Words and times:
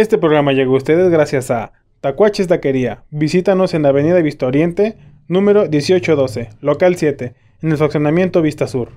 Este 0.00 0.16
programa 0.16 0.52
llegó 0.52 0.72
a 0.72 0.78
ustedes 0.78 1.10
gracias 1.10 1.50
a 1.50 1.74
Tacuaches 2.00 2.48
Taquería. 2.48 3.04
Visítanos 3.10 3.74
en 3.74 3.82
la 3.82 3.90
Avenida 3.90 4.18
Vista 4.22 4.46
Oriente, 4.46 4.96
número 5.28 5.68
1812, 5.68 6.48
local 6.62 6.96
7, 6.96 7.34
en 7.60 7.70
el 7.70 7.76
fraccionamiento 7.76 8.40
Vista 8.40 8.66
Sur. 8.66 8.92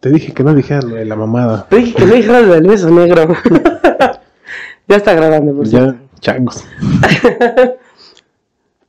Te 0.00 0.10
dije 0.10 0.32
que 0.32 0.44
no 0.44 0.54
dijeras 0.54 0.84
lo 0.84 0.94
de 0.94 1.04
la 1.04 1.16
mamada. 1.16 1.66
Te 1.68 1.76
dije 1.76 1.94
que 1.94 2.06
no 2.06 2.14
dijeras 2.14 2.48
del 2.48 2.66
beso 2.66 2.90
negro. 2.90 3.26
ya 4.88 4.96
está 4.96 5.14
grabando, 5.14 5.54
por 5.54 5.66
cierto. 5.66 5.92
Ya, 5.92 6.20
changos. 6.20 6.64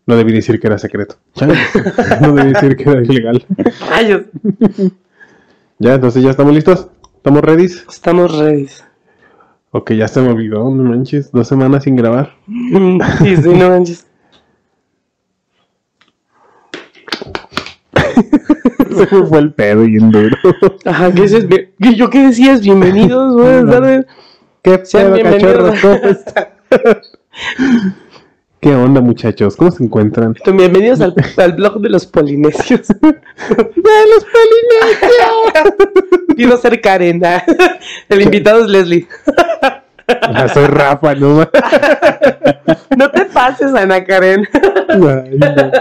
No 0.05 0.15
debí 0.17 0.33
decir 0.33 0.59
que 0.59 0.65
era 0.65 0.79
secreto. 0.79 1.17
Changos. 1.35 1.59
No 2.21 2.33
debí 2.33 2.53
decir 2.53 2.75
que 2.75 2.89
era 2.89 3.03
ilegal. 3.03 3.45
Rayos. 3.91 4.23
Ya, 5.77 5.93
entonces 5.93 6.23
ya 6.23 6.31
estamos 6.31 6.51
listos. 6.51 6.87
¿Estamos 7.17 7.43
ready? 7.43 7.65
Estamos 7.65 8.35
ready. 8.39 8.67
Ok, 9.69 9.91
ya 9.91 10.07
se 10.07 10.19
me 10.21 10.29
olvidó, 10.29 10.63
no 10.71 10.83
manches. 10.83 11.31
Dos 11.31 11.47
semanas 11.47 11.83
sin 11.83 11.95
grabar. 11.95 12.33
Sí, 13.19 13.37
sí, 13.37 13.49
no 13.49 13.69
manches. 13.69 14.07
Se 18.89 19.07
me 19.15 19.25
fue 19.25 19.39
el 19.39 19.53
pedo 19.53 19.83
bien 19.83 20.11
duro. 20.11 20.35
Ajá. 20.85 21.09
Bien- 21.09 21.49
¿Qué- 21.81 21.95
¿Yo 21.95 22.09
qué 22.09 22.27
decías? 22.27 22.61
Bienvenidos, 22.61 23.33
buenas 23.41 23.69
tardes. 23.71 24.05
¿Qué 24.61 24.81
Sean 24.83 25.13
pedo, 25.13 25.15
bienvenidos. 25.15 25.71
cachorros? 25.71 25.79
¿Cómo 25.81 26.11
están? 26.11 26.47
¿Qué 28.61 28.75
onda, 28.75 28.99
muchachos? 28.99 29.55
¿Cómo 29.55 29.71
se 29.71 29.81
encuentran? 29.85 30.35
Bienvenidos 30.45 30.99
al, 30.99 31.13
al 31.37 31.53
blog 31.53 31.79
de 31.79 31.89
los 31.89 32.05
polinesios. 32.05 32.87
¡De 32.89 32.95
los 33.07 34.25
polinesios! 34.25 35.73
Quiero 36.35 36.57
ser 36.57 36.81
Karen. 36.81 37.23
ah. 37.25 37.41
El 38.09 38.21
invitado 38.21 38.65
es 38.65 38.69
Leslie. 38.69 39.07
Ah, 40.21 40.47
soy 40.49 40.65
Rafa, 40.65 41.15
no 41.15 41.47
No 42.97 43.11
te 43.11 43.25
pases, 43.25 43.73
Ana 43.73 44.03
Karen. 44.03 44.45
Ay, 44.89 45.37
no. 45.37 45.71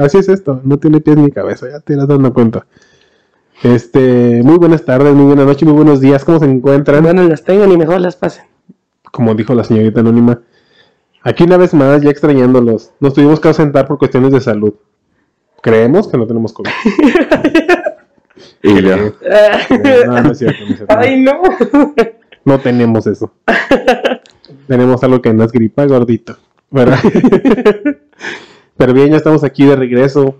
Así 0.00 0.18
es 0.18 0.28
esto, 0.28 0.60
no 0.64 0.78
tiene 0.78 1.00
pies 1.00 1.16
ni 1.16 1.30
cabeza, 1.30 1.68
ya 1.70 1.80
te 1.80 1.92
irás 1.94 2.08
dando 2.08 2.32
cuenta. 2.32 2.66
Este, 3.62 4.42
muy 4.42 4.58
buenas 4.58 4.84
tardes, 4.84 5.14
muy 5.14 5.26
buenas 5.26 5.46
noches, 5.46 5.64
muy 5.64 5.74
buenos 5.74 6.00
días, 6.00 6.24
¿cómo 6.24 6.38
se 6.38 6.46
encuentran? 6.46 7.02
Bueno, 7.02 7.22
las 7.24 7.44
tengo 7.44 7.66
ni 7.66 7.76
mejor 7.76 8.00
las 8.00 8.16
pasen. 8.16 8.44
Como 9.10 9.34
dijo 9.34 9.54
la 9.54 9.64
señorita 9.64 10.00
anónima, 10.00 10.40
aquí 11.22 11.44
una 11.44 11.58
vez 11.58 11.74
más, 11.74 12.02
ya 12.02 12.10
extrañándolos, 12.10 12.92
nos 12.98 13.14
tuvimos 13.14 13.40
que 13.40 13.48
ausentar 13.48 13.86
por 13.86 13.98
cuestiones 13.98 14.32
de 14.32 14.40
salud. 14.40 14.74
Creemos 15.60 16.08
que 16.08 16.18
no 16.18 16.26
tenemos 16.26 16.52
COVID. 16.52 16.70
Y. 18.62 18.78
Eh, 18.78 19.12
No, 20.06 20.22
no 20.22 20.32
es 20.32 20.38
cierto, 20.38 20.64
no 20.64 20.70
es 20.70 20.76
cierto. 20.76 20.96
Ay, 20.96 21.20
no. 21.20 21.42
No 22.44 22.58
tenemos 22.58 23.06
eso. 23.06 23.32
tenemos 24.66 25.02
algo 25.04 25.20
que 25.22 25.32
no 25.32 25.44
es 25.44 25.52
gripa, 25.52 25.86
gordito. 25.86 26.36
¿Verdad? 26.70 26.98
Pero 28.82 28.94
bien, 28.94 29.10
ya 29.10 29.18
estamos 29.18 29.44
aquí 29.44 29.64
de 29.64 29.76
regreso. 29.76 30.34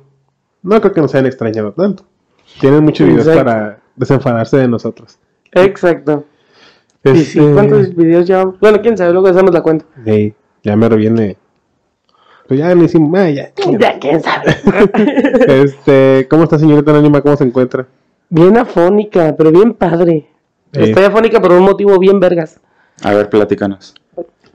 No 0.64 0.80
creo 0.80 0.92
que 0.92 1.00
nos 1.00 1.14
hayan 1.14 1.26
extrañado 1.26 1.70
tanto. 1.70 2.02
Tienen 2.60 2.82
muchos 2.82 3.06
videos 3.06 3.28
Exacto. 3.28 3.44
para 3.44 3.78
desenfadarse 3.94 4.56
de 4.56 4.66
nosotros. 4.66 5.16
Exacto. 5.52 6.24
Y 7.04 7.10
Este, 7.10 7.52
¿cuántos 7.52 7.94
videos 7.94 8.26
ya? 8.26 8.44
Bueno, 8.44 8.80
quién 8.82 8.98
sabe, 8.98 9.12
luego 9.12 9.28
hacemos 9.28 9.54
la 9.54 9.62
cuenta. 9.62 9.84
ya 10.60 10.74
me 10.74 10.88
reviene. 10.88 11.36
Pues 12.48 12.58
ya 12.58 12.74
ni 12.74 12.86
hicimos. 12.86 13.16
ah, 13.16 13.30
ya. 13.30 13.52
Ya, 13.78 14.00
quién 14.00 14.20
sabe. 14.20 14.56
Este, 15.62 16.26
¿cómo 16.28 16.42
está 16.42 16.58
señorita 16.58 16.90
anónima? 16.90 17.20
¿Cómo 17.20 17.36
se 17.36 17.44
encuentra? 17.44 17.86
bien 18.28 18.56
afónica, 18.56 19.36
pero 19.38 19.52
bien 19.52 19.72
padre. 19.72 20.26
Eh. 20.72 20.86
Estoy 20.88 21.04
afónica 21.04 21.40
por 21.40 21.52
un 21.52 21.62
motivo 21.62 21.96
bien 22.00 22.18
vergas. 22.18 22.58
A 23.04 23.14
ver, 23.14 23.30
platícanos. 23.30 23.94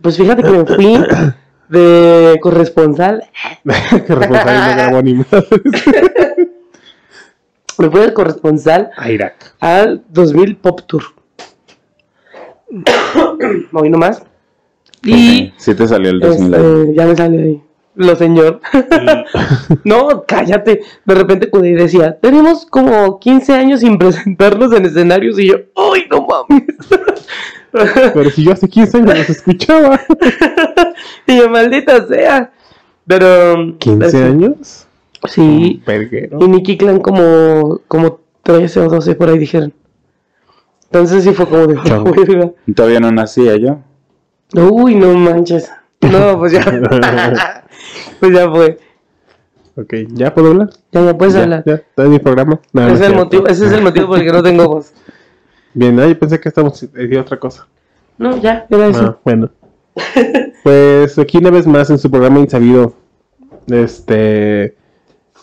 Pues 0.01 0.17
fíjate 0.17 0.43
que 0.43 0.49
me 0.51 0.65
fui 0.65 0.97
de 1.69 2.37
corresponsal. 2.41 3.23
que 3.65 4.15
responsable 4.15 4.53
no 4.53 4.75
grabó 4.75 5.01
ni. 5.01 5.13
Me 5.13 5.23
fui 7.91 8.01
de 8.01 8.13
corresponsal 8.13 8.89
A 8.97 9.09
Irak. 9.11 9.53
al 9.59 10.03
2000 10.09 10.57
Pop 10.57 10.81
Tour. 10.87 11.03
Hoy 13.73 13.89
nomás. 13.89 14.23
Y 15.03 15.49
Ok, 15.49 15.53
Sí 15.57 15.75
te 15.75 15.87
salió 15.87 16.09
el 16.11 16.19
2000 16.19 16.53
ahí. 16.53 16.61
este, 16.61 16.93
ya 16.95 17.05
me 17.05 17.15
salió 17.15 17.39
ahí. 17.39 17.63
Lo 17.97 18.15
señor. 18.15 18.61
no, 19.83 20.23
cállate. 20.27 20.81
De 21.03 21.15
repente 21.15 21.49
cuando 21.49 21.67
decía, 21.69 22.17
tenemos 22.21 22.65
como 22.65 23.19
15 23.19 23.53
años 23.53 23.79
sin 23.79 23.97
presentarnos 23.97 24.71
en 24.73 24.85
escenarios 24.85 25.39
y 25.39 25.47
yo, 25.47 25.57
¡ay, 25.75 26.03
no 26.09 26.25
mames! 26.27 26.67
Pero 28.13 28.29
si 28.29 28.43
yo 28.43 28.53
hace 28.53 28.69
15 28.69 28.97
años 28.99 29.17
los 29.17 29.29
escuchaba. 29.29 29.99
y 31.27 31.37
yo, 31.37 31.49
maldita 31.49 32.07
sea. 32.07 32.51
Pero... 33.07 33.55
¿15 33.77 34.05
así- 34.05 34.17
años? 34.17 34.87
Sí. 35.27 35.81
Perguero. 35.83 36.37
Y 36.39 36.47
Nicky 36.47 36.77
Clan 36.77 36.99
como, 36.99 37.81
como 37.87 38.19
13 38.43 38.81
o 38.81 38.89
12 38.89 39.15
por 39.15 39.29
ahí 39.29 39.39
dijeron. 39.39 39.73
Entonces 40.85 41.23
sí 41.23 41.33
fue 41.33 41.47
como 41.47 41.67
de. 41.67 42.53
Todavía 42.73 42.99
no 42.99 43.11
nacía 43.11 43.57
yo. 43.57 43.79
Uy, 44.53 44.95
no 44.95 45.13
manches. 45.15 45.71
No, 46.11 46.37
pues 46.37 46.51
ya. 46.53 46.63
pues 48.19 48.33
ya 48.33 48.49
fue. 48.49 48.79
Ok, 49.75 49.93
¿ya 50.09 50.33
puedo 50.33 50.49
hablar? 50.49 50.69
Ya, 50.91 51.05
ya 51.05 51.17
puedes 51.17 51.33
ya, 51.33 51.43
hablar. 51.43 51.63
ya, 51.65 51.73
está 51.75 52.03
en 52.03 52.09
mi 52.11 52.19
programa. 52.19 52.59
No, 52.73 52.87
ese, 52.87 52.93
es 52.93 53.01
es 53.01 53.07
el 53.07 53.15
motivo, 53.15 53.47
ese 53.47 53.65
es 53.67 53.71
el 53.71 53.81
motivo 53.83 54.07
por 54.07 54.19
el 54.19 54.25
que 54.25 54.31
no 54.31 54.43
tengo 54.43 54.67
voz. 54.67 54.91
Bien, 55.73 55.99
ahí 55.99 56.15
pensé 56.15 56.39
que 56.39 56.49
estábamos 56.49 56.79
diciendo 56.81 57.21
otra 57.21 57.39
cosa. 57.39 57.67
No, 58.17 58.37
ya, 58.41 58.65
era 58.69 58.87
eso. 58.87 59.05
Ah, 59.05 59.19
bueno. 59.23 59.49
Pues 60.63 61.17
aquí 61.17 61.37
una 61.37 61.49
vez 61.49 61.65
más 61.65 61.89
en 61.89 61.97
su 61.97 62.11
programa 62.11 62.39
Insabido. 62.39 62.93
Este. 63.67 64.75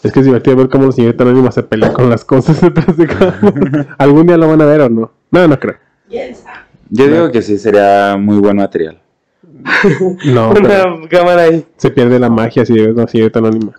Es 0.03 0.13
que 0.13 0.21
es 0.21 0.27
divertido 0.27 0.57
ver 0.57 0.69
cómo 0.69 0.87
la 0.87 0.93
señorita 0.93 1.25
anónima 1.25 1.51
se 1.51 1.63
pelea 1.63 1.95
con 1.95 2.11
las 2.11 2.27
cosas 2.27 2.61
detrás 2.61 2.95
de 2.97 3.07
cámara. 3.07 3.95
¿Algún 3.97 4.27
día 4.27 4.37
lo 4.37 4.49
van 4.49 4.61
a 4.61 4.67
ver 4.67 4.83
o 4.83 4.89
no? 4.91 5.13
No, 5.31 5.49
no 5.49 5.59
creo. 5.59 5.77
Yo 6.91 7.09
digo 7.09 7.31
que 7.31 7.41
sí 7.41 7.59
sería 7.59 8.17
muy 8.19 8.37
buen 8.39 8.57
material. 8.59 9.01
No, 10.27 10.51
Una 10.57 11.09
cámara 11.09 11.43
ahí. 11.43 11.65
se 11.77 11.91
pierde 11.91 12.19
la 12.19 12.31
magia 12.31 12.65
si 12.65 12.73
ves 12.75 12.97
a 12.97 13.03
la 13.03 13.09
señorita 13.09 13.39
anónima. 13.39 13.73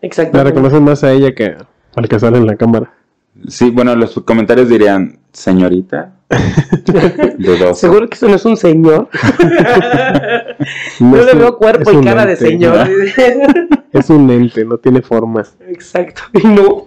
Exacto. 0.00 0.36
La 0.36 0.44
reconocen 0.44 0.84
más 0.84 1.04
a 1.04 1.12
ella 1.12 1.34
que 1.34 1.56
al 1.94 2.08
que 2.08 2.18
sale 2.18 2.38
en 2.38 2.46
la 2.46 2.56
cámara. 2.56 2.92
Sí, 3.48 3.70
bueno, 3.70 3.94
los 3.96 4.14
comentarios 4.24 4.68
dirían, 4.68 5.18
señorita. 5.32 6.12
De 7.38 7.58
dos. 7.58 7.78
Seguro 7.78 8.08
que 8.08 8.14
eso 8.14 8.28
no 8.28 8.36
es 8.36 8.44
un 8.44 8.56
señor. 8.56 9.08
No 11.00 11.16
es 11.16 11.26
le 11.26 11.34
veo 11.34 11.56
cuerpo 11.58 11.90
es 11.90 11.96
y 11.96 12.00
cara 12.04 12.24
de 12.24 12.36
señor. 12.36 12.88
Es 13.92 14.10
un 14.10 14.30
ente, 14.30 14.64
no 14.64 14.78
tiene 14.78 15.02
forma. 15.02 15.42
Exacto. 15.66 16.22
Y 16.34 16.46
no. 16.46 16.86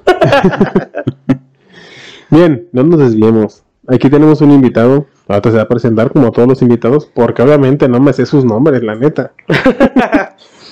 Bien, 2.29 2.67
no 2.71 2.83
nos 2.83 2.99
desviemos. 2.99 3.64
Aquí 3.87 4.09
tenemos 4.09 4.41
un 4.41 4.51
invitado. 4.51 5.05
Ahora 5.27 5.51
se 5.51 5.57
va 5.57 5.63
a 5.63 5.67
presentar 5.67 6.11
como 6.11 6.31
todos 6.31 6.47
los 6.47 6.61
invitados, 6.61 7.05
porque 7.05 7.41
obviamente 7.41 7.87
no 7.87 7.99
me 7.99 8.13
sé 8.13 8.25
sus 8.25 8.45
nombres, 8.45 8.81
la 8.83 8.95
neta. 8.95 9.31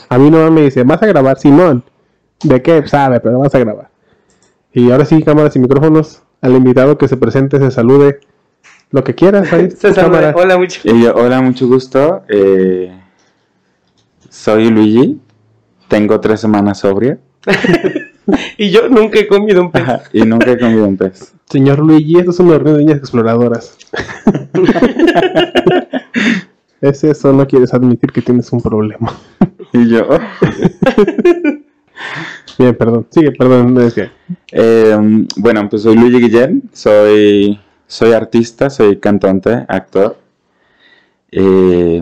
a 0.10 0.18
mí 0.18 0.30
no 0.30 0.50
me 0.52 0.62
dice, 0.62 0.84
vas 0.84 1.02
a 1.02 1.08
grabar, 1.08 1.38
Simón. 1.40 1.84
¿De 2.44 2.62
qué? 2.62 2.86
Sabe, 2.88 3.20
pero 3.20 3.40
vas 3.40 3.54
a 3.56 3.60
grabar. 3.60 3.90
Y 4.74 4.92
ahora 4.92 5.06
sí, 5.06 5.22
cámaras 5.24 5.56
y 5.56 5.60
micrófonos. 5.60 6.22
Al 6.42 6.54
invitado 6.54 6.98
que 6.98 7.08
se 7.08 7.18
presente, 7.18 7.58
se 7.60 7.72
salude. 7.72 8.20
Lo 8.92 9.04
que 9.04 9.16
quieras, 9.16 9.52
ahí. 9.54 9.72
Se 9.72 9.94
cámara. 9.94 10.34
Hola, 10.36 10.58
mucho. 10.58 10.82
Y 10.84 11.04
yo, 11.04 11.16
hola, 11.16 11.42
mucho 11.42 11.68
gusto. 11.68 12.24
eh, 12.28 12.92
soy 14.30 14.70
Luigi. 14.70 15.20
Tengo 15.88 16.20
tres 16.20 16.40
semanas 16.40 16.80
sobria. 16.80 17.18
Y 18.58 18.72
yo 18.72 18.88
nunca 18.88 19.20
he 19.20 19.28
comido 19.28 19.62
un 19.62 19.70
pez. 19.70 19.84
Y 20.14 20.22
nunca 20.22 20.50
he 20.52 20.58
comido 20.58 20.86
un 20.88 20.96
pez. 20.96 21.34
Señor 21.54 21.86
Luigi, 21.86 22.18
estos 22.18 22.38
son 22.38 22.50
de 22.50 22.78
niñas 22.80 22.98
exploradoras. 22.98 23.78
es 26.82 27.04
eso, 27.04 27.32
no 27.32 27.46
quieres 27.46 27.72
admitir 27.76 28.12
que 28.12 28.24
tienes 28.24 28.52
un 28.52 28.60
problema. 28.60 29.14
Y 29.72 29.88
yo. 29.88 30.08
Bien, 32.58 32.76
perdón. 32.76 33.06
Sigue, 33.12 33.34
perdón. 33.34 33.80
Es 33.82 33.94
que... 33.94 34.10
Eh, 34.52 34.98
bueno, 35.38 35.70
pues 35.70 35.84
soy 35.84 35.96
Luigi 35.96 36.22
Guillén, 36.22 36.64
soy, 36.74 37.60
soy 37.86 38.14
artista, 38.14 38.72
soy 38.72 38.98
cantante, 38.98 39.64
actor. 39.68 40.18
Eh, 41.32 42.02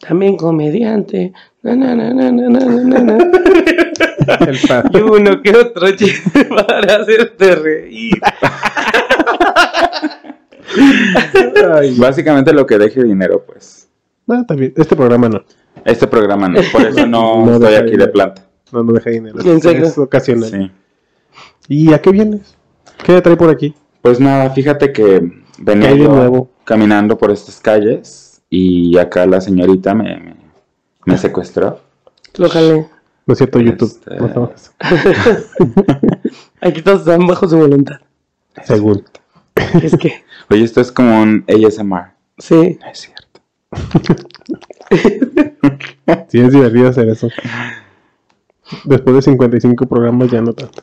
También 0.00 0.36
comediante. 0.36 1.32
Na, 1.74 1.94
na, 1.94 1.94
na, 1.96 2.12
na, 2.12 2.30
na, 2.30 2.48
na, 2.48 2.82
na, 2.84 2.98
na. 3.00 3.16
El 4.46 4.58
pa- 4.68 4.84
Y 4.92 4.96
uno 5.02 5.40
que 5.42 5.56
otro 5.56 5.90
chiste 5.96 6.44
para 6.66 6.96
hacerte 6.96 7.54
reír. 7.56 8.20
Ay, 11.74 11.96
Básicamente 11.98 12.52
lo 12.52 12.66
que 12.66 12.78
deje 12.78 13.02
dinero, 13.02 13.44
pues. 13.46 13.88
también. 14.46 14.72
Este 14.76 14.96
programa 14.96 15.28
no. 15.28 15.42
Este 15.84 16.06
programa 16.06 16.48
no, 16.48 16.60
por 16.72 16.82
eso 16.82 17.06
no, 17.06 17.44
No 17.46 17.52
estoy 17.54 17.74
aquí 17.74 17.84
de 17.84 17.90
dinero. 17.92 18.12
planta. 18.12 18.42
No, 18.72 18.82
no 18.82 18.92
deja 18.92 19.10
dinero. 19.10 19.38
¿En 19.44 19.60
serio? 19.60 19.86
Es 19.86 19.96
ocasional. 19.98 20.50
Sí. 20.50 20.70
¿Y 21.68 21.92
a 21.92 22.00
qué 22.00 22.10
vienes? 22.10 22.56
¿Qué 23.04 23.12
te 23.14 23.22
trae 23.22 23.36
por 23.36 23.50
aquí? 23.50 23.74
Pues 24.02 24.18
nada, 24.20 24.50
fíjate 24.50 24.92
que 24.92 25.30
venía 25.58 25.90
caminando 26.64 27.16
por 27.18 27.30
estas 27.30 27.60
calles 27.60 28.42
y 28.50 28.96
acá 28.98 29.26
la 29.26 29.40
señorita 29.40 29.94
me, 29.94 30.16
me, 30.18 30.35
me 31.06 31.16
secuestró. 31.18 31.80
Lo 32.36 32.48
jalé. 32.50 32.86
No 33.26 33.32
es 33.32 33.38
cierto, 33.38 33.58
YouTube. 33.60 33.88
Este- 33.88 34.16
No 34.16 34.26
estamos- 34.26 34.72
Aquí 36.60 36.82
todos 36.82 37.00
están 37.00 37.26
bajo 37.26 37.48
su 37.48 37.56
voluntad. 37.58 37.96
Según. 38.64 39.02
Es 39.82 39.96
que, 39.96 40.22
Oye, 40.50 40.64
esto 40.64 40.80
es 40.80 40.92
como 40.92 41.22
un 41.22 41.44
ASMR. 41.48 42.12
sí. 42.38 42.78
No 42.80 42.86
es 42.90 42.98
cierto. 43.00 43.40
Sí, 46.28 46.38
es 46.40 46.52
divertido 46.52 46.88
hacer 46.88 47.08
eso. 47.08 47.28
Después 48.84 49.16
de 49.16 49.22
55 49.22 49.86
programas 49.86 50.30
ya 50.30 50.40
no 50.40 50.52
tanto. 50.52 50.82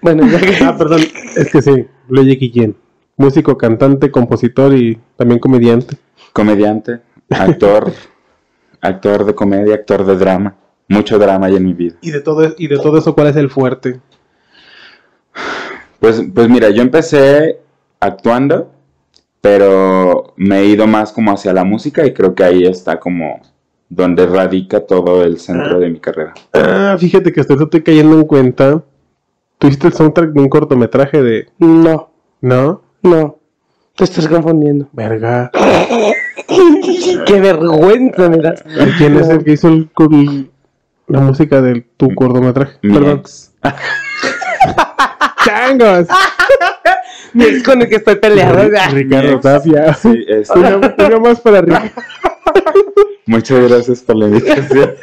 Bueno, 0.00 0.26
ya 0.26 0.40
que. 0.40 0.56
Ah, 0.64 0.76
perdón. 0.76 1.02
Es 1.36 1.50
que 1.52 1.62
sí. 1.62 1.86
Luigi 2.08 2.36
Guillén. 2.36 2.76
Músico, 3.16 3.56
cantante, 3.56 4.10
compositor 4.10 4.74
y 4.74 4.98
también 5.16 5.38
comediante. 5.38 5.96
Comediante, 6.32 7.00
actor, 7.30 7.92
actor 8.82 9.24
de 9.24 9.34
comedia, 9.34 9.74
actor 9.74 10.04
de 10.04 10.16
drama. 10.16 10.54
Mucho 10.88 11.18
drama 11.18 11.46
hay 11.46 11.56
en 11.56 11.64
mi 11.64 11.72
vida. 11.72 11.94
Y 12.02 12.10
de 12.10 12.20
todo, 12.20 12.54
y 12.58 12.68
de 12.68 12.76
todo 12.76 12.98
eso, 12.98 13.14
¿cuál 13.14 13.28
es 13.28 13.36
el 13.36 13.48
fuerte? 13.48 14.00
Pues, 15.98 16.22
pues 16.34 16.48
mira, 16.48 16.68
yo 16.68 16.82
empecé 16.82 17.60
actuando, 18.00 18.70
pero 19.40 20.34
me 20.36 20.60
he 20.60 20.64
ido 20.66 20.86
más 20.86 21.12
como 21.12 21.32
hacia 21.32 21.54
la 21.54 21.64
música 21.64 22.04
y 22.04 22.12
creo 22.12 22.34
que 22.34 22.44
ahí 22.44 22.64
está 22.64 23.00
como 23.00 23.40
donde 23.88 24.26
radica 24.26 24.80
todo 24.80 25.22
el 25.22 25.38
centro 25.38 25.78
de 25.78 25.90
mi 25.90 26.00
carrera. 26.00 26.34
Ah, 26.52 26.96
fíjate 26.98 27.32
que 27.32 27.40
hasta 27.40 27.54
estoy 27.54 27.82
cayendo 27.82 28.18
en 28.18 28.24
cuenta. 28.24 28.82
Tú 29.58 29.66
hiciste 29.68 29.86
el 29.86 29.92
soundtrack 29.92 30.30
de 30.30 30.40
un 30.40 30.48
cortometraje 30.48 31.22
de. 31.22 31.48
No, 31.58 32.10
¿No? 32.40 32.82
no. 33.02 33.38
Te 34.02 34.06
estás 34.06 34.26
confundiendo. 34.26 34.88
Verga. 34.94 35.48
Qué 37.26 37.40
vergüenza 37.40 38.28
me 38.28 38.38
das. 38.38 38.64
¿Y 38.66 38.90
quién 38.98 39.16
es 39.16 39.28
el 39.28 39.44
que 39.44 39.52
hizo 39.52 39.68
el, 39.68 39.88
cor- 39.94 40.10
la 41.06 41.20
música 41.20 41.62
de 41.62 41.82
tu 41.96 42.12
cortometraje? 42.16 42.78
Mi 42.82 42.94
Perdón. 42.94 43.18
ex. 43.20 43.52
¡Changos! 45.44 46.08
Mi 47.34 47.44
ex 47.44 47.62
con 47.62 47.80
el 47.80 47.88
que 47.88 47.94
estoy 47.96 48.16
peleado. 48.16 48.68
Ricardo. 48.90 49.38
Tapia. 49.38 49.94
Sí, 49.94 50.24
este, 50.26 50.58
Una, 50.58 50.76
una 50.78 51.18
más 51.20 51.40
para 51.40 51.60
Ricardo. 51.60 51.90
muchas 53.26 53.70
gracias 53.70 54.00
por 54.02 54.16
la 54.16 54.26
invitación. 54.26 54.94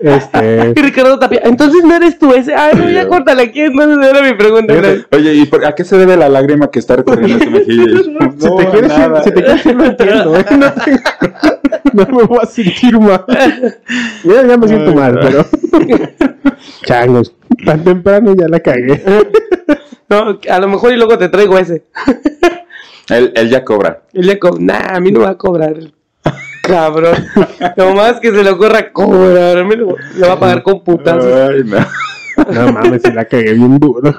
Este. 0.00 0.72
Y 0.76 0.80
Ricardo 0.82 1.18
Tapia. 1.18 1.40
Entonces 1.44 1.82
no 1.84 1.94
eres 1.94 2.18
tú 2.18 2.32
ese. 2.32 2.54
Ay, 2.54 2.72
no, 2.76 2.88
ya 2.90 3.04
No. 3.04 3.08
córtala 3.10 3.42
aquí. 3.42 3.60
Entonces 3.60 4.08
era 4.10 4.22
mi 4.22 4.34
pregunta. 4.34 4.74
Oye, 5.12 5.34
¿y 5.34 5.46
por, 5.46 5.64
a 5.64 5.74
qué 5.74 5.84
se 5.84 5.98
debe 5.98 6.16
la 6.16 6.28
lágrima 6.28 6.70
que 6.70 6.78
está 6.78 6.96
recorriendo 6.96 7.44
tu 7.44 7.50
mejilla? 7.50 7.84
Yo, 7.90 8.02
Si 8.02 8.10
"No, 8.12 8.56
te 8.56 8.66
quieres 8.70 8.92
ir, 8.92 8.98
nada". 8.98 9.22
si 9.22 9.30
te 9.32 9.42
quieres 9.44 9.64
lo 9.66 9.84
entiendo, 9.84 10.36
¿eh? 10.36 10.44
No, 10.58 10.72
te- 10.72 11.00
no 11.92 12.06
me 12.16 12.22
voy 12.24 12.38
a 12.42 12.46
sentir 12.46 12.98
mal. 12.98 13.24
Ya, 14.24 14.46
ya 14.46 14.56
me 14.56 14.68
siento 14.68 14.90
Ay, 14.90 14.94
mal, 14.96 15.14
no. 15.14 15.20
pero. 15.20 15.46
Changos. 16.84 17.34
Tan 17.64 17.84
temprano 17.84 18.34
ya 18.34 18.48
la 18.48 18.60
cagué. 18.60 19.02
No, 20.08 20.38
a 20.48 20.58
lo 20.60 20.68
mejor 20.68 20.92
y 20.92 20.96
luego 20.96 21.18
te 21.18 21.28
traigo 21.28 21.58
ese. 21.58 21.84
Él, 23.10 23.32
él 23.34 23.48
ya 23.50 23.64
cobra. 23.64 24.02
Y 24.12 24.22
le 24.22 24.38
co 24.38 24.56
nah, 24.58 24.94
a 24.96 25.00
mí 25.00 25.10
no 25.12 25.20
va 25.20 25.30
a 25.30 25.36
cobrar. 25.38 25.74
Cabrón. 26.70 27.26
Nomás 27.76 28.20
que 28.20 28.30
se 28.30 28.42
le 28.42 28.50
ocurra 28.50 28.92
cobrarme, 28.92 29.76
lo, 29.76 29.96
lo 30.16 30.26
va 30.28 30.32
a 30.34 30.40
pagar 30.40 30.62
con 30.62 30.82
putazos. 30.84 31.24
Ay, 31.24 31.62
no. 31.64 31.78
No 32.54 32.72
mames, 32.72 33.02
si 33.02 33.12
la 33.12 33.24
cagué 33.26 33.52
bien 33.54 33.78
duro. 33.78 34.14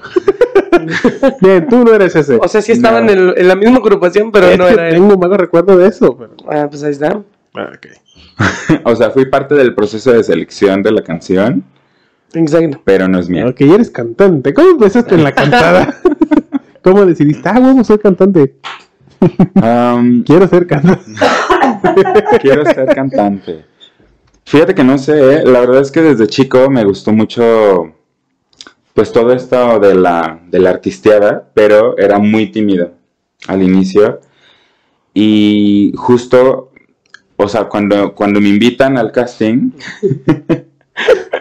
Bien, 1.41 1.67
tú 1.67 1.83
no 1.83 1.93
eres 1.93 2.15
ese. 2.15 2.37
O 2.41 2.47
sea, 2.47 2.61
sí 2.61 2.71
estaban 2.71 3.05
No. 3.05 3.11
en, 3.11 3.19
el- 3.19 3.33
en 3.37 3.47
la 3.47 3.55
misma 3.55 3.77
agrupación, 3.77 4.31
pero 4.31 4.47
Es 4.47 4.57
no 4.57 4.65
que 4.67 4.73
era 4.73 4.87
él. 4.89 4.95
tengo 4.95 5.17
malo 5.17 5.37
recuerdo 5.37 5.77
de 5.77 5.87
eso. 5.87 6.17
Pero... 6.17 6.35
Ah, 6.49 6.67
pues 6.69 6.83
ahí 6.83 6.91
está. 6.91 7.21
Ah, 7.55 7.69
ok. 7.75 7.87
O 8.85 8.95
sea, 8.95 9.11
fui 9.11 9.25
parte 9.25 9.55
del 9.55 9.75
proceso 9.75 10.11
de 10.11 10.23
selección 10.23 10.81
de 10.83 10.91
la 10.91 11.03
canción, 11.03 11.63
Exacto. 12.33 12.81
pero 12.85 13.07
no 13.07 13.19
es 13.19 13.29
mía. 13.29 13.45
Ok, 13.47 13.61
eres 13.61 13.89
cantante. 13.89 14.53
¿Cómo 14.53 14.69
empezaste 14.71 15.15
en 15.15 15.23
la 15.23 15.31
cantada? 15.33 15.95
¿Cómo 16.83 17.05
decidiste? 17.05 17.47
Ah, 17.47 17.59
bueno, 17.59 17.83
soy 17.83 17.97
cantante. 17.99 18.55
Am, 19.61 20.23
Quiero 20.23 20.47
ser 20.47 20.65
cantante. 20.65 21.01
quiero 22.41 22.65
ser 22.65 22.87
cantante. 22.87 23.65
Fíjate 24.45 24.75
que 24.75 24.83
no 24.83 24.97
sé, 24.97 25.35
¿eh? 25.35 25.43
la 25.45 25.61
verdad 25.61 25.81
es 25.81 25.91
que 25.91 26.01
desde 26.01 26.27
chico 26.27 26.69
me 26.69 26.83
gustó 26.83 27.11
mucho, 27.11 27.93
pues 28.93 29.11
todo 29.11 29.31
esto 29.33 29.79
de 29.79 29.95
la, 29.95 30.39
de 30.49 30.59
la 30.59 30.71
artisteada, 30.71 31.49
pero 31.53 31.97
era 31.97 32.19
muy 32.19 32.51
tímido 32.51 32.91
al 33.47 33.63
inicio. 33.63 34.19
Y 35.13 35.93
justo, 35.95 36.71
o 37.37 37.47
sea, 37.47 37.65
cuando, 37.65 38.13
cuando 38.13 38.41
me 38.41 38.49
invitan 38.49 38.97
al 38.97 39.11
casting, 39.11 39.71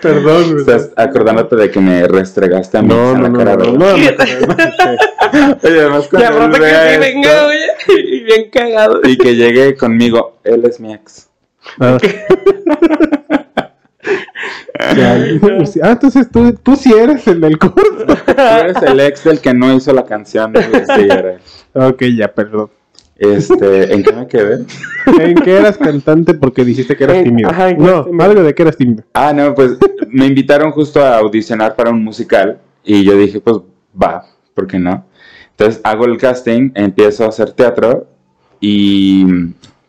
Perdón, 0.01 0.57
estás 0.59 0.91
acordándote 0.97 1.57
de 1.57 1.71
que 1.71 1.81
me 1.81 2.07
restregaste 2.09 2.79
a 2.79 2.83
mí 2.83 2.89
No, 2.89 3.15
no, 3.15 3.23
la 3.23 3.29
no, 3.29 3.39
cara, 3.39 3.57
no, 3.57 3.73
no, 3.73 3.79
¿verdad? 3.79 4.27
no, 4.47 5.41
no, 5.41 5.59
Oye, 5.63 5.81
además 5.81 6.07
Y 6.07 6.09
cuando 6.09 6.29
aparte 6.29 6.57
él 6.57 6.63
que 6.63 6.95
sí, 6.95 7.01
venga, 7.01 7.47
oye. 7.47 7.67
Y 8.05 8.21
bien 8.25 8.51
cagado. 8.51 9.01
y 9.05 9.17
que 9.19 9.37
llegue 9.37 9.77
conmigo, 9.77 10.39
él 10.45 10.65
es 10.65 10.81
mi 10.81 10.95
ex. 10.95 11.29
Ah. 11.79 11.99
Ah, 14.83 15.91
entonces 15.91 16.31
tú, 16.31 16.53
tú 16.55 16.75
sí 16.75 16.93
eres 16.93 17.27
el 17.27 17.41
del 17.43 17.59
curso. 17.59 18.07
Tú 18.07 18.33
eres 18.35 18.83
el 18.83 18.99
ex 19.01 19.25
del 19.25 19.41
que 19.41 19.53
no 19.53 19.73
hizo 19.75 19.93
la 19.93 20.05
canción. 20.07 20.53
¿no? 20.53 20.61
Sí, 20.61 21.07
era. 21.09 21.39
Ok, 21.75 22.03
ya, 22.17 22.29
perdón. 22.33 22.71
Este, 23.21 23.93
¿en 23.95 24.03
qué 24.03 24.13
me 24.15 24.27
quedé? 24.27 24.65
¿En 25.21 25.35
qué 25.35 25.59
eras 25.59 25.77
cantante 25.77 26.33
porque 26.33 26.65
dijiste 26.65 26.97
que 26.97 27.05
eras 27.05 27.17
En- 27.19 27.25
tímido? 27.25 27.51
ajá, 27.51 27.75
no, 27.75 28.05
tímido. 28.07 28.25
algo 28.25 28.43
de 28.43 28.55
que 28.55 28.63
eras 28.63 28.77
tímido. 28.79 29.05
Ah, 29.13 29.35
no, 29.35 29.55
pues 29.55 29.73
me 30.09 30.27
invitaron 30.27 30.71
justo 30.73 31.05
a 31.05 31.19
audicionar 31.19 31.77
para 31.77 31.91
un 31.91 32.03
musical 32.03 32.59
y 32.83 33.05
yo 33.05 33.15
dije, 33.19 33.39
pues 33.41 33.59
va, 34.03 34.25
¿por 34.55 34.67
qué 34.67 34.79
no? 34.79 35.05
Entonces 35.51 35.83
hago 35.85 36.07
el 36.07 36.17
casting, 36.17 36.71
empiezo 36.75 37.25
a 37.25 37.29
hacer 37.29 37.53
teatro 37.53 38.07
y 38.59 39.27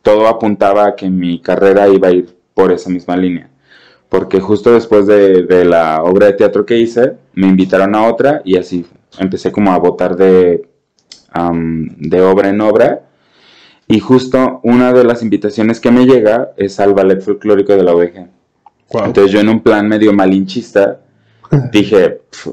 todo 0.01 0.28
apuntaba 0.28 0.88
a 0.88 0.95
que 0.98 1.10
mi 1.10 1.39
carrera 1.39 1.88
iba 1.88 2.09
a 2.09 2.11
ir 2.11 2.35
por 2.54 2.73
esa 2.73 2.90
misma 2.90 3.16
línea. 3.16 3.50
Porque 4.09 4.42
justo 4.42 4.73
después 4.73 5.07
de, 5.07 5.44
de 5.44 5.64
la 5.64 6.04
obra 6.04 6.26
de 6.28 6.33
teatro 6.33 6.66
que 6.66 6.78
hice, 6.78 7.14
me 7.33 7.47
invitaron 7.47 7.95
a 7.95 8.09
otra 8.09 8.42
y 8.44 8.57
así 8.57 8.85
empecé 9.18 9.54
como 9.54 9.71
a 9.71 9.78
votar 9.78 10.18
de 10.18 10.68
obra 12.21 12.50
en 12.50 12.59
obra. 12.59 13.04
Y 13.92 14.00
justo 14.00 14.62
una 14.64 14.94
de 14.94 15.04
las 15.04 15.21
invitaciones 15.21 15.81
que 15.81 15.92
me 15.92 16.06
llega 16.06 16.54
es 16.56 16.80
al 16.80 16.94
ballet 16.94 17.19
folclórico 17.21 17.74
de 17.74 17.83
la 17.83 17.94
OVG. 17.94 18.28
Entonces 19.06 19.31
yo 19.31 19.42
en 19.42 19.50
un 19.50 19.62
plan 19.62 19.88
medio 19.88 20.14
malinchista 20.14 21.02
dije, 21.71 22.21
"Pf, 22.30 22.52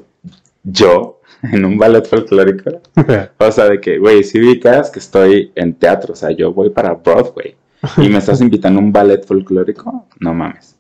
yo 0.65 1.21
en 1.43 1.65
un 1.65 1.79
ballet 1.79 2.05
folclórico, 2.05 2.81
o 3.39 3.53
sea, 3.53 3.67
de 3.67 3.81
que, 3.81 3.99
güey, 3.99 4.25
si 4.25 4.41
ubicas 4.41 4.91
que 4.91 4.99
estoy 4.99 5.53
en 5.55 5.75
teatro, 5.75 6.15
o 6.15 6.17
sea, 6.17 6.33
yo 6.33 6.53
voy 6.53 6.71
para 6.71 6.95
Broadway 6.95 7.55
y 7.99 8.09
me 8.09 8.19
estás 8.19 8.41
invitando 8.41 8.81
a 8.81 8.83
un 8.83 8.93
ballet 8.93 9.25
folclórico, 9.25 10.07
no 10.19 10.35
mames. 10.35 10.77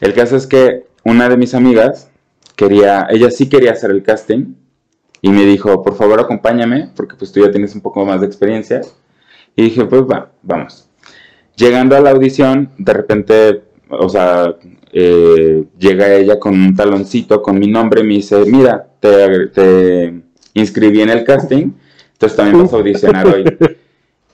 El 0.00 0.14
caso 0.14 0.36
es 0.36 0.46
que 0.46 0.86
una 1.04 1.28
de 1.28 1.36
mis 1.36 1.54
amigas 1.54 2.10
quería, 2.56 3.06
ella 3.10 3.30
sí 3.30 3.48
quería 3.50 3.72
hacer 3.72 3.90
el 3.90 4.02
casting 4.02 4.54
y 5.20 5.28
me 5.28 5.44
dijo, 5.44 5.82
por 5.82 5.96
favor 5.96 6.18
acompáñame, 6.20 6.90
porque 6.96 7.14
pues 7.16 7.30
tú 7.30 7.44
ya 7.44 7.50
tienes 7.50 7.74
un 7.74 7.82
poco 7.82 8.06
más 8.06 8.22
de 8.22 8.26
experiencia. 8.26 8.80
Y 9.56 9.64
dije, 9.64 9.84
pues 9.84 10.02
va, 10.02 10.30
vamos. 10.42 10.88
Llegando 11.56 11.96
a 11.96 12.00
la 12.00 12.10
audición, 12.10 12.70
de 12.78 12.92
repente, 12.92 13.62
o 13.88 14.08
sea, 14.08 14.54
eh, 14.92 15.64
llega 15.78 16.14
ella 16.14 16.38
con 16.38 16.54
un 16.54 16.74
taloncito 16.74 17.42
con 17.42 17.58
mi 17.58 17.66
nombre 17.66 18.00
y 18.00 18.04
me 18.04 18.14
dice, 18.14 18.44
mira, 18.46 18.86
te, 18.98 19.48
te 19.48 20.20
inscribí 20.54 21.02
en 21.02 21.10
el 21.10 21.24
casting, 21.24 21.72
entonces 22.12 22.36
también 22.36 22.62
vas 22.62 22.72
a 22.72 22.76
audicionar 22.76 23.26
hoy. 23.26 23.44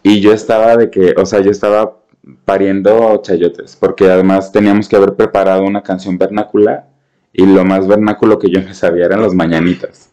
Y 0.02 0.20
yo 0.20 0.32
estaba 0.32 0.76
de 0.76 0.88
que, 0.88 1.14
o 1.16 1.26
sea, 1.26 1.40
yo 1.40 1.50
estaba 1.50 1.98
pariendo 2.44 3.20
chayotes, 3.22 3.76
porque 3.76 4.06
además 4.06 4.52
teníamos 4.52 4.88
que 4.88 4.96
haber 4.96 5.14
preparado 5.14 5.64
una 5.64 5.82
canción 5.82 6.16
vernácula 6.16 6.86
y 7.32 7.44
lo 7.44 7.64
más 7.64 7.86
vernáculo 7.86 8.38
que 8.38 8.48
yo 8.48 8.62
me 8.62 8.74
sabía 8.74 9.06
eran 9.06 9.22
las 9.22 9.34
mañanitas. 9.34 10.12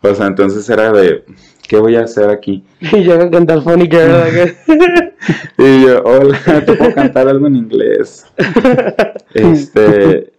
O 0.00 0.14
sea, 0.14 0.26
entonces 0.26 0.68
era 0.68 0.92
de, 0.92 1.24
¿qué 1.68 1.78
voy 1.78 1.96
a 1.96 2.04
hacer 2.04 2.30
aquí? 2.30 2.64
Y 2.80 2.98
llega 3.04 3.24
a 3.24 3.30
cantar 3.30 3.62
Funny 3.62 3.88
Girl. 3.88 4.54
Y 5.58 5.84
yo, 5.84 6.02
hola, 6.04 6.38
¿te 6.64 6.74
puedo 6.74 6.94
cantar 6.94 7.28
algo 7.28 7.46
en 7.46 7.56
inglés? 7.56 8.26
Este, 9.34 10.32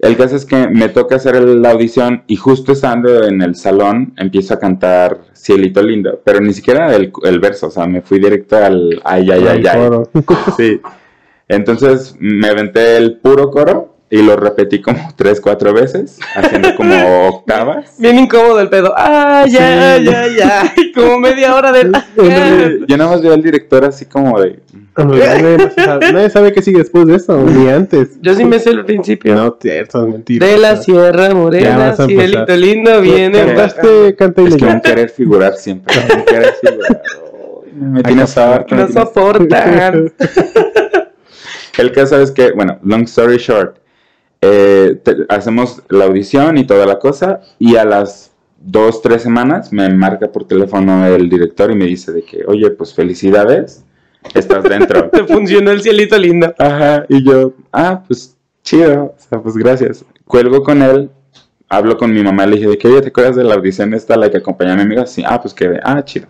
El 0.00 0.16
caso 0.16 0.34
es 0.34 0.44
que 0.44 0.68
me 0.68 0.88
toca 0.88 1.16
hacer 1.16 1.40
la 1.40 1.70
audición 1.70 2.24
y 2.26 2.36
justo 2.36 2.72
estando 2.72 3.24
en 3.24 3.42
el 3.42 3.54
salón 3.54 4.12
empiezo 4.16 4.54
a 4.54 4.58
cantar 4.58 5.20
Cielito 5.34 5.82
Lindo, 5.82 6.20
pero 6.24 6.40
ni 6.40 6.52
siquiera 6.52 6.94
el, 6.96 7.12
el 7.22 7.38
verso, 7.38 7.68
o 7.68 7.70
sea, 7.70 7.86
me 7.86 8.00
fui 8.00 8.18
directo 8.18 8.56
al 8.56 9.00
ay, 9.04 9.30
ay, 9.30 9.46
ay, 9.46 9.66
ay. 9.66 9.78
coro. 9.78 10.10
Sí. 10.56 10.80
Entonces 11.46 12.16
me 12.18 12.48
aventé 12.48 12.96
el 12.96 13.18
puro 13.18 13.50
coro 13.50 13.97
y 14.10 14.22
lo 14.22 14.36
repetí 14.36 14.80
como 14.80 15.12
tres, 15.16 15.40
cuatro 15.40 15.72
veces, 15.72 16.18
haciendo 16.34 16.74
como 16.76 17.28
octavas. 17.28 17.94
Bien 17.98 18.18
incómodo 18.18 18.60
el 18.60 18.68
pedo. 18.70 18.92
Ay, 18.96 19.50
Sí. 19.50 19.56
ay, 19.58 20.08
ay, 20.08 20.36
ay. 20.42 20.92
Como 20.92 21.18
media 21.20 21.54
hora 21.54 21.72
de. 21.72 21.90
Yo 22.86 22.96
nada 22.96 23.10
más 23.10 23.22
veo 23.22 23.34
al 23.34 23.42
director 23.42 23.84
así 23.84 24.04
como 24.06 24.40
de... 24.40 24.58
nadie, 24.96 25.70
sabe, 25.76 26.12
nadie 26.12 26.30
sabe 26.30 26.52
qué 26.52 26.62
sigue 26.62 26.78
después 26.78 27.06
de 27.06 27.16
eso, 27.16 27.36
ni 27.38 27.68
antes. 27.70 28.20
Yo 28.20 28.34
sí 28.34 28.44
me 28.44 28.58
sé 28.58 28.70
el 28.70 28.84
principio. 28.84 29.34
No, 29.34 29.56
cierto, 29.60 30.06
es 30.06 30.12
mentira. 30.12 30.46
de 30.46 30.58
la 30.58 30.76
Sierra 30.76 31.28
Ya 31.28 31.34
Morena, 31.34 31.88
a 31.90 31.96
cielito 31.96 32.56
lindo, 32.56 33.00
viene. 33.00 33.38
Cantaste, 33.46 34.16
canta 34.16 34.42
y 34.42 34.46
Es 34.46 34.56
que 34.56 34.64
un 34.64 34.80
querer 34.80 35.10
figurar 35.10 35.54
siempre. 35.54 35.94
Un 36.16 36.24
querer 36.24 36.54
figurar. 36.60 37.02
Me 37.78 38.02
tienes 38.02 38.36
me 38.36 38.76
No 38.76 38.88
soportan. 38.88 40.12
El 41.78 41.92
caso 41.92 42.20
es 42.20 42.32
que, 42.32 42.50
bueno, 42.50 42.78
long 42.82 43.02
story 43.02 43.36
short, 43.36 43.76
eh, 44.40 44.98
te- 45.02 45.26
hacemos 45.28 45.82
la 45.88 46.04
audición 46.04 46.58
y 46.58 46.66
toda 46.66 46.86
la 46.86 46.98
cosa, 46.98 47.40
y 47.58 47.76
a 47.76 47.84
las 47.84 48.32
dos, 48.60 49.02
tres 49.02 49.22
semanas 49.22 49.72
me 49.72 49.88
marca 49.90 50.28
por 50.32 50.46
teléfono 50.46 51.06
el 51.06 51.28
director 51.28 51.70
y 51.70 51.74
me 51.76 51.86
dice 51.86 52.12
de 52.12 52.22
que, 52.22 52.44
oye, 52.46 52.70
pues 52.70 52.94
felicidades, 52.94 53.84
estás 54.34 54.64
dentro. 54.64 55.08
Te 55.12 55.24
funcionó 55.24 55.70
el 55.70 55.80
cielito 55.82 56.18
lindo. 56.18 56.54
Ajá, 56.58 57.04
y 57.08 57.24
yo, 57.24 57.52
ah, 57.72 58.02
pues 58.06 58.36
chido, 58.62 59.14
o 59.16 59.20
sea, 59.28 59.40
pues 59.40 59.56
gracias. 59.56 60.04
Cuelgo 60.24 60.62
con 60.62 60.82
él, 60.82 61.10
hablo 61.68 61.96
con 61.96 62.12
mi 62.12 62.22
mamá, 62.22 62.46
le 62.46 62.56
dije 62.56 62.68
de 62.68 62.78
que, 62.78 62.88
oye, 62.88 63.00
¿te 63.02 63.08
acuerdas 63.08 63.36
de 63.36 63.44
la 63.44 63.54
audición 63.54 63.94
esta, 63.94 64.16
la 64.16 64.30
que 64.30 64.38
acompañé 64.38 64.72
a 64.72 64.76
mi 64.76 64.82
amiga? 64.82 65.06
Sí, 65.06 65.22
ah, 65.26 65.40
pues 65.40 65.54
que, 65.54 65.78
ah, 65.82 66.04
chido. 66.04 66.26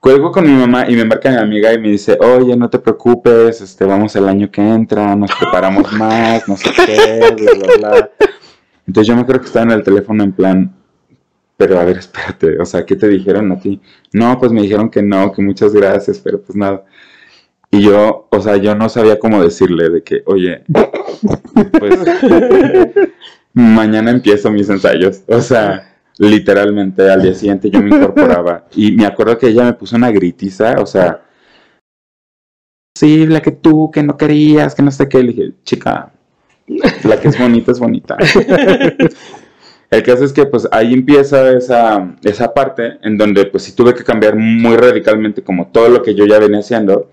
Cuelgo 0.00 0.32
con 0.32 0.44
mi 0.44 0.58
mamá 0.58 0.88
y 0.88 0.96
me 0.96 1.04
marca 1.04 1.30
mi 1.30 1.36
amiga 1.36 1.74
y 1.74 1.78
me 1.78 1.88
dice, 1.90 2.16
oye, 2.18 2.56
no 2.56 2.70
te 2.70 2.78
preocupes, 2.78 3.60
este, 3.60 3.84
vamos 3.84 4.16
el 4.16 4.26
año 4.26 4.50
que 4.50 4.62
entra, 4.62 5.14
nos 5.14 5.30
preparamos 5.38 5.92
más, 5.98 6.48
no 6.48 6.56
sé 6.56 6.70
qué, 6.86 7.34
bla, 7.36 7.52
bla, 7.52 7.76
bla. 7.76 8.10
Entonces 8.86 9.06
yo 9.06 9.14
me 9.14 9.26
creo 9.26 9.40
que 9.40 9.46
estaba 9.46 9.66
en 9.66 9.72
el 9.72 9.82
teléfono 9.82 10.24
en 10.24 10.32
plan, 10.32 10.74
pero 11.58 11.78
a 11.78 11.84
ver, 11.84 11.98
espérate, 11.98 12.58
o 12.58 12.64
sea, 12.64 12.86
¿qué 12.86 12.96
te 12.96 13.08
dijeron 13.08 13.52
a 13.52 13.60
ti? 13.60 13.78
No, 14.14 14.38
pues 14.38 14.50
me 14.52 14.62
dijeron 14.62 14.88
que 14.88 15.02
no, 15.02 15.32
que 15.32 15.42
muchas 15.42 15.74
gracias, 15.74 16.18
pero 16.18 16.40
pues 16.40 16.56
nada. 16.56 16.82
Y 17.70 17.82
yo, 17.82 18.26
o 18.30 18.40
sea, 18.40 18.56
yo 18.56 18.74
no 18.74 18.88
sabía 18.88 19.18
cómo 19.18 19.42
decirle 19.42 19.90
de 19.90 20.02
que, 20.02 20.22
oye, 20.24 20.64
pues 21.78 21.98
mañana 23.52 24.10
empiezo 24.10 24.50
mis 24.50 24.70
ensayos. 24.70 25.22
O 25.28 25.42
sea, 25.42 25.89
literalmente 26.20 27.10
al 27.10 27.22
día 27.22 27.34
siguiente 27.34 27.70
yo 27.70 27.80
me 27.80 27.88
incorporaba. 27.96 28.66
Y 28.74 28.92
me 28.92 29.06
acuerdo 29.06 29.38
que 29.38 29.48
ella 29.48 29.64
me 29.64 29.72
puso 29.72 29.96
una 29.96 30.10
gritiza, 30.10 30.76
o 30.78 30.86
sea, 30.86 31.22
sí, 32.94 33.26
la 33.26 33.40
que 33.40 33.52
tú, 33.52 33.90
que 33.90 34.02
no 34.02 34.16
querías, 34.16 34.74
que 34.74 34.82
no 34.82 34.90
sé 34.90 35.08
qué. 35.08 35.22
Le 35.22 35.32
dije, 35.32 35.52
chica, 35.64 36.12
la 37.04 37.20
que 37.20 37.28
es 37.28 37.38
bonita 37.38 37.72
es 37.72 37.80
bonita. 37.80 38.16
El 39.90 40.04
caso 40.04 40.24
es 40.24 40.32
que 40.32 40.46
pues 40.46 40.68
ahí 40.70 40.94
empieza 40.94 41.50
esa, 41.50 42.14
esa 42.22 42.54
parte 42.54 42.98
en 43.02 43.18
donde 43.18 43.46
pues 43.46 43.64
sí 43.64 43.72
tuve 43.72 43.92
que 43.92 44.04
cambiar 44.04 44.36
muy 44.36 44.76
radicalmente 44.76 45.42
como 45.42 45.66
todo 45.66 45.88
lo 45.88 46.00
que 46.02 46.14
yo 46.14 46.26
ya 46.26 46.38
venía 46.38 46.60
haciendo, 46.60 47.10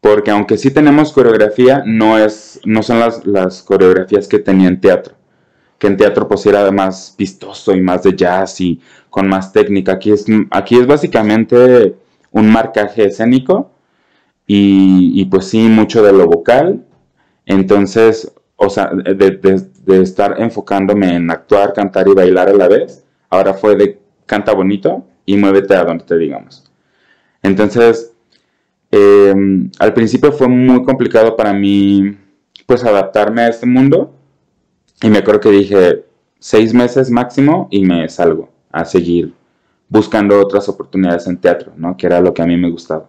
porque 0.00 0.30
aunque 0.30 0.56
sí 0.56 0.70
tenemos 0.70 1.12
coreografía, 1.12 1.82
no, 1.84 2.16
es, 2.16 2.60
no 2.64 2.84
son 2.84 3.00
las, 3.00 3.26
las 3.26 3.64
coreografías 3.64 4.28
que 4.28 4.38
tenía 4.38 4.68
en 4.68 4.80
teatro, 4.80 5.14
que 5.82 5.88
en 5.88 5.96
teatro 5.96 6.28
pues 6.28 6.46
era 6.46 6.70
más 6.70 7.12
vistoso 7.18 7.74
y 7.74 7.80
más 7.80 8.04
de 8.04 8.14
jazz 8.14 8.60
y 8.60 8.80
con 9.10 9.26
más 9.26 9.52
técnica. 9.52 9.94
Aquí 9.94 10.12
es, 10.12 10.26
aquí 10.52 10.76
es 10.76 10.86
básicamente 10.86 11.96
un 12.30 12.52
marcaje 12.52 13.06
escénico 13.06 13.72
y, 14.46 15.10
y 15.20 15.24
pues 15.24 15.46
sí 15.46 15.58
mucho 15.62 16.00
de 16.04 16.12
lo 16.12 16.28
vocal, 16.28 16.84
entonces, 17.46 18.32
o 18.54 18.70
sea, 18.70 18.92
de, 18.92 19.40
estar 20.00 20.40
enfocándome 20.40 21.16
en 21.16 21.28
actuar, 21.32 21.72
cantar 21.72 22.06
y 22.06 22.14
bailar 22.14 22.48
a 22.48 22.54
la 22.54 22.68
vez, 22.68 23.04
ahora 23.28 23.52
fue 23.52 23.74
de 23.74 23.98
canta 24.24 24.52
bonito 24.52 25.04
y 25.26 25.36
muévete 25.36 25.74
a 25.74 25.82
donde 25.82 26.04
te 26.04 26.16
digamos. 26.16 26.70
Entonces, 27.42 28.12
eh, 28.92 29.34
al 29.80 29.94
principio 29.94 30.30
fue 30.30 30.46
muy 30.46 30.84
complicado 30.84 31.36
para 31.36 31.52
mí, 31.52 32.16
pues, 32.66 32.84
adaptarme 32.84 33.42
a 33.42 33.48
este 33.48 33.66
mundo. 33.66 34.21
Y 35.02 35.08
me 35.10 35.18
acuerdo 35.18 35.40
que 35.40 35.50
dije, 35.50 36.04
seis 36.38 36.72
meses 36.72 37.10
máximo 37.10 37.68
y 37.70 37.84
me 37.84 38.08
salgo 38.08 38.48
a 38.70 38.84
seguir 38.84 39.34
buscando 39.88 40.40
otras 40.40 40.68
oportunidades 40.68 41.26
en 41.26 41.36
teatro, 41.38 41.72
¿no? 41.76 41.96
Que 41.96 42.06
era 42.06 42.20
lo 42.20 42.32
que 42.32 42.42
a 42.42 42.46
mí 42.46 42.56
me 42.56 42.70
gustaba. 42.70 43.08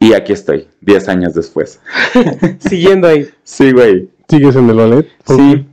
Y 0.00 0.12
aquí 0.12 0.32
estoy, 0.32 0.68
diez 0.80 1.08
años 1.08 1.34
después. 1.34 1.80
Siguiendo 2.58 3.08
ahí. 3.08 3.28
Sí, 3.42 3.72
güey. 3.72 4.08
¿Sigues 4.28 4.56
en 4.56 4.70
el 4.70 4.76
ballet? 4.76 5.08
Sí. 5.26 5.66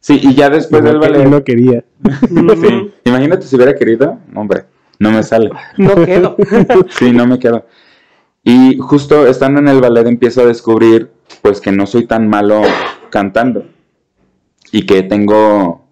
Sí, 0.00 0.20
y 0.22 0.34
ya 0.34 0.48
después 0.50 0.82
del 0.82 0.94
que- 1.00 1.08
ballet. 1.08 1.26
no 1.28 1.42
quería. 1.44 1.84
Sí. 2.30 2.92
Imagínate 3.04 3.46
si 3.46 3.56
hubiera 3.56 3.74
querido. 3.74 4.18
Hombre, 4.34 4.64
no 4.98 5.10
me 5.10 5.22
sale. 5.22 5.50
No 5.76 5.94
quedo. 6.04 6.36
Sí, 6.90 7.10
no 7.12 7.26
me 7.26 7.38
quedo. 7.38 7.66
Y 8.42 8.78
justo 8.78 9.26
estando 9.26 9.60
en 9.60 9.68
el 9.68 9.80
ballet 9.80 10.06
empiezo 10.06 10.42
a 10.42 10.46
descubrir 10.46 11.10
pues 11.42 11.60
que 11.60 11.72
no 11.72 11.86
soy 11.86 12.06
tan 12.06 12.28
malo 12.28 12.62
cantando 13.10 13.66
y 14.72 14.84
que 14.86 15.02
tengo 15.02 15.86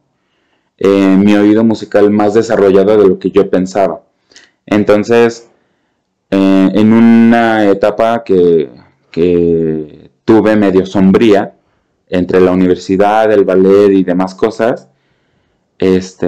eh, 0.78 1.16
mi 1.18 1.34
oído 1.34 1.64
musical 1.64 2.10
más 2.10 2.34
desarrollado 2.34 2.96
de 2.96 3.08
lo 3.08 3.18
que 3.18 3.30
yo 3.30 3.48
pensaba. 3.48 4.02
Entonces, 4.66 5.48
eh, 6.30 6.70
en 6.74 6.92
una 6.92 7.70
etapa 7.70 8.24
que, 8.24 8.70
que 9.10 10.10
tuve 10.24 10.56
medio 10.56 10.86
sombría 10.86 11.54
entre 12.08 12.40
la 12.40 12.52
universidad, 12.52 13.30
el 13.32 13.44
ballet 13.44 13.92
y 13.92 14.04
demás 14.04 14.34
cosas, 14.34 14.88
este, 15.78 16.26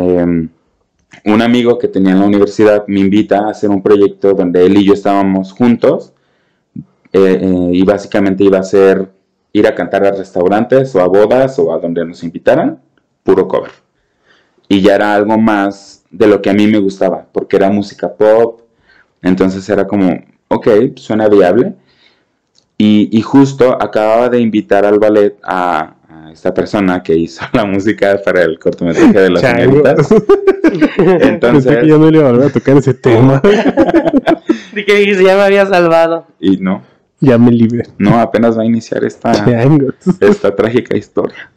un 1.25 1.43
amigo 1.43 1.79
que 1.79 1.89
tenía 1.89 2.13
en 2.13 2.21
la 2.21 2.27
universidad 2.27 2.85
me 2.87 3.01
invita 3.01 3.39
a 3.39 3.51
hacer 3.51 3.71
un 3.71 3.83
proyecto 3.83 4.35
donde 4.35 4.67
él 4.67 4.77
y 4.77 4.85
yo 4.85 4.93
estábamos 4.93 5.53
juntos 5.53 6.13
eh, 7.13 7.71
y 7.73 7.83
básicamente 7.83 8.45
iba 8.45 8.59
a 8.59 8.63
ser 8.63 9.16
ir 9.59 9.67
a 9.67 9.75
cantar 9.75 10.05
a 10.07 10.11
restaurantes 10.13 10.95
o 10.95 11.01
a 11.01 11.07
bodas 11.07 11.59
o 11.59 11.73
a 11.73 11.79
donde 11.79 12.05
nos 12.05 12.23
invitaran, 12.23 12.81
puro 13.23 13.49
cover. 13.49 13.71
Y 14.69 14.81
ya 14.83 14.97
era 14.97 15.15
algo 15.15 15.39
más 15.39 16.05
de 16.11 16.27
lo 16.27 16.43
que 16.43 16.51
a 16.51 16.55
mí 16.55 16.67
me 16.67 16.79
gustaba, 16.79 17.27
porque 17.33 17.57
era 17.57 17.71
música 17.71 18.13
pop, 18.13 18.61
entonces 19.23 19.69
era 19.69 19.87
como, 19.87 20.11
ok, 20.49 20.69
suena 20.97 21.29
viable. 21.29 21.75
Y, 22.79 23.09
y 23.17 23.23
justo 23.23 23.73
acababa 23.81 24.29
de 24.29 24.39
invitar 24.41 24.85
al 24.85 24.99
ballet 24.99 25.39
a, 25.43 25.95
a 26.09 26.31
esta 26.33 26.53
persona 26.53 27.03
que 27.03 27.17
hizo 27.17 27.43
la 27.55 27.65
música 27.65 28.21
para 28.23 28.43
el 28.43 28.59
cortometraje 28.59 29.19
de 29.19 29.31
las 29.31 29.41
Chango. 29.43 29.61
señoritas. 29.63 30.09
Pensé 30.97 31.29
Entonces, 31.29 31.77
que 31.79 31.87
ya 31.89 31.97
no 31.97 32.11
le 32.11 32.19
iba 32.19 32.29
a 32.29 32.33
volver 32.33 32.49
a 32.49 32.53
tocar 32.53 32.77
ese 32.77 32.93
tema. 32.95 33.41
Y 34.79 34.85
que 34.85 35.07
ya 35.15 35.37
me 35.37 35.43
había 35.43 35.65
salvado. 35.65 36.27
y 36.39 36.59
no, 36.59 36.83
ya 37.27 37.39
me 37.39 37.51
libre. 37.53 37.85
no, 37.99 38.19
apenas 38.21 38.57
va 38.57 38.63
a 38.63 38.67
iniciar 38.67 39.05
esta, 39.05 39.33
esta 40.21 40.55
trágica 40.55 40.97
historia. 40.97 41.51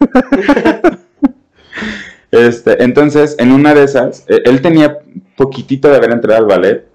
Este, 2.31 2.83
entonces, 2.83 3.35
en 3.39 3.51
una 3.51 3.73
de 3.73 3.83
esas, 3.83 4.23
eh, 4.27 4.41
él 4.45 4.61
tenía 4.61 4.99
poquitito 5.35 5.87
de 5.89 5.95
haber 5.97 6.11
entrado 6.11 6.39
al 6.39 6.45
ballet 6.45 6.85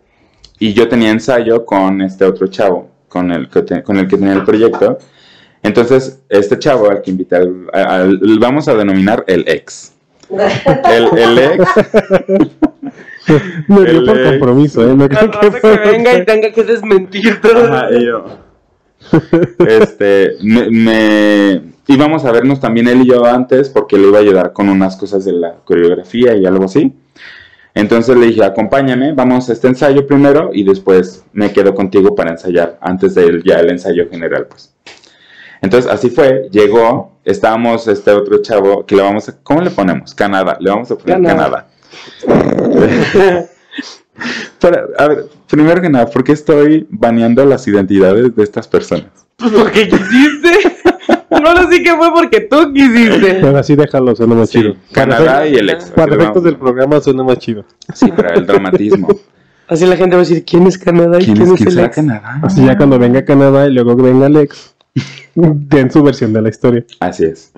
y 0.60 0.72
yo 0.74 0.88
tenía 0.88 1.10
ensayo 1.10 1.64
con 1.64 2.00
este 2.02 2.24
otro 2.24 2.46
chavo, 2.46 2.88
con 3.08 3.32
el 3.32 3.48
que, 3.48 3.62
te- 3.62 3.82
con 3.82 3.96
el 3.98 4.06
que 4.06 4.16
tenía 4.16 4.34
el 4.34 4.44
proyecto. 4.44 4.98
Entonces, 5.62 6.20
este 6.28 6.58
chavo 6.58 6.88
al 6.90 7.02
que 7.02 7.10
invité, 7.10 7.36
al- 7.36 7.68
al- 7.72 8.20
vamos 8.38 8.68
a 8.68 8.74
denominar 8.74 9.24
el 9.26 9.44
ex. 9.48 9.92
El, 10.30 11.18
el 11.18 11.38
ex, 11.38 11.68
Me 13.68 13.84
dio 13.90 14.04
por 14.04 14.22
compromiso, 14.24 14.88
¿eh? 14.88 14.94
No 14.94 15.08
creo 15.08 15.30
que 15.30 15.60
que 15.60 15.76
venga 15.90 16.14
y 16.14 16.24
tenga 16.24 16.52
que 16.52 16.62
desmentir 16.62 17.40
todo. 17.40 17.64
Ajá, 17.72 17.88
y 17.92 18.04
yo. 18.06 18.24
Este, 19.66 20.36
me, 20.42 20.70
me- 20.70 21.62
íbamos 21.86 22.24
a 22.24 22.32
vernos 22.32 22.60
también 22.60 22.88
él 22.88 23.02
y 23.02 23.08
yo 23.08 23.24
antes 23.26 23.68
porque 23.68 23.98
le 23.98 24.08
iba 24.08 24.18
a 24.18 24.22
ayudar 24.22 24.52
con 24.52 24.68
unas 24.68 24.96
cosas 24.96 25.24
de 25.24 25.32
la 25.32 25.54
coreografía 25.64 26.34
y 26.36 26.46
algo 26.46 26.64
así. 26.64 26.92
Entonces 27.74 28.16
le 28.16 28.26
dije, 28.26 28.44
acompáñame, 28.44 29.12
vamos 29.12 29.50
a 29.50 29.52
este 29.52 29.66
ensayo 29.66 30.06
primero 30.06 30.50
y 30.52 30.62
después 30.62 31.24
me 31.32 31.52
quedo 31.52 31.74
contigo 31.74 32.14
para 32.14 32.30
ensayar 32.30 32.78
antes 32.80 33.14
del 33.16 33.42
ya 33.42 33.58
el 33.58 33.70
ensayo 33.70 34.08
general, 34.08 34.46
pues. 34.48 34.72
Entonces 35.60 35.90
así 35.90 36.10
fue, 36.10 36.48
llegó, 36.50 37.12
estábamos 37.24 37.88
este 37.88 38.12
otro 38.12 38.40
chavo 38.42 38.84
que 38.86 38.94
le 38.94 39.02
vamos 39.02 39.28
a, 39.28 39.36
¿cómo 39.42 39.60
le 39.60 39.70
ponemos? 39.70 40.14
Canadá, 40.14 40.56
le 40.60 40.70
vamos 40.70 40.90
a 40.90 40.96
poner 40.96 41.22
Canadá. 41.22 41.66
Canadá. 42.24 43.46
Para, 44.60 44.86
a 44.98 45.08
ver, 45.08 45.26
primero 45.48 45.80
que 45.80 45.90
nada, 45.90 46.06
¿por 46.06 46.24
qué 46.24 46.32
estoy 46.32 46.86
baneando 46.90 47.44
las 47.44 47.66
identidades 47.66 48.34
de 48.34 48.42
estas 48.42 48.68
personas? 48.68 49.06
Pues 49.36 49.52
porque 49.52 49.88
quisiste. 49.88 50.76
No 51.30 51.70
sí 51.70 51.82
que 51.82 51.94
fue 51.94 52.10
porque 52.12 52.40
tú 52.40 52.72
quisiste. 52.72 53.38
Pero 53.40 53.58
así 53.58 53.74
déjalo, 53.74 54.14
suena 54.14 54.34
más 54.34 54.48
Sí, 54.48 54.60
chido. 54.60 54.76
Canadá 54.92 55.46
y 55.46 55.54
el 55.54 55.68
ex. 55.68 55.90
Para 55.90 56.14
efectos 56.14 56.44
del 56.44 56.56
programa 56.56 57.00
suena 57.00 57.22
más 57.22 57.38
chido. 57.38 57.64
Sí, 57.92 58.10
para 58.12 58.34
el 58.34 58.46
dramatismo. 58.46 59.08
Así 59.66 59.86
la 59.86 59.96
gente 59.96 60.14
va 60.14 60.22
a 60.22 60.26
decir, 60.26 60.44
¿quién 60.44 60.66
es 60.66 60.76
Canadá 60.76 61.18
y 61.18 61.24
¿Quién, 61.24 61.36
quién, 61.38 61.54
es, 61.54 61.60
el 61.62 61.78
ex? 61.78 61.96
Canadá? 61.96 62.38
Así 62.42 62.64
ya 62.64 62.76
cuando 62.76 62.98
venga 62.98 63.24
Canadá 63.24 63.66
y 63.66 63.72
luego 63.72 63.96
venga 63.96 64.26
Alex, 64.26 64.74
den 65.34 65.90
su 65.90 66.02
versión 66.02 66.34
de 66.34 66.42
la 66.42 66.50
historia. 66.50 66.84
Así 67.00 67.24
es. 67.24 67.50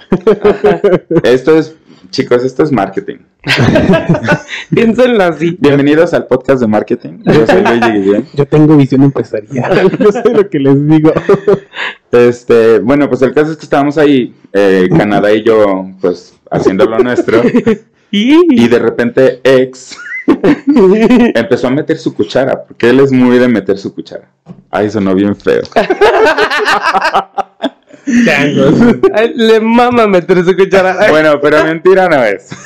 Esto 1.24 1.58
es, 1.58 1.74
chicos, 2.10 2.44
esto 2.44 2.62
es 2.62 2.72
marketing. 2.72 3.18
Piénsenlo 4.70 5.22
así. 5.24 5.56
Bienvenidos 5.60 6.12
al 6.14 6.26
podcast 6.26 6.60
de 6.60 6.66
marketing. 6.66 7.18
Yo 7.24 7.46
soy 7.46 7.62
Luigi 7.62 7.92
Guillén. 7.92 8.26
Yo 8.34 8.46
tengo 8.46 8.76
visión 8.76 9.02
empresarial, 9.02 9.92
no 9.98 10.12
sé 10.12 10.30
lo 10.30 10.48
que 10.48 10.58
les 10.58 10.88
digo. 10.88 11.12
Este, 12.10 12.78
bueno, 12.80 13.08
pues 13.08 13.22
el 13.22 13.34
caso 13.34 13.52
es 13.52 13.56
que 13.56 13.64
estábamos 13.64 13.98
ahí, 13.98 14.34
eh, 14.52 14.88
Canadá 14.96 15.32
y 15.32 15.42
yo, 15.42 15.90
pues 16.00 16.34
haciendo 16.50 16.86
lo 16.86 16.98
nuestro, 16.98 17.42
y 18.10 18.62
Y... 18.64 18.68
de 18.68 18.78
repente 18.78 19.40
ex 19.42 19.98
empezó 21.34 21.68
a 21.68 21.70
meter 21.70 21.98
su 21.98 22.14
cuchara, 22.14 22.64
porque 22.64 22.90
él 22.90 23.00
es 23.00 23.12
muy 23.12 23.38
de 23.38 23.48
meter 23.48 23.78
su 23.78 23.94
cuchara. 23.94 24.28
Ay, 24.70 24.90
sonó 24.90 25.14
bien 25.14 25.36
feo. 25.36 25.62
Ay, 29.14 29.32
Le 29.34 29.60
mama 29.60 30.06
meter 30.06 30.44
su 30.44 30.56
cuchara. 30.56 30.96
Ay, 30.98 31.10
Bueno, 31.10 31.40
pero 31.40 31.64
mentira 31.64 32.08
no 32.08 32.22
es. 32.24 32.50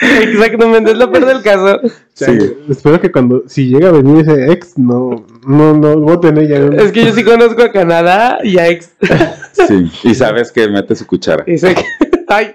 Exactamente, 0.00 0.92
es 0.92 0.96
lo 0.98 1.10
peor 1.10 1.26
del 1.26 1.42
caso. 1.42 1.80
Sí. 2.14 2.38
Espero 2.68 3.00
que 3.00 3.10
cuando, 3.10 3.42
si 3.46 3.68
llega 3.68 3.88
a 3.88 3.92
venir 3.92 4.20
ese 4.20 4.52
ex, 4.52 4.78
no, 4.78 5.26
no, 5.46 5.74
no 5.74 5.96
voten 5.98 6.38
ella. 6.38 6.58
Es 6.82 6.92
que 6.92 7.04
yo 7.04 7.12
sí 7.12 7.24
conozco 7.24 7.62
a 7.62 7.72
Canadá 7.72 8.38
y 8.42 8.58
a 8.58 8.68
ex. 8.68 8.90
Sí, 9.66 9.90
y 10.04 10.14
sabes 10.14 10.52
que 10.52 10.68
mete 10.68 10.94
su 10.94 11.06
cuchara. 11.06 11.44
Y 11.46 11.58
sé 11.58 11.74
que... 11.74 11.84
Ay, 12.28 12.52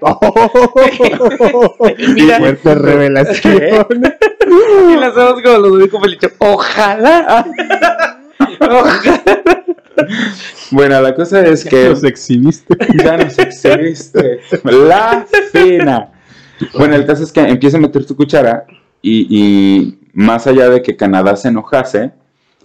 Mira, 2.14 2.38
fuerte 2.38 2.74
revelación. 2.74 4.02
y 4.90 4.96
la 4.96 5.06
hacemos 5.06 5.40
como 5.42 5.58
los 5.58 5.78
dijo 5.82 6.00
Felicho. 6.00 6.28
Ojalá. 6.38 7.46
Ojalá. 8.60 9.64
Bueno, 10.70 11.00
la 11.00 11.14
cosa 11.14 11.44
es 11.44 11.64
que 11.64 11.90
Los 11.90 12.04
exhibiste. 12.04 12.76
ya 13.02 13.16
nos 13.16 13.38
exhibiste. 13.38 14.40
La 14.64 15.26
fina. 15.52 16.10
Bueno, 16.78 16.94
el 16.94 17.04
caso 17.06 17.24
es 17.24 17.32
que 17.32 17.40
empieza 17.40 17.76
a 17.76 17.80
meter 17.80 18.04
su 18.04 18.16
cuchara 18.16 18.64
y, 19.00 19.26
y 19.28 19.98
más 20.12 20.46
allá 20.46 20.68
de 20.70 20.82
que 20.82 20.96
Canadá 20.96 21.36
se 21.36 21.48
enojase, 21.48 22.12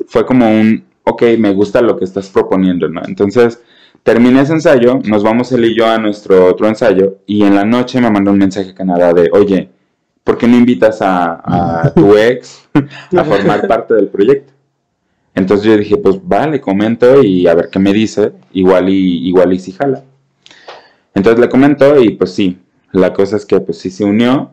fue 0.07 0.25
como 0.25 0.48
un, 0.50 0.86
ok, 1.03 1.24
me 1.39 1.51
gusta 1.53 1.81
lo 1.81 1.98
que 1.98 2.05
estás 2.05 2.29
proponiendo, 2.29 2.88
¿no? 2.88 3.01
Entonces, 3.07 3.60
terminé 4.03 4.41
ese 4.41 4.53
ensayo, 4.53 5.00
nos 5.03 5.24
vamos 5.24 5.51
él 5.51 5.65
y 5.65 5.75
yo 5.75 5.88
a 5.88 5.98
nuestro 5.98 6.46
otro 6.46 6.67
ensayo 6.67 7.17
y 7.25 7.43
en 7.43 7.55
la 7.55 7.65
noche 7.65 8.00
me 8.00 8.12
mandó 8.12 8.31
un 8.31 8.38
mensaje 8.38 8.69
a 8.69 8.75
Canadá 8.75 9.13
de, 9.13 9.29
oye, 9.34 9.69
¿por 10.24 10.38
qué 10.38 10.48
no 10.48 10.55
invitas 10.57 11.01
a, 11.01 11.41
a 11.84 11.93
tu 11.93 12.15
ex 12.15 12.69
a 13.15 13.24
formar 13.24 13.67
parte 13.67 13.96
del 13.96 14.07
proyecto? 14.10 14.53
Entonces 15.38 15.65
yo 15.67 15.77
dije, 15.77 15.98
pues 15.98 16.20
vale, 16.22 16.60
comento 16.62 17.24
y 17.24 17.48
a 17.48 17.56
ver 17.56 17.70
qué 17.72 17.79
me 17.79 17.94
dice, 17.94 18.34
igual 18.53 18.89
y, 18.89 19.29
igual 19.29 19.53
y 19.53 19.60
si 19.60 19.72
jala. 19.72 20.03
Entonces 21.13 21.39
le 21.39 21.50
comento 21.50 22.00
y 22.00 22.12
pues 22.12 22.32
sí, 22.34 22.60
la 22.91 23.13
cosa 23.13 23.38
es 23.38 23.46
que 23.46 23.60
pues 23.60 23.77
sí 23.79 23.89
se 23.89 24.03
unió 24.06 24.51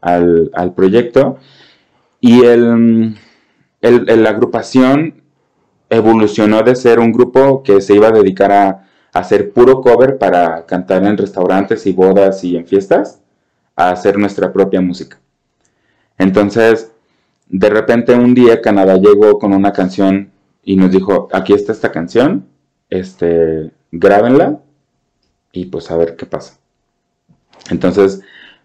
al, 0.00 0.50
al 0.54 0.74
proyecto 0.74 1.38
y 2.20 2.42
el, 2.44 3.16
el- 3.82 4.24
la 4.24 4.30
agrupación 4.30 5.22
evolucionó 5.90 6.62
de 6.62 6.76
ser 6.76 7.00
un 7.00 7.12
grupo 7.12 7.62
que 7.62 7.80
se 7.80 7.94
iba 7.94 8.08
a 8.08 8.12
dedicar 8.12 8.52
a, 8.52 8.68
a 8.70 9.20
hacer 9.20 9.52
puro 9.52 9.80
cover 9.82 10.18
para 10.18 10.66
cantar 10.66 11.04
en 11.06 11.18
restaurantes 11.18 11.86
y 11.86 11.92
bodas 11.92 12.44
y 12.44 12.56
en 12.56 12.66
fiestas, 12.66 13.20
a 13.76 13.90
hacer 13.90 14.18
nuestra 14.18 14.52
propia 14.52 14.80
música. 14.80 15.18
Entonces, 16.18 16.92
de 17.48 17.70
repente 17.70 18.14
un 18.14 18.34
día 18.34 18.60
Canadá 18.60 18.96
llegó 18.96 19.38
con 19.38 19.52
una 19.52 19.72
canción 19.72 20.30
y 20.62 20.76
nos 20.76 20.90
dijo, 20.90 21.28
aquí 21.32 21.52
está 21.52 21.72
esta 21.72 21.92
canción, 21.92 22.46
este, 22.90 23.70
grábenla 23.92 24.60
y 25.52 25.66
pues 25.66 25.90
a 25.90 25.96
ver 25.96 26.16
qué 26.16 26.26
pasa. 26.26 26.58
Entonces, 27.70 28.20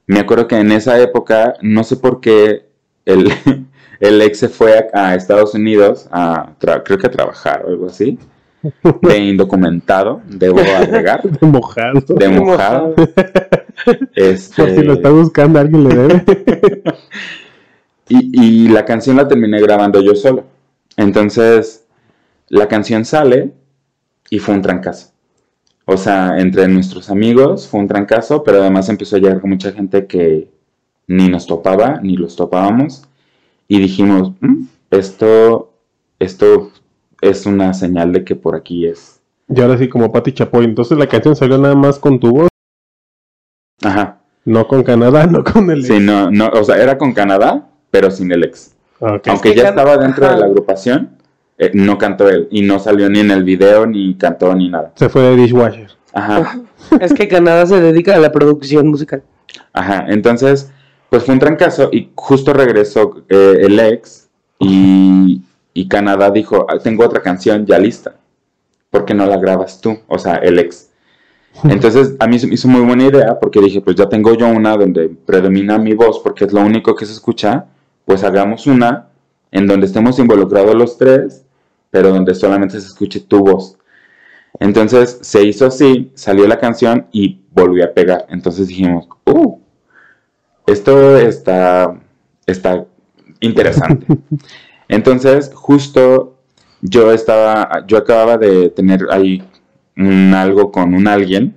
me 0.07 0.19
acuerdo 0.19 0.47
que 0.47 0.57
en 0.57 0.71
esa 0.71 0.99
época, 0.99 1.55
no 1.61 1.83
sé 1.83 1.97
por 1.97 2.21
qué, 2.21 2.65
el, 3.05 3.31
el 3.99 4.21
ex 4.21 4.39
se 4.39 4.49
fue 4.49 4.89
a, 4.93 5.09
a 5.09 5.15
Estados 5.15 5.53
Unidos, 5.53 6.07
a 6.11 6.53
creo 6.59 6.97
que 6.97 7.07
a 7.07 7.11
trabajar 7.11 7.63
o 7.65 7.69
algo 7.69 7.87
así, 7.87 8.17
de 9.01 9.17
indocumentado, 9.29 10.21
debo 10.27 10.59
agregar, 10.59 11.21
De 11.39 11.47
mojado. 11.47 12.01
de 12.07 12.29
mojado. 12.29 12.95
Este, 14.15 14.61
Por 14.61 14.75
si 14.75 14.83
lo 14.83 14.93
está 14.93 15.09
buscando, 15.09 15.59
alguien 15.59 15.83
le 15.87 15.95
debe. 15.95 16.83
Y, 18.11 18.65
y 18.65 18.67
la 18.67 18.83
canción 18.85 19.15
la 19.17 19.27
terminé 19.27 19.61
grabando 19.61 20.01
yo 20.01 20.15
solo. 20.15 20.43
Entonces, 20.97 21.85
la 22.49 22.67
canción 22.67 23.05
sale 23.05 23.53
y 24.29 24.39
fue 24.39 24.53
un 24.55 24.61
trancazo. 24.61 25.11
O 25.85 25.97
sea, 25.97 26.37
entre 26.37 26.67
nuestros 26.67 27.09
amigos 27.09 27.67
fue 27.67 27.79
un 27.79 27.87
trancazo, 27.87 28.43
pero 28.43 28.61
además 28.61 28.87
empezó 28.89 29.15
a 29.15 29.19
llegar 29.19 29.41
con 29.41 29.49
mucha 29.49 29.71
gente 29.71 30.05
que 30.07 30.49
ni 31.07 31.27
nos 31.29 31.47
topaba, 31.47 31.99
ni 32.01 32.17
los 32.17 32.35
topábamos. 32.35 33.03
Y 33.67 33.79
dijimos, 33.79 34.33
"Mm, 34.41 34.63
esto, 34.91 35.73
esto 36.19 36.71
es 37.21 37.45
una 37.45 37.73
señal 37.73 38.11
de 38.13 38.23
que 38.25 38.35
por 38.35 38.55
aquí 38.55 38.85
es. 38.85 39.21
Y 39.47 39.59
ahora 39.61 39.77
sí, 39.77 39.87
como 39.89 40.11
Pati 40.11 40.33
Chapoy. 40.33 40.65
Entonces 40.65 40.97
la 40.97 41.07
canción 41.07 41.35
salió 41.35 41.57
nada 41.57 41.75
más 41.75 41.99
con 41.99 42.19
tu 42.19 42.31
voz, 42.31 42.49
Ajá. 43.83 44.21
no 44.45 44.67
con 44.67 44.83
Canadá, 44.83 45.25
no 45.27 45.43
con 45.43 45.71
el. 45.71 45.83
Sí, 45.83 45.99
no, 45.99 46.29
no, 46.31 46.47
o 46.49 46.63
sea, 46.63 46.77
era 46.81 46.97
con 46.97 47.13
Canadá, 47.13 47.69
pero 47.91 48.09
sin 48.09 48.31
el 48.31 48.43
ex. 48.45 48.73
Aunque 48.99 49.51
que 49.51 49.55
ya 49.55 49.63
can- 49.63 49.71
estaba 49.79 49.97
dentro 49.97 50.27
de 50.29 50.37
la 50.37 50.45
agrupación, 50.45 51.17
eh, 51.57 51.71
no 51.73 51.97
cantó 51.97 52.29
él. 52.29 52.47
Y 52.51 52.61
no 52.61 52.79
salió 52.79 53.09
ni 53.09 53.19
en 53.19 53.31
el 53.31 53.43
video, 53.43 53.85
ni 53.85 54.15
cantó, 54.15 54.53
ni 54.55 54.69
nada. 54.69 54.91
Se 54.95 55.09
fue 55.09 55.21
de 55.23 55.35
dishwasher. 55.35 55.89
Ajá, 56.13 56.59
Es 56.99 57.13
que 57.13 57.27
Canadá 57.27 57.65
se 57.65 57.79
dedica 57.79 58.15
a 58.15 58.19
la 58.19 58.31
producción 58.31 58.87
musical. 58.87 59.23
ajá. 59.73 60.05
Entonces, 60.09 60.71
pues 61.09 61.23
fue 61.23 61.33
un 61.33 61.39
trancazo 61.39 61.89
y 61.91 62.09
justo 62.15 62.53
regresó 62.53 63.23
eh, 63.29 63.57
el 63.61 63.79
ex 63.79 64.29
y, 64.59 65.41
y 65.73 65.87
Canadá 65.87 66.29
dijo, 66.31 66.65
"Ah, 66.69 66.77
tengo 66.79 67.05
otra 67.05 67.21
canción 67.21 67.65
ya 67.65 67.79
lista. 67.79 68.15
¿Por 68.89 69.05
qué 69.05 69.13
no 69.13 69.25
la 69.25 69.37
grabas 69.37 69.79
tú? 69.81 69.97
O 70.07 70.17
sea, 70.19 70.35
el 70.35 70.59
ex. 70.59 70.89
Entonces, 71.65 72.15
a 72.19 72.27
mí 72.27 72.39
se 72.39 72.47
me 72.47 72.53
hizo 72.55 72.67
muy 72.67 72.81
buena 72.81 73.05
idea 73.05 73.37
porque 73.39 73.59
dije, 73.59 73.81
pues 73.81 73.95
ya 73.97 74.07
tengo 74.07 74.33
yo 74.35 74.47
una 74.47 74.75
donde 74.77 75.09
predomina 75.25 75.77
mi 75.77 75.93
voz 75.93 76.19
porque 76.19 76.45
es 76.45 76.53
lo 76.53 76.61
único 76.61 76.95
que 76.95 77.05
se 77.05 77.11
escucha, 77.13 77.65
pues 78.05 78.23
hagamos 78.23 78.67
una 78.67 79.09
en 79.51 79.67
donde 79.67 79.85
estemos 79.85 80.19
involucrados 80.19 80.75
los 80.75 80.97
tres, 80.97 81.45
pero 81.89 82.09
donde 82.09 82.33
solamente 82.35 82.79
se 82.79 82.87
escuche 82.87 83.19
tu 83.19 83.39
voz. 83.39 83.77
Entonces 84.59 85.19
se 85.21 85.43
hizo 85.43 85.65
así, 85.65 86.11
salió 86.15 86.47
la 86.47 86.59
canción 86.59 87.07
y 87.11 87.41
volvió 87.51 87.85
a 87.85 87.93
pegar. 87.93 88.25
Entonces 88.29 88.67
dijimos, 88.67 89.07
uh, 89.25 89.59
esto 90.67 91.17
está, 91.17 91.99
está 92.45 92.85
interesante. 93.39 94.05
Entonces, 94.87 95.51
justo 95.53 96.37
yo 96.81 97.11
estaba, 97.11 97.85
yo 97.87 97.97
acababa 97.97 98.37
de 98.37 98.69
tener 98.69 99.07
ahí 99.09 99.43
un 99.95 100.33
algo 100.33 100.71
con 100.71 100.93
un 100.93 101.07
alguien 101.07 101.55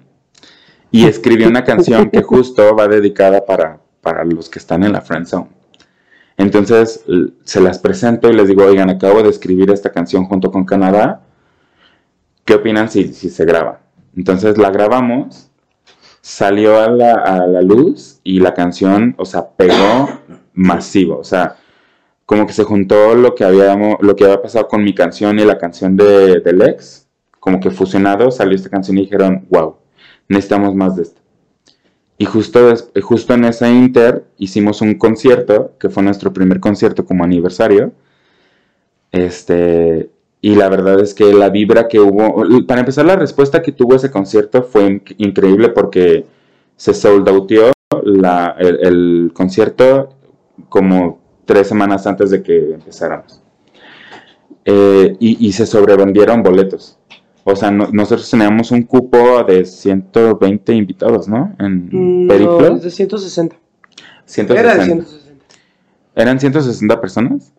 y 0.91 1.07
escribí 1.07 1.45
una 1.45 1.65
canción 1.65 2.11
que 2.11 2.23
justo 2.23 2.77
va 2.77 2.87
dedicada 2.87 3.45
para, 3.45 3.81
para 4.01 4.25
los 4.25 4.49
que 4.49 4.59
están 4.59 4.85
en 4.85 4.93
la 4.93 5.01
friend 5.01 5.27
zone. 5.27 5.49
Entonces 6.37 7.05
se 7.45 7.61
las 7.61 7.79
presento 7.79 8.29
y 8.29 8.35
les 8.35 8.49
digo, 8.49 8.65
oigan, 8.65 8.91
acabo 8.91 9.23
de 9.23 9.31
escribir 9.31 9.71
esta 9.71 9.91
canción 9.91 10.27
junto 10.27 10.51
con 10.51 10.65
Canadá. 10.65 11.23
¿Qué 12.45 12.55
opinan 12.55 12.91
si, 12.91 13.13
se 13.13 13.45
graba? 13.45 13.81
Entonces 14.17 14.59
la 14.59 14.71
grabamos, 14.71 15.51
salió 16.21 16.81
a 16.81 16.89
la, 16.89 17.63
luz 17.63 18.21
y 18.25 18.41
la 18.41 18.53
canción, 18.53 19.15
o 19.17 19.25
sea, 19.25 19.49
pegó 19.49 20.21
masivo. 20.53 21.19
O 21.19 21.25
sea, 21.25 21.57
como 22.27 22.47
que 22.47 22.53
se 22.53 22.65
juntó 22.65 23.15
lo 23.15 23.35
que, 23.35 23.45
habíamos, 23.45 23.97
lo 24.01 24.17
que 24.17 24.25
había 24.25 24.43
pasado 24.43 24.67
con 24.69 24.83
mi 24.83 24.95
canción 24.95 25.39
y 25.39 25.45
la 25.45 25.59
canción 25.59 25.97
de, 25.97 26.41
del 26.41 26.63
ex. 26.63 27.07
Como 27.39 27.61
que 27.61 27.71
fusionado 27.71 28.31
salió 28.31 28.57
esta 28.57 28.71
canción 28.71 28.99
y 28.99 29.03
dijeron, 29.03 29.47
wow, 29.51 29.77
necesitamos 30.29 30.75
más 30.75 30.97
de 30.97 31.03
esto. 31.03 31.21
Y 32.19 32.27
justo, 32.27 32.69
des- 32.69 32.91
justo 33.03 33.35
en 33.35 33.45
ese 33.45 33.69
inter 33.71 34.25
hicimos 34.39 34.81
un 34.81 34.95
concierto, 34.95 35.73
que 35.79 35.91
fue 35.91 36.03
nuestro 36.03 36.33
primer 36.33 36.61
concierto 36.61 37.05
como 37.05 37.25
aniversario. 37.25 37.93
Este, 39.13 40.11
y 40.41 40.55
la 40.57 40.69
verdad 40.69 41.01
es 41.01 41.15
que 41.15 41.33
la 41.33 41.49
vibra 41.51 41.89
que 41.89 42.01
hubo, 42.01 42.45
para 42.67 42.81
empezar 42.81 43.05
la 43.07 43.17
respuesta 43.17 43.63
que 43.63 43.73
tuvo 43.73 43.95
ese 43.95 44.11
concierto 44.11 44.63
fue 44.63 44.89
inc- 44.89 45.15
increíble 45.19 45.69
porque 45.69 46.27
se 46.77 46.93
sold 46.95 47.29
outeó 47.29 47.73
la, 48.05 48.57
el, 48.59 48.79
el 48.87 49.31
concierto 49.33 50.11
como 50.69 51.21
tres 51.45 51.69
semanas 51.69 52.07
antes 52.07 52.31
de 52.31 52.43
que 52.43 52.75
empezáramos. 52.75 53.41
Eh, 54.65 55.17
y, 55.21 55.47
y 55.47 55.53
se 55.53 55.67
sobrevendieron 55.67 56.43
boletos. 56.43 56.99
O 57.45 57.55
sea, 57.55 57.71
no- 57.71 57.89
nosotros 57.93 58.29
teníamos 58.31 58.71
un 58.71 58.83
cupo 58.85 59.45
de 59.45 59.65
120 59.67 60.73
invitados, 60.75 61.29
¿no? 61.29 61.55
En 61.59 61.89
Mm, 62.25 62.29
Periplo. 62.29 62.61
No, 62.71 62.77
es 62.77 62.83
de 62.83 62.91
160. 62.91 63.57
160. 64.25 64.55
Era 64.61 64.75
de 64.79 64.85
160. 64.85 65.45
¿Eran 66.17 66.41
160 66.41 67.01
personas? 67.01 67.53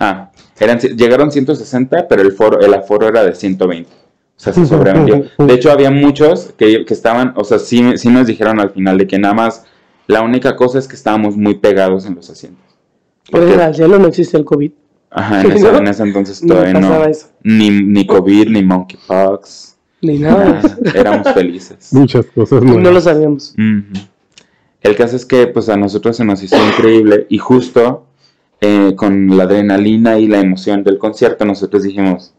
Ah, 0.00 0.30
eran, 0.58 0.78
llegaron 0.78 1.30
160, 1.30 2.08
pero 2.08 2.22
el 2.22 2.32
foro, 2.32 2.60
el 2.60 2.72
aforo 2.74 3.08
era 3.08 3.24
de 3.24 3.34
120. 3.34 3.90
O 3.90 4.40
sea, 4.40 4.52
se 4.52 4.64
sobrevendió. 4.66 5.24
De 5.38 5.54
hecho, 5.54 5.70
había 5.72 5.90
muchos 5.90 6.54
que, 6.56 6.84
que 6.84 6.94
estaban, 6.94 7.34
o 7.36 7.42
sea, 7.44 7.58
sí, 7.58 7.82
sí 7.96 8.08
nos 8.08 8.26
dijeron 8.28 8.60
al 8.60 8.70
final 8.70 8.96
de 8.96 9.06
que 9.08 9.18
nada 9.18 9.34
más, 9.34 9.64
la 10.06 10.22
única 10.22 10.54
cosa 10.56 10.78
es 10.78 10.86
que 10.88 10.94
estábamos 10.96 11.36
muy 11.36 11.56
pegados 11.56 12.06
en 12.06 12.14
los 12.14 12.30
asientos. 12.30 12.64
Porque- 13.30 13.54
al 13.54 13.74
cielo 13.74 13.98
no 13.98 14.06
existe 14.06 14.36
el 14.36 14.44
COVID. 14.44 14.70
Ajá, 15.10 15.40
en, 15.42 15.52
ese, 15.52 15.72
¿no? 15.72 15.78
en 15.78 15.86
ese 15.88 16.02
entonces 16.02 16.40
todavía 16.46 16.72
no. 16.74 16.80
pasaba 16.88 17.08
eso. 17.10 17.28
Ni, 17.42 17.70
ni 17.70 18.06
COVID, 18.06 18.48
ni 18.48 18.62
monkeypox. 18.62 19.76
Ni 20.00 20.18
nada. 20.18 20.60
éramos 20.94 21.32
felices. 21.32 21.88
Muchas 21.92 22.26
cosas 22.26 22.62
Y 22.62 22.66
no 22.66 22.74
lo 22.74 22.80
nuevas. 22.80 23.04
sabíamos. 23.04 23.54
El 24.80 24.96
caso 24.96 25.16
es 25.16 25.26
que 25.26 25.46
pues 25.48 25.68
a 25.68 25.76
nosotros 25.76 26.16
se 26.16 26.24
nos 26.24 26.42
hizo 26.42 26.56
increíble 26.56 27.26
y 27.28 27.38
justo 27.38 28.06
eh, 28.60 28.94
con 28.96 29.36
la 29.36 29.44
adrenalina 29.44 30.18
y 30.18 30.26
la 30.28 30.38
emoción 30.40 30.84
del 30.84 30.98
concierto 30.98 31.44
nosotros 31.44 31.82
dijimos, 31.82 32.32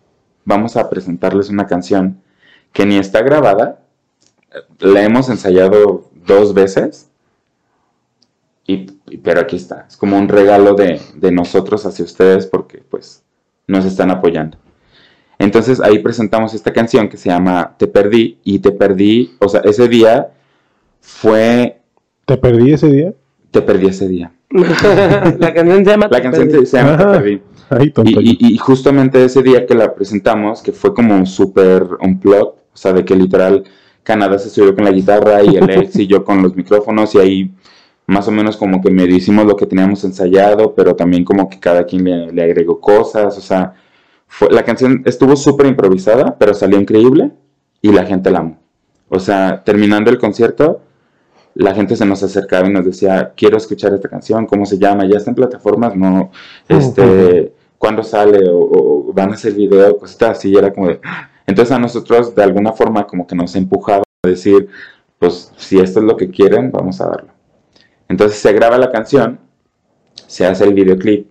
vamos 0.46 0.78
a 0.78 0.90
presentarles 0.90 1.50
una 1.50 1.68
canción 1.68 2.22
que 2.72 2.86
ni 2.86 2.98
está 2.98 3.22
grabada, 3.24 3.82
eh, 4.52 4.58
la 4.80 5.04
hemos 5.04 5.28
ensayado 5.30 6.10
dos 6.26 6.54
veces, 6.54 7.10
y- 8.68 8.88
pero 9.18 9.42
aquí 9.42 9.56
está, 9.56 9.86
es 9.88 9.98
como 9.98 10.18
un 10.18 10.28
regalo 10.28 10.74
de, 10.76 11.00
de 11.16 11.32
nosotros 11.32 11.86
hacia 11.86 12.06
ustedes 12.06 12.46
porque 12.46 12.84
pues 12.90 13.24
nos 13.68 13.86
están 13.86 14.12
apoyando. 14.12 14.58
Entonces 15.38 15.80
ahí 15.82 16.00
presentamos 16.00 16.54
esta 16.54 16.74
canción 16.74 17.08
que 17.08 17.18
se 17.18 17.30
llama 17.30 17.76
Te 17.78 17.88
Perdí 17.88 18.40
y 18.44 18.60
Te 18.60 18.72
Perdí, 18.72 19.36
o 19.40 19.48
sea, 19.48 19.62
ese 19.62 19.88
día 19.88 20.30
fue 21.02 21.80
¿Te 22.26 22.38
perdí 22.38 22.74
ese 22.74 22.88
día? 22.92 23.14
Te 23.52 23.62
Perdí 23.62 23.88
ese 23.88 24.08
día. 24.08 24.32
la 24.52 25.54
canción 25.54 25.84
se 25.86 25.92
llama 25.92 26.08
La 26.12 26.18
Te 26.18 26.24
canción 26.24 26.48
Perdí. 26.50 26.66
se 26.66 26.78
llama 26.78 26.98
Te. 26.98 27.04
Perdí. 27.06 27.42
Ay, 27.70 27.86
Y, 27.88 27.92
tonto. 27.92 28.22
y- 28.22 28.38
y 28.40 28.58
justamente 28.58 29.24
ese 29.24 29.42
día 29.44 29.66
que 29.66 29.76
la 29.76 29.94
presentamos, 29.94 30.62
que 30.62 30.72
fue 30.72 30.94
como 30.94 31.16
un 31.16 31.26
super 31.26 31.88
unplug, 32.02 32.48
o 32.48 32.56
sea, 32.78 32.94
de 32.94 33.06
que 33.06 33.16
literal 33.16 33.64
Canadá 34.04 34.40
se 34.40 34.50
subió 34.50 34.74
con 34.76 34.86
la 34.86 34.92
guitarra 34.92 35.44
y 35.44 35.56
el 35.56 35.70
ex 35.70 35.96
y 35.98 36.08
yo 36.08 36.24
con 36.24 36.42
los 36.42 36.56
micrófonos 36.56 37.14
y 37.16 37.20
ahí 37.20 37.52
más 38.10 38.28
o 38.28 38.32
menos 38.32 38.58
como 38.58 38.82
que 38.82 38.90
medio 38.90 39.16
hicimos 39.16 39.46
lo 39.46 39.56
que 39.56 39.68
teníamos 39.68 40.04
ensayado, 40.04 40.74
pero 40.74 40.96
también 40.96 41.24
como 41.24 41.48
que 41.48 41.60
cada 41.60 41.86
quien 41.86 42.04
le, 42.04 42.32
le 42.32 42.44
agregó 42.44 42.80
cosas, 42.80 43.38
o 43.38 43.42
sea, 43.42 43.74
fue, 44.28 44.50
la 44.52 44.64
canción 44.64 45.04
estuvo 45.06 45.36
súper 45.36 45.68
improvisada, 45.68 46.36
pero 46.38 46.56
salió 46.56 46.80
increíble 46.80 47.32
y 47.82 47.92
la 47.92 48.06
gente 48.06 48.32
la 48.32 48.40
amó. 48.40 48.58
O 49.10 49.20
sea, 49.20 49.64
terminando 49.64 50.10
el 50.10 50.18
concierto, 50.18 50.82
la 51.54 51.76
gente 51.76 51.96
se 51.96 52.06
nos 52.06 52.24
acercaba 52.24 52.68
y 52.68 52.74
nos 52.74 52.86
decía, 52.86 53.34
quiero 53.36 53.58
escuchar 53.58 53.94
esta 53.94 54.10
canción, 54.10 54.48
¿cómo 54.48 54.66
se 54.66 54.80
llama? 54.80 55.06
Ya 55.06 55.18
está 55.18 55.30
en 55.30 55.36
plataformas, 55.36 55.96
no, 55.96 56.32
este, 56.68 57.54
¿cuándo 57.78 58.02
sale? 58.02 58.50
O, 58.50 59.10
o 59.10 59.14
van 59.14 59.32
a 59.32 59.34
hacer 59.34 59.54
video, 59.54 59.98
cositas 59.98 60.38
así, 60.40 60.50
y 60.50 60.58
era 60.58 60.74
como 60.74 60.88
de... 60.88 61.00
Entonces 61.46 61.72
a 61.76 61.80
nosotros 61.80 62.34
de 62.34 62.44
alguna 62.44 62.72
forma 62.72 63.06
como 63.06 63.28
que 63.28 63.36
nos 63.36 63.56
empujaba 63.56 64.04
a 64.24 64.28
decir, 64.28 64.68
pues 65.20 65.52
si 65.58 65.80
esto 65.80 66.00
es 66.00 66.06
lo 66.06 66.18
que 66.18 66.30
quieren, 66.30 66.72
vamos 66.72 67.02
a 67.02 67.08
darlo. 67.08 67.39
Entonces 68.10 68.40
se 68.40 68.52
graba 68.52 68.78
la 68.78 68.92
canción, 68.92 69.40
se 70.28 70.46
hace 70.46 70.66
el 70.66 70.74
videoclip 70.74 71.28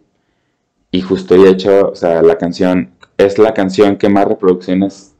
y 0.91 1.01
justo 1.03 1.37
y 1.37 1.47
hecho, 1.47 1.91
o 1.91 1.95
sea, 1.95 2.23
la 2.23 2.39
canción 2.39 2.93
es 3.17 3.39
la 3.39 3.53
canción 3.53 3.97
que 3.97 4.09
más 4.09 4.27
reproducciones 4.27 5.15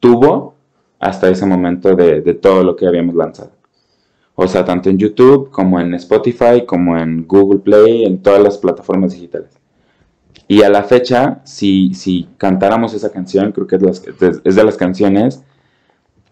tuvo 0.00 0.54
hasta 0.98 1.30
ese 1.30 1.46
momento 1.46 1.94
de, 1.94 2.20
de 2.20 2.34
todo 2.34 2.62
lo 2.62 2.76
que 2.76 2.86
habíamos 2.86 3.14
lanzado. 3.14 3.52
O 4.34 4.48
sea, 4.48 4.64
tanto 4.64 4.90
en 4.90 4.98
YouTube 4.98 5.50
como 5.50 5.80
en 5.80 5.94
Spotify, 5.94 6.64
como 6.66 6.98
en 6.98 7.26
Google 7.26 7.60
Play, 7.60 8.04
en 8.04 8.20
todas 8.20 8.42
las 8.42 8.58
plataformas 8.58 9.12
digitales. 9.12 9.50
Y 10.48 10.62
a 10.62 10.68
la 10.68 10.82
fecha, 10.82 11.40
si, 11.44 11.94
si 11.94 12.28
cantáramos 12.36 12.92
esa 12.92 13.12
canción, 13.12 13.52
creo 13.52 13.66
que 13.66 13.76
es 13.76 14.54
de 14.56 14.64
las 14.64 14.76
canciones 14.76 15.42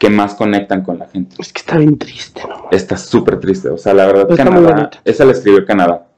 que 0.02 0.10
más 0.10 0.34
conectan 0.34 0.82
con 0.82 0.98
la 0.98 1.06
gente. 1.06 1.36
Es 1.38 1.52
que 1.52 1.60
está 1.60 1.76
bien 1.78 1.96
triste, 1.96 2.42
¿no? 2.48 2.66
Está 2.72 2.96
súper 2.96 3.38
triste. 3.38 3.68
O 3.68 3.78
sea, 3.78 3.94
la 3.94 4.04
verdad, 4.06 4.28
Está 4.32 4.42
Canadá, 4.42 4.90
esa 5.04 5.24
la 5.24 5.30
escribió 5.30 5.64
Canadá. 5.64 6.08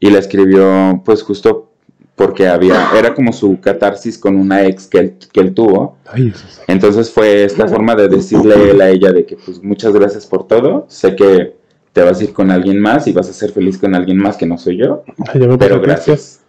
Y 0.00 0.10
la 0.10 0.18
escribió, 0.18 1.00
pues, 1.04 1.22
justo 1.22 1.70
porque 2.16 2.48
había, 2.48 2.88
era 2.98 3.14
como 3.14 3.32
su 3.32 3.60
catarsis 3.60 4.18
con 4.18 4.34
una 4.36 4.64
ex 4.66 4.88
que 4.88 4.98
él, 4.98 5.16
que 5.32 5.38
él 5.38 5.54
tuvo. 5.54 5.98
Ay, 6.04 6.32
eso 6.34 6.44
es- 6.48 6.62
Entonces 6.66 7.12
fue 7.12 7.44
esta 7.44 7.68
forma 7.68 7.94
de 7.94 8.08
decirle 8.08 8.70
él 8.72 8.80
a 8.80 8.88
ella 8.88 9.12
de 9.12 9.24
que, 9.24 9.36
pues, 9.36 9.62
muchas 9.62 9.92
gracias 9.92 10.26
por 10.26 10.48
todo. 10.48 10.86
Sé 10.88 11.14
que 11.14 11.54
te 11.92 12.02
vas 12.02 12.18
a 12.20 12.24
ir 12.24 12.32
con 12.32 12.50
alguien 12.50 12.80
más 12.80 13.06
y 13.06 13.12
vas 13.12 13.30
a 13.30 13.32
ser 13.32 13.52
feliz 13.52 13.78
con 13.78 13.94
alguien 13.94 14.18
más 14.18 14.36
que 14.36 14.46
no 14.46 14.58
soy 14.58 14.78
yo. 14.78 15.04
Ay, 15.32 15.42
ya 15.42 15.46
me 15.46 15.58
Pero 15.58 15.80
triste. 15.80 15.86
gracias. 15.86 16.40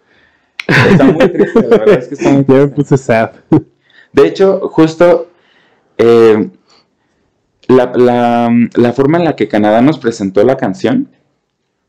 Está 0.66 1.04
muy 1.04 1.28
triste, 1.28 1.68
la 1.68 1.76
verdad 1.78 1.98
es 2.00 2.08
que 2.08 2.14
está 2.14 2.30
muy 2.30 2.44
Ya 2.48 2.54
me 2.54 2.60
triste. 2.62 2.74
puse 2.74 2.96
sad. 2.96 3.30
De 4.12 4.26
hecho, 4.26 4.68
justo 4.72 5.28
eh, 5.98 6.50
la, 7.74 8.50
la- 8.76 8.92
forma 8.92 9.18
en 9.18 9.24
la 9.24 9.36
que 9.36 9.48
Canadá 9.48 9.80
nos 9.82 9.98
presentó 9.98 10.42
la 10.44 10.56
canción 10.56 11.08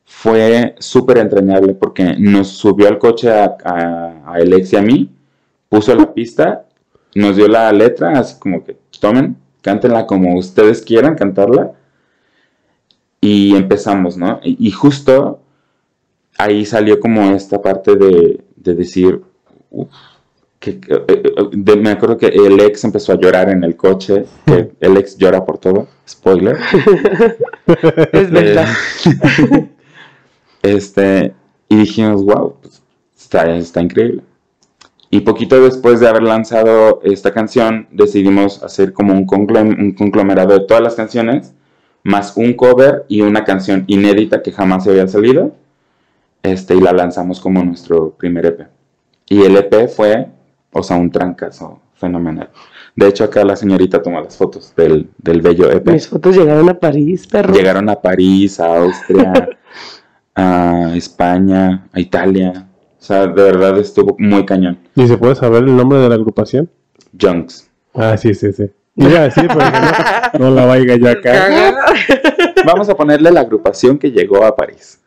fue 0.05 0.75
súper 0.79 1.17
entrañable 1.19 1.73
porque 1.73 2.15
nos 2.17 2.49
subió 2.49 2.87
al 2.87 2.99
coche 2.99 3.29
a, 3.31 4.23
Alex 4.25 4.73
y 4.73 4.75
a 4.75 4.81
mí, 4.81 5.09
puso 5.69 5.95
la 5.95 6.13
pista, 6.13 6.65
nos 7.15 7.35
dio 7.35 7.47
la 7.47 7.71
letra, 7.71 8.19
así 8.19 8.37
como 8.39 8.63
que 8.63 8.77
tomen, 8.99 9.37
cántenla 9.61 10.05
como 10.05 10.35
ustedes 10.37 10.81
quieran 10.81 11.15
cantarla. 11.15 11.71
Y 13.21 13.55
empezamos, 13.55 14.17
¿no? 14.17 14.39
Y, 14.43 14.69
justo 14.71 15.39
ahí 16.37 16.65
salió 16.65 16.99
como 16.99 17.21
esta 17.31 17.61
parte 17.61 17.95
de, 17.95 18.43
de 18.55 18.75
decir, 18.75 19.21
"Uf, 19.71 19.89
que, 20.65 20.71
eh, 20.71 21.05
eh, 21.07 21.33
de- 21.51 21.75
me 21.75 21.91
acuerdo 21.91 22.17
que 22.17 22.27
el 22.27 22.59
ex 22.59 22.83
empezó 22.83 23.11
a 23.13 23.19
llorar 23.19 23.49
en 23.49 23.63
el 23.63 23.75
coche, 23.75 24.25
que 24.45 24.71
el 24.79 24.97
ex 24.97 25.17
llora 25.17 25.45
por 25.45 25.57
todo, 25.59 25.87
spoiler. 26.07 26.57
Es 28.11 28.31
verdad. 28.31 28.67
Eh, 29.43 29.69
este, 30.63 31.33
y 31.69 31.75
dijimos, 31.77 32.23
wow, 32.23 32.55
pues, 32.61 32.81
está, 33.15 33.55
está 33.55 33.81
increíble. 33.81 34.23
Y 35.11 35.21
poquito 35.21 35.61
después 35.63 35.99
de 35.99 36.07
haber 36.07 36.23
lanzado 36.23 36.99
esta 37.03 37.31
canción, 37.31 37.87
decidimos 37.91 38.63
hacer 38.63 38.91
como 38.91 39.13
un, 39.13 39.27
un 39.79 39.91
conglomerado 39.93 40.53
de 40.57 40.65
todas 40.65 40.83
las 40.83 40.95
canciones, 40.95 41.53
más 42.03 42.35
un 42.35 42.53
cover 42.53 43.05
y 43.07 43.21
una 43.21 43.43
canción 43.45 43.83
inédita 43.87 44.41
que 44.41 44.51
jamás 44.51 44.83
se 44.83 44.89
había 44.89 45.07
salido. 45.07 45.55
Este, 46.43 46.75
y 46.75 46.81
la 46.81 46.91
lanzamos 46.91 47.39
como 47.39 47.63
nuestro 47.63 48.11
primer 48.11 48.45
EP. 48.47 48.67
Y 49.29 49.41
el 49.43 49.55
EP 49.57 49.87
fue, 49.89 50.27
o 50.77 50.83
sea, 50.83 50.97
un 50.97 51.09
trancazo 51.09 51.79
fenomenal. 51.93 52.49
De 52.95 53.07
hecho, 53.07 53.23
acá 53.23 53.45
la 53.45 53.55
señorita 53.55 54.01
tomó 54.01 54.19
las 54.19 54.35
fotos 54.35 54.73
del, 54.75 55.09
del 55.17 55.41
bello 55.41 55.71
EP. 55.71 55.89
Mis 55.89 56.07
fotos 56.07 56.35
llegaron 56.35 56.67
a 56.69 56.77
París, 56.77 57.25
perro. 57.27 57.53
Llegaron 57.53 57.89
a 57.89 57.95
París, 57.95 58.59
a 58.59 58.77
Austria, 58.77 59.49
a 60.35 60.91
España, 60.95 61.87
a 61.93 61.99
Italia. 61.99 62.67
O 62.99 63.03
sea, 63.03 63.25
de 63.25 63.41
verdad 63.41 63.77
estuvo 63.79 64.17
muy 64.19 64.45
cañón. 64.45 64.77
¿Y 64.95 65.07
se 65.07 65.17
puede 65.17 65.35
saber 65.35 65.63
el 65.63 65.75
nombre 65.75 65.99
de 65.99 66.09
la 66.09 66.15
agrupación? 66.15 66.69
Junks. 67.19 67.69
Ah, 67.93 68.17
sí, 68.17 68.33
sí, 68.33 68.51
sí. 68.51 68.69
Iba 68.97 69.19
a 69.19 69.23
decir, 69.23 69.45
no, 69.47 70.39
no 70.49 70.55
la 70.55 70.65
vaya 70.65 70.95
yo 70.95 71.09
acá. 71.09 71.49
Vamos 72.65 72.87
a 72.89 72.95
ponerle 72.95 73.29
la 73.31 73.41
agrupación 73.41 73.97
que 73.97 74.09
llegó 74.11 74.43
a 74.45 74.55
París. 74.55 74.99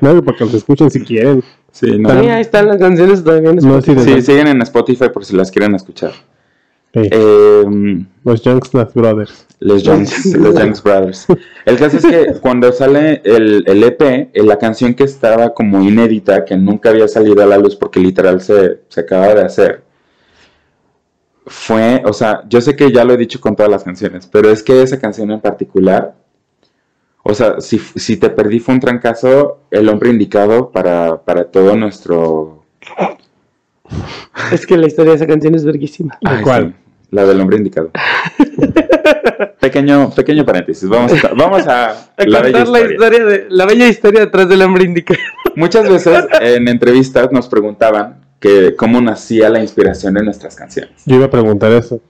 No, 0.00 0.22
para 0.22 0.36
que 0.38 0.44
los 0.44 0.54
escuchen 0.54 0.90
si 0.90 1.00
quieren. 1.00 1.42
Sí, 1.72 1.98
no. 1.98 2.10
Sí, 2.10 2.28
ahí 2.28 2.40
están 2.42 2.68
las 2.68 2.76
canciones 2.78 3.24
No, 3.24 3.78
Spotify. 3.78 4.00
sí, 4.16 4.22
siguen 4.22 4.48
en 4.48 4.62
Spotify 4.62 5.08
por 5.12 5.24
si 5.24 5.34
las 5.36 5.50
quieren 5.50 5.74
escuchar. 5.74 6.12
Sí, 6.92 7.08
Eh, 7.10 8.04
Los 8.22 8.42
Junksnas 8.42 8.94
Brothers. 8.94 9.46
los 9.60 9.82
Junks, 9.82 10.26
los 10.36 10.54
Junks 10.60 10.82
Brothers. 10.82 11.26
El 11.64 11.76
caso 11.78 11.96
es 11.96 12.04
que 12.06 12.34
cuando 12.40 12.70
sale 12.72 13.20
el, 13.24 13.64
el 13.66 13.82
EP, 13.82 14.02
eh, 14.02 14.30
la 14.44 14.58
canción 14.58 14.94
que 14.94 15.04
estaba 15.04 15.52
como 15.54 15.82
inédita, 15.82 16.44
que 16.44 16.56
nunca 16.56 16.90
había 16.90 17.08
salido 17.08 17.42
a 17.42 17.46
la 17.46 17.56
luz 17.58 17.74
porque 17.74 17.98
literal 17.98 18.40
se, 18.40 18.80
se 18.88 19.00
acaba 19.00 19.34
de 19.34 19.42
hacer, 19.42 19.82
fue, 21.46 22.02
o 22.06 22.12
sea, 22.12 22.42
yo 22.48 22.60
sé 22.60 22.74
que 22.76 22.90
ya 22.92 23.04
lo 23.04 23.12
he 23.14 23.16
dicho 23.16 23.40
con 23.40 23.54
todas 23.54 23.70
las 23.70 23.84
canciones, 23.84 24.26
pero 24.26 24.50
es 24.50 24.62
que 24.62 24.82
esa 24.82 24.98
canción 24.98 25.30
en 25.30 25.40
particular, 25.40 26.14
o 27.22 27.34
sea, 27.34 27.60
si, 27.60 27.78
si 27.78 28.16
te 28.16 28.30
perdí 28.30 28.60
fue 28.60 28.74
un 28.74 28.80
trancazo, 28.80 29.60
el 29.70 29.88
hombre 29.88 30.10
indicado 30.10 30.70
para, 30.70 31.22
para 31.22 31.44
todo 31.44 31.76
nuestro... 31.76 32.64
Es 34.52 34.66
que 34.66 34.76
la 34.76 34.86
historia 34.86 35.12
de 35.12 35.16
esa 35.16 35.26
canción 35.26 35.54
es 35.54 35.64
verguísima. 35.64 36.18
¿De 36.20 36.30
Ay, 36.30 36.42
cuál? 36.42 36.74
sí, 36.74 36.74
la 37.10 37.24
del 37.26 37.40
hombre 37.40 37.58
indicado. 37.58 37.90
pequeño, 39.60 40.10
pequeño 40.10 40.44
paréntesis, 40.44 40.88
vamos 40.88 41.12
a, 41.24 41.28
vamos 41.34 41.66
a, 41.68 41.90
A 42.16 42.24
la 42.26 42.42
contar 42.42 42.42
bella 42.42 42.64
la 42.64 42.80
historia. 42.80 42.92
historia 42.94 43.24
de 43.24 43.46
la 43.50 43.66
bella 43.66 43.88
historia 43.88 44.20
detrás 44.20 44.48
del 44.48 44.62
hombre 44.62 44.84
indicado. 44.84 45.20
Muchas 45.56 45.88
veces 45.88 46.24
en 46.40 46.68
entrevistas 46.68 47.30
nos 47.30 47.48
preguntaban 47.48 48.23
que 48.44 48.76
cómo 48.76 49.00
nacía 49.00 49.48
la 49.48 49.62
inspiración 49.62 50.12
de 50.12 50.22
nuestras 50.22 50.54
canciones. 50.54 50.92
Yo 51.06 51.16
iba 51.16 51.24
a 51.24 51.30
preguntar 51.30 51.72
eso. 51.72 52.02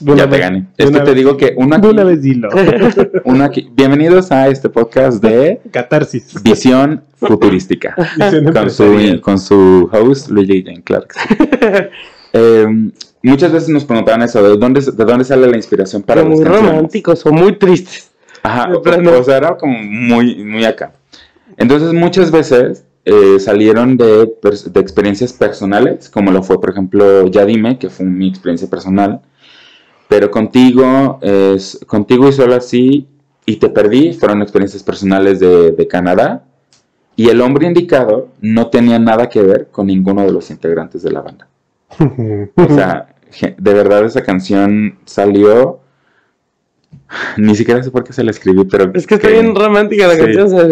Una 0.00 0.16
Ya 0.16 0.28
te 0.28 0.38
gané. 0.38 0.66
Es 0.76 0.86
que 0.86 0.90
una 0.90 1.04
te 1.04 1.14
digo 1.14 1.36
que 1.36 1.54
una 1.56 1.76
aquí, 1.76 1.96
vez 1.96 2.20
dilo. 2.20 2.48
aquí. 3.44 3.70
Bienvenidos 3.76 4.32
a 4.32 4.48
este 4.48 4.68
podcast 4.68 5.22
de 5.22 5.60
Catarsis. 5.70 6.42
Visión 6.42 7.04
Futurística. 7.14 7.94
Visión 8.18 8.52
con 8.52 8.70
su, 8.70 9.20
con 9.22 9.38
su 9.38 9.88
host, 9.92 10.30
Luigi 10.30 10.64
Jane 10.64 10.82
Clark. 10.82 11.14
Eh, 12.32 12.66
muchas 13.22 13.52
veces 13.52 13.68
nos 13.68 13.84
preguntaban 13.84 14.22
eso, 14.22 14.42
¿de 14.42 14.56
dónde, 14.56 14.80
de 14.80 15.04
dónde 15.04 15.24
sale 15.24 15.46
la 15.46 15.56
inspiración 15.56 16.02
para 16.02 16.22
las 16.22 16.28
muy 16.28 16.42
canciones? 16.42 16.70
románticos 16.70 17.24
o 17.24 17.32
muy 17.32 17.56
tristes. 17.56 18.10
Ajá, 18.42 18.68
o, 18.74 18.80
o 18.80 19.24
sea, 19.24 19.36
era 19.36 19.56
como 19.56 19.78
muy, 19.78 20.44
muy 20.44 20.64
acá. 20.64 20.92
Entonces, 21.56 21.92
muchas 21.92 22.32
veces 22.32 22.84
eh, 23.04 23.38
salieron 23.40 23.96
de, 23.96 24.34
de 24.66 24.80
experiencias 24.80 25.32
personales, 25.32 26.08
como 26.08 26.30
lo 26.30 26.42
fue, 26.42 26.60
por 26.60 26.70
ejemplo, 26.70 27.26
Ya 27.28 27.44
Dime, 27.44 27.78
que 27.78 27.90
fue 27.90 28.06
mi 28.06 28.28
experiencia 28.28 28.68
personal. 28.68 29.20
Pero 30.08 30.30
contigo, 30.30 31.18
es, 31.22 31.78
contigo 31.86 32.28
y 32.28 32.32
solo 32.32 32.54
así, 32.54 33.06
y 33.46 33.56
te 33.56 33.68
perdí, 33.68 34.12
fueron 34.12 34.42
experiencias 34.42 34.82
personales 34.82 35.40
de, 35.40 35.72
de 35.72 35.88
Canadá. 35.88 36.44
Y 37.16 37.28
el 37.28 37.40
hombre 37.40 37.66
indicado 37.66 38.28
no 38.40 38.68
tenía 38.68 38.98
nada 38.98 39.28
que 39.28 39.42
ver 39.42 39.68
con 39.70 39.88
ninguno 39.88 40.22
de 40.22 40.32
los 40.32 40.50
integrantes 40.50 41.02
de 41.02 41.10
la 41.10 41.20
banda. 41.20 41.48
O 42.56 42.74
sea, 42.74 43.14
de 43.56 43.74
verdad 43.74 44.04
esa 44.04 44.22
canción 44.22 44.98
salió. 45.04 45.80
Ni 47.36 47.54
siquiera 47.54 47.82
sé 47.82 47.90
por 47.90 48.04
qué 48.04 48.12
se 48.12 48.22
la 48.24 48.30
escribí, 48.30 48.64
pero. 48.64 48.90
Es 48.94 49.06
que 49.06 49.14
está 49.16 49.28
que- 49.28 49.34
bien 49.34 49.54
romántica 49.54 50.06
la 50.08 50.14
Sí. 50.14 50.20
canción. 50.20 50.44
o 50.46 50.48
sea, 50.48 50.66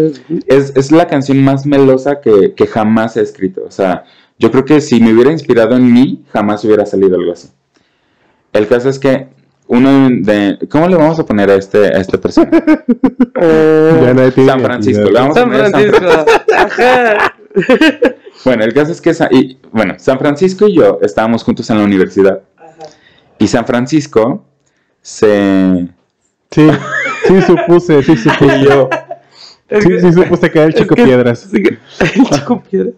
es, 0.47 0.73
es 0.77 0.93
la 0.93 1.07
canción 1.07 1.43
más 1.43 1.65
melosa 1.67 2.21
que, 2.21 2.53
que 2.55 2.67
jamás 2.67 3.17
he 3.17 3.23
escrito. 3.23 3.63
O 3.67 3.71
sea, 3.71 4.05
yo 4.39 4.51
creo 4.51 4.65
que 4.65 4.81
si 4.81 5.01
me 5.01 5.13
hubiera 5.13 5.33
inspirado 5.33 5.77
en 5.77 5.93
mí, 5.93 6.25
jamás 6.33 6.65
hubiera 6.65 6.85
salido 6.87 7.17
algo 7.17 7.33
así. 7.33 7.49
El 8.53 8.67
caso 8.69 8.89
es 8.89 8.99
que 8.99 9.29
uno 9.69 10.09
de. 10.11 10.59
¿Cómo 10.71 10.89
le 10.89 10.97
vamos 10.97 11.19
a 11.19 11.25
poner 11.27 11.51
a 11.51 11.55
este, 11.57 11.87
a 11.87 12.01
eh, 13.41 14.13
nadie 14.15 14.31
tiene 14.33 14.51
San 14.51 14.61
Francisco, 14.61 15.03
identidad. 15.03 15.13
le 15.13 15.21
vamos 15.21 15.37
a 15.37 15.41
San 15.41 15.51
San 15.51 15.71
Francisco. 15.73 16.07
Ajá. 16.57 17.35
Bueno, 18.45 18.63
el 18.63 18.73
caso 18.75 18.93
es 18.93 19.01
que 19.01 19.13
Sa- 19.13 19.29
y, 19.33 19.59
bueno, 19.73 19.95
San 19.99 20.19
Francisco 20.21 20.69
y 20.69 20.77
yo 20.77 21.01
estábamos 21.03 21.43
juntos 21.43 21.69
en 21.71 21.79
la 21.79 21.85
universidad. 21.85 22.43
Y 23.39 23.49
San 23.49 23.67
Francisco 23.67 24.45
se. 25.03 25.89
Sí, 26.57 26.69
sí 27.29 27.43
supuse, 27.43 28.03
sí 28.03 28.17
supuse. 28.17 28.61
yo. 28.65 28.89
Es 29.69 29.83
Sí, 29.85 29.91
que- 29.91 30.01
sí 30.01 30.13
supuse 30.13 30.51
que 30.51 30.59
era 30.59 30.67
el 30.69 30.75
es 30.75 30.81
chico 30.81 30.95
que- 30.95 31.05
piedras. 31.05 31.49
El 31.53 32.25
chico 32.31 32.63
piedra. 32.63 32.91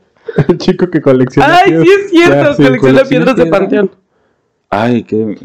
El 0.48 0.58
chico 0.58 0.90
que 0.90 1.00
colecciona 1.00 1.56
Ay, 1.56 1.70
piedras. 1.70 1.86
sí 1.86 1.92
es 2.04 2.10
cierto. 2.10 2.34
Ya, 2.34 2.54
sí, 2.54 2.62
colecciona 2.62 2.78
colecciona 2.78 3.08
piedras 3.08 3.36
de 3.36 3.42
piedras. 3.42 3.60
panteón. 3.60 3.90
Ay, 4.70 5.02
qué. 5.02 5.36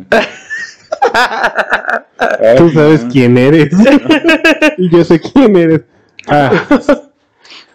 Tú 2.57 2.65
Ay, 2.65 2.71
sabes 2.73 3.05
quién 3.11 3.37
eres. 3.37 3.69
y 4.77 4.89
yo 4.89 5.03
sé 5.03 5.19
quién 5.19 5.55
eres. 5.55 5.81
Ah, 6.27 6.51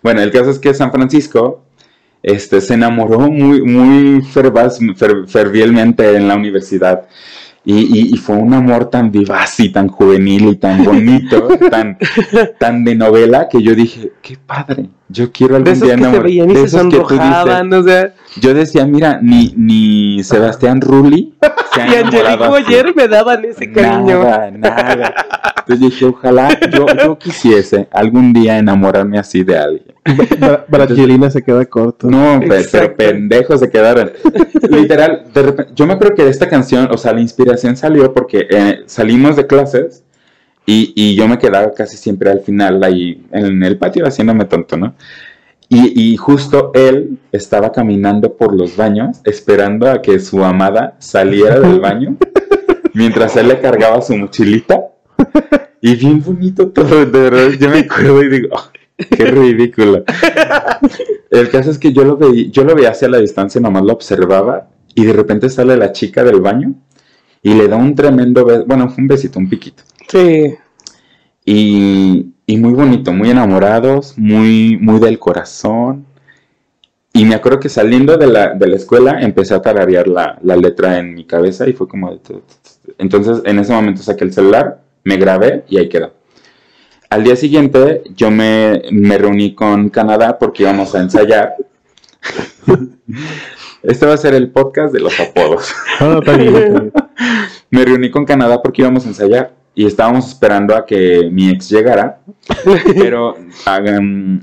Bueno, 0.03 0.20
el 0.20 0.31
caso 0.31 0.51
es 0.51 0.59
que 0.59 0.72
San 0.74 0.92
Francisco 0.92 1.64
este, 2.22 2.61
se 2.61 2.74
enamoró 2.74 3.18
muy, 3.20 3.62
muy 3.62 4.22
fervaz, 4.22 4.81
fer- 4.81 5.27
fervielmente 5.27 6.16
en 6.16 6.29
la 6.29 6.37
universidad. 6.37 7.07
Y, 7.70 7.81
y- 7.81 8.14
y 8.14 8.16
fue 8.16 8.35
un 8.37 8.54
amor 8.54 8.87
tan 8.88 9.11
vivaz 9.11 9.61
y 9.61 9.68
tan 9.68 9.88
juvenil 9.88 10.48
y 10.48 10.57
tan 10.57 10.83
bonito, 10.85 11.48
tan, 11.70 11.98
tan 12.59 12.83
de 12.83 12.94
novela, 12.94 13.46
que 13.50 13.62
yo 13.62 13.74
dije, 13.74 14.11
qué 14.22 14.38
padre, 14.38 14.87
yo 15.11 15.31
quiero 15.31 15.61
De 15.61 15.72
algún 15.72 15.72
esos 15.74 15.83
día 15.87 15.96
que 15.96 16.00
se 16.02 16.09
enamorar- 16.09 16.22
veían 16.22 16.50
y 16.50 16.54
de 16.54 16.61
se 16.61 16.64
esos 16.64 16.83
que 16.88 16.98
tú 17.00 17.09
dices. 17.14 17.72
o 17.74 17.83
sea. 17.83 18.14
Yo 18.40 18.54
decía, 18.54 18.87
mira, 18.87 19.18
ni, 19.20 19.52
ni 19.54 20.22
Sebastián 20.24 20.81
Rulli 20.81 21.35
se 21.74 21.83
ha 21.83 21.87
Y 21.92 21.94
Angelico 21.96 22.54
ayer 22.54 22.94
me 22.96 23.07
daban 23.07 23.44
ese 23.44 23.70
cariño. 23.70 24.22
Nada, 24.22 24.50
nada. 24.50 25.14
Entonces 25.59 25.81
dije, 25.90 26.04
ojalá 26.07 26.59
yo, 26.70 26.87
yo 27.04 27.18
quisiese 27.18 27.87
algún 27.92 28.33
día 28.33 28.57
enamorarme 28.57 29.18
así 29.18 29.42
de 29.44 29.59
alguien. 29.59 29.88
Bra- 30.40 30.64
Brangelina 30.68 31.31
se 31.31 31.42
queda 31.42 31.64
corto. 31.66 32.09
No, 32.11 32.40
pe- 32.40 32.64
pero 32.71 32.97
pendejos 32.97 33.61
se 33.61 33.71
quedaron. 33.71 34.11
Literal, 34.68 35.25
de 35.33 35.42
repente, 35.42 35.73
yo 35.75 35.87
me 35.87 35.94
acuerdo 35.94 36.14
que 36.14 36.25
de 36.25 36.31
esta 36.31 36.49
canción, 36.49 36.88
o 36.90 36.97
sea, 36.99 37.12
la 37.12 37.21
inspiración 37.21 37.77
salió 37.77 38.12
porque 38.12 38.47
eh, 38.51 38.81
salimos 38.87 39.37
de 39.37 39.47
clases 39.47 40.05
y, 40.66 40.92
y 40.97 41.14
yo 41.14 41.27
me 41.29 41.38
quedaba 41.38 41.73
casi 41.73 41.97
siempre 41.97 42.31
al 42.31 42.40
final 42.40 42.83
ahí 42.85 43.25
en 43.33 43.62
el 43.62 43.79
patio 43.79 44.07
haciéndome 44.07 44.44
tonto, 44.44 44.77
¿no? 44.77 44.94
Y, 45.71 46.12
y 46.12 46.16
justo 46.16 46.71
él 46.75 47.18
estaba 47.31 47.73
caminando 47.73 48.35
por 48.37 48.55
los 48.57 48.75
baños 48.77 49.18
esperando 49.25 49.90
a 49.90 50.01
que 50.01 50.18
su 50.18 50.42
amada 50.42 50.97
saliera 50.99 51.61
del 51.61 51.79
baño 51.88 52.16
mientras 52.94 53.37
él 53.37 53.49
le 53.49 53.61
cargaba 53.61 54.01
su 54.01 54.16
mochilita. 54.16 54.81
Y 55.81 55.94
bien 55.94 56.23
bonito 56.25 56.68
todo, 56.71 57.05
de 57.05 57.21
verdad, 57.31 57.51
yo 57.61 57.68
me 57.71 57.79
acuerdo 57.81 58.23
y 58.25 58.29
digo, 58.31 58.49
"Oh, 58.53 58.64
qué 59.16 59.24
ridículo. 59.26 60.04
El 61.30 61.50
caso 61.50 61.70
es 61.70 61.78
que 61.78 61.92
yo 61.92 62.04
lo 62.04 62.16
veía, 62.16 62.48
yo 62.50 62.64
lo 62.64 62.74
veía 62.74 62.90
hacia 62.90 63.08
la 63.08 63.18
distancia, 63.18 63.61
nomás 63.61 63.84
lo 63.84 63.92
observaba 63.92 64.68
y 64.94 65.04
de 65.04 65.12
repente 65.12 65.48
sale 65.48 65.76
la 65.76 65.92
chica 65.92 66.24
del 66.24 66.40
baño 66.40 66.74
y 67.42 67.54
le 67.54 67.68
da 67.68 67.76
un 67.76 67.94
tremendo 67.94 68.44
beso, 68.44 68.64
bueno, 68.66 68.88
fue 68.88 69.02
un 69.02 69.08
besito, 69.08 69.38
un 69.38 69.48
piquito. 69.48 69.84
Sí. 70.08 70.54
Y, 71.44 72.34
y 72.46 72.56
muy 72.56 72.72
bonito, 72.72 73.12
muy 73.12 73.30
enamorados, 73.30 74.18
muy, 74.18 74.76
muy 74.80 74.98
del 74.98 75.18
corazón. 75.18 76.04
Y 77.12 77.24
me 77.24 77.34
acuerdo 77.34 77.61
que 77.61 77.68
saliendo 77.68 78.16
de 78.16 78.26
la, 78.26 78.54
de 78.54 78.66
la 78.66 78.76
escuela 78.76 79.20
empecé 79.20 79.54
a 79.54 79.62
tararear 79.62 80.08
la, 80.08 80.38
la 80.42 80.56
letra 80.56 80.98
en 80.98 81.14
mi 81.14 81.24
cabeza 81.24 81.68
y 81.68 81.72
fue 81.72 81.88
como... 81.88 82.18
Entonces 82.98 83.42
en 83.44 83.58
ese 83.58 83.72
momento 83.72 84.02
saqué 84.02 84.24
el 84.24 84.32
celular, 84.32 84.82
me 85.04 85.16
grabé 85.16 85.64
y 85.68 85.78
ahí 85.78 85.88
quedó. 85.88 86.17
Al 87.11 87.25
día 87.25 87.37
siguiente 87.37 88.03
yo 88.14 88.31
me, 88.31 88.83
me 88.90 89.16
reuní 89.16 89.55
con 89.55 89.88
Canadá 89.88 90.38
porque 90.38 90.64
íbamos 90.64 90.94
a 90.94 91.01
ensayar. 91.01 91.57
Este 93.83 94.07
va 94.07 94.14
a 94.14 94.18
ser 94.18 94.35
el 94.35 94.51
podcast 94.51 94.92
de 94.92 95.01
los 95.01 95.18
apodos. 95.21 95.73
Ah, 96.01 96.16
está 96.18 96.37
bien, 96.37 96.57
está 96.57 96.68
bien. 96.68 96.92
Me 97.71 97.85
reuní 97.85 98.11
con 98.11 98.25
Canadá 98.25 98.61
porque 98.61 98.83
íbamos 98.83 99.05
a 99.05 99.09
ensayar 99.09 99.53
y 99.75 99.87
estábamos 99.87 100.27
esperando 100.27 100.75
a 100.75 100.85
que 100.85 101.29
mi 101.31 101.49
ex 101.51 101.71
llegara. 101.71 102.21
Pero 102.94 103.37
hagan, 103.66 104.40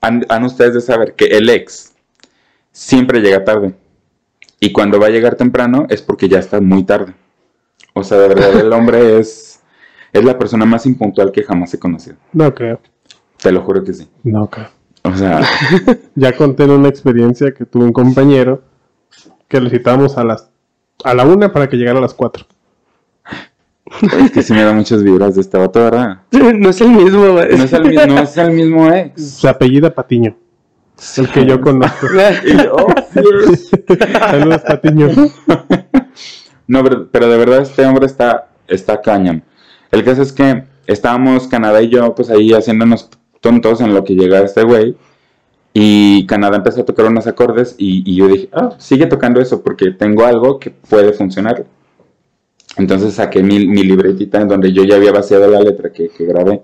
han, 0.00 0.26
han 0.28 0.44
ustedes 0.44 0.74
de 0.74 0.80
saber 0.82 1.14
que 1.14 1.24
el 1.26 1.48
ex 1.48 1.94
siempre 2.72 3.20
llega 3.20 3.42
tarde. 3.42 3.74
Y 4.60 4.72
cuando 4.72 5.00
va 5.00 5.06
a 5.06 5.10
llegar 5.10 5.34
temprano 5.36 5.86
es 5.88 6.02
porque 6.02 6.28
ya 6.28 6.38
está 6.38 6.60
muy 6.60 6.84
tarde. 6.84 7.14
O 7.94 8.02
sea, 8.04 8.18
de 8.18 8.28
verdad 8.28 8.60
el 8.60 8.72
hombre 8.72 9.18
es, 9.18 9.53
es 10.14 10.24
la 10.24 10.38
persona 10.38 10.64
más 10.64 10.86
impuntual 10.86 11.30
que 11.30 11.42
jamás 11.42 11.74
he 11.74 11.78
conocido. 11.78 12.16
No 12.32 12.54
creo. 12.54 12.80
Te 13.42 13.52
lo 13.52 13.60
juro 13.62 13.84
que 13.84 13.92
sí. 13.92 14.08
No 14.22 14.48
creo. 14.48 14.68
O 15.02 15.14
sea, 15.14 15.42
Ya 16.14 16.32
conté 16.34 16.64
en 16.64 16.70
una 16.70 16.88
experiencia 16.88 17.52
que 17.52 17.66
tuve 17.66 17.84
un 17.84 17.92
compañero 17.92 18.62
que 19.48 19.60
le 19.60 19.68
citábamos 19.68 20.16
a 20.16 20.24
las 20.24 20.48
a 21.04 21.12
la 21.12 21.26
una 21.26 21.52
para 21.52 21.68
que 21.68 21.76
llegara 21.76 21.98
a 21.98 22.02
las 22.02 22.14
cuatro. 22.14 22.46
es 24.24 24.30
que 24.30 24.42
sí 24.42 24.52
me 24.54 24.62
da 24.62 24.72
muchas 24.72 25.02
vibras 25.02 25.34
de 25.34 25.42
este 25.42 25.58
vato, 25.58 25.80
¿verdad? 25.80 26.22
No 26.32 26.70
es 26.70 26.80
el 26.80 26.88
mismo. 26.90 27.32
güey. 27.32 27.56
No 27.56 27.64
es 27.64 27.72
el, 27.72 27.84
mi- 27.84 27.94
no 27.96 28.18
es 28.20 28.36
el 28.38 28.50
mismo 28.52 28.90
ex. 28.92 29.22
Se 29.22 29.48
apellida 29.48 29.94
Patiño. 29.94 30.36
El 31.18 31.28
que 31.30 31.44
yo 31.44 31.60
conozco. 31.60 32.06
Oh, 32.72 32.86
yes. 33.50 33.70
Saludos, 34.12 34.62
Patiño. 34.62 35.08
No, 36.66 36.82
pero, 36.82 37.08
pero 37.10 37.28
de 37.28 37.36
verdad 37.36 37.62
este 37.62 37.84
hombre 37.84 38.06
está, 38.06 38.48
está 38.66 39.00
cañón. 39.00 39.42
El 39.94 40.02
caso 40.02 40.22
es 40.22 40.32
que 40.32 40.64
estábamos 40.88 41.46
Canadá 41.46 41.80
y 41.80 41.88
yo 41.88 42.16
pues 42.16 42.28
ahí 42.28 42.52
haciéndonos 42.52 43.10
tontos 43.40 43.80
en 43.80 43.94
lo 43.94 44.02
que 44.02 44.16
llega 44.16 44.40
este 44.40 44.64
güey. 44.64 44.96
Y 45.72 46.26
Canadá 46.26 46.56
empezó 46.56 46.80
a 46.80 46.84
tocar 46.84 47.06
unos 47.06 47.28
acordes 47.28 47.76
y, 47.78 48.02
y 48.04 48.16
yo 48.16 48.26
dije, 48.26 48.48
ah, 48.52 48.74
sigue 48.78 49.06
tocando 49.06 49.40
eso 49.40 49.62
porque 49.62 49.92
tengo 49.92 50.24
algo 50.24 50.58
que 50.58 50.70
puede 50.70 51.12
funcionar. 51.12 51.64
Entonces 52.76 53.14
saqué 53.14 53.40
mi, 53.44 53.68
mi 53.68 53.84
libretita 53.84 54.40
en 54.40 54.48
donde 54.48 54.72
yo 54.72 54.82
ya 54.82 54.96
había 54.96 55.12
vaciado 55.12 55.46
la 55.46 55.60
letra 55.60 55.92
que, 55.92 56.08
que 56.08 56.24
grabé 56.24 56.60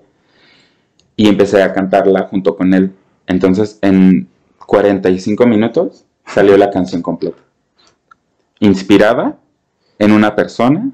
y 1.15 1.29
empecé 1.29 1.63
a 1.63 1.71
cantarla 1.71 2.23
junto 2.23 2.57
con 2.57 2.73
él. 2.73 2.91
Entonces 3.27 3.79
en 3.81 4.27
45 4.65 5.47
minutos 5.47 6.03
salió 6.25 6.57
la 6.57 6.69
canción 6.69 7.01
completa. 7.01 7.41
Inspirada 8.59 9.37
en 9.99 10.11
una 10.11 10.35
persona 10.35 10.91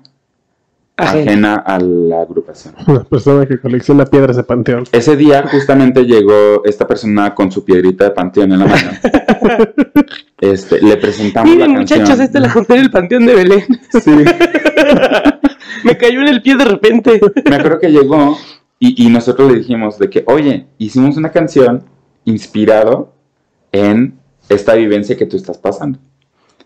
Ajena. 0.98 1.22
ajena 1.30 1.56
a 1.56 1.80
la 1.80 2.22
agrupación. 2.22 2.74
Una 2.88 3.04
persona 3.04 3.46
que 3.46 3.60
colecciona 3.60 4.06
piedras 4.06 4.36
de 4.36 4.44
panteón. 4.44 4.84
Ese 4.92 5.16
día 5.16 5.46
justamente 5.48 6.04
llegó 6.06 6.64
esta 6.66 6.88
persona 6.88 7.36
con 7.36 7.52
su 7.52 7.64
piedrita 7.64 8.06
de 8.06 8.12
panteón 8.12 8.52
en 8.54 8.60
la 8.60 8.66
mano. 8.66 8.92
Este, 10.40 10.80
le 10.82 10.98
presentamos 10.98 11.50
Miren, 11.52 11.74
la 11.74 11.80
muchachos, 11.80 12.08
canción. 12.10 12.26
este 12.28 12.40
la 12.40 12.50
junté 12.50 12.76
en 12.76 12.82
el 12.82 12.92
panteón 12.92 13.26
de 13.26 13.34
Belén. 13.36 13.66
Sí. 14.04 14.12
Me 15.84 15.98
cayó 15.98 16.22
en 16.22 16.28
el 16.28 16.42
pie 16.44 16.56
de 16.58 16.66
repente. 16.66 17.20
Me 17.50 17.56
acuerdo 17.56 17.80
que 17.80 17.92
llegó 17.92 18.38
y, 18.80 19.04
y 19.06 19.10
nosotros 19.10 19.52
le 19.52 19.58
dijimos 19.60 19.98
de 19.98 20.10
que, 20.10 20.24
oye, 20.28 20.68
hicimos 20.78 21.18
una 21.18 21.32
canción 21.32 21.84
inspirado 22.26 23.14
en 23.72 24.20
esta 24.50 24.76
vivencia 24.76 25.18
que 25.18 25.26
tú 25.26 25.38
estás 25.38 25.58
pasando. 25.58 26.00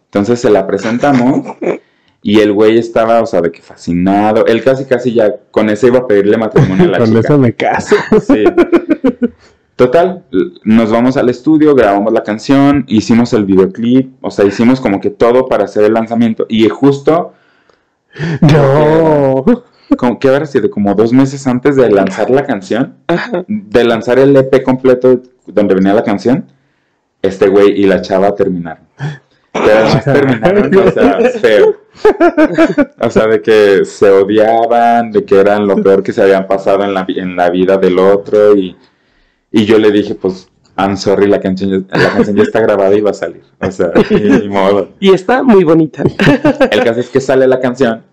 Entonces 0.06 0.40
se 0.42 0.50
la 0.50 0.68
presentamos 0.68 1.56
y 2.24 2.40
el 2.40 2.52
güey 2.54 2.78
estaba, 2.78 3.22
o 3.22 3.26
sea, 3.26 3.42
de 3.42 3.52
que 3.52 3.62
fascinado. 3.62 4.46
Él 4.46 4.64
casi, 4.64 4.86
casi 4.86 5.14
ya 5.14 5.36
con 5.52 5.70
eso 5.70 5.88
iba 5.88 6.00
a 6.00 6.08
pedirle 6.08 6.38
matrimonio 6.38 6.86
a 6.86 6.88
la 6.90 6.98
Con 7.00 7.08
chica. 7.08 7.20
eso 7.20 7.38
me 7.38 7.54
caso. 7.54 7.96
Sí. 8.28 8.44
Total, 9.76 10.24
nos 10.64 10.92
vamos 10.92 11.18
al 11.18 11.30
estudio, 11.30 11.74
grabamos 11.74 12.14
la 12.14 12.22
canción, 12.22 12.86
hicimos 12.88 13.34
el 13.34 13.46
videoclip, 13.46 14.14
o 14.24 14.30
sea, 14.30 14.46
hicimos 14.46 14.80
como 14.80 15.00
que 15.02 15.10
todo 15.10 15.48
para 15.48 15.64
hacer 15.66 15.84
el 15.86 15.94
lanzamiento. 15.94 16.46
Y 16.50 16.70
justo, 16.70 17.34
No. 18.42 19.44
como, 19.98 20.20
¿qué 20.20 20.30
habrá 20.30 20.46
sido? 20.46 20.70
Como 20.70 20.94
dos 20.94 21.12
meses 21.14 21.48
antes 21.48 21.76
de 21.76 21.90
lanzar 21.90 22.30
la 22.30 22.46
canción, 22.46 22.96
de 23.48 23.84
lanzar 23.84 24.20
el 24.20 24.36
EP 24.36 24.62
completo 24.64 25.22
donde 25.48 25.74
venía 25.74 25.94
la 25.94 26.04
canción, 26.04 26.46
este 27.24 27.48
güey 27.48 27.72
y 27.82 27.86
la 27.88 28.02
chava 28.02 28.36
terminaron. 28.36 28.84
Pero 29.52 29.78
además 29.80 30.04
terminaron, 30.06 30.76
o 30.78 30.92
sea, 30.92 31.20
feo. 31.42 31.76
O 33.02 33.10
sea, 33.10 33.28
de 33.28 33.42
que 33.42 33.86
se 33.86 34.10
odiaban, 34.10 35.12
de 35.12 35.26
que 35.26 35.40
eran 35.40 35.68
lo 35.68 35.76
peor 35.78 36.04
que 36.04 36.14
se 36.14 36.22
habían 36.22 36.48
pasado 36.48 36.84
en 36.84 36.94
la, 36.94 37.06
en 37.08 37.36
la 37.36 37.50
vida 37.50 37.78
del 37.78 38.00
otro. 38.00 38.56
Y, 38.56 38.76
y 39.52 39.66
yo 39.66 39.78
le 39.78 39.92
dije, 39.92 40.16
pues, 40.16 40.50
I'm 40.78 40.98
sorry, 40.98 41.28
la 41.28 41.40
canción, 41.42 41.88
ya- 41.90 41.98
la 41.98 42.14
canción 42.14 42.36
ya 42.38 42.44
está 42.44 42.60
grabada 42.62 42.96
y 42.96 43.02
va 43.02 43.12
a 43.12 43.14
salir. 43.14 43.44
O 43.60 43.72
sea, 43.72 43.92
ni 44.10 44.48
modo. 44.48 44.90
Y 45.00 45.14
está 45.14 45.44
muy 45.44 45.64
bonita. 45.64 46.04
El 46.72 46.84
caso 46.84 47.00
es 47.00 47.10
que 47.10 47.22
sale 47.22 47.48
la 47.48 47.60
canción 47.60 48.04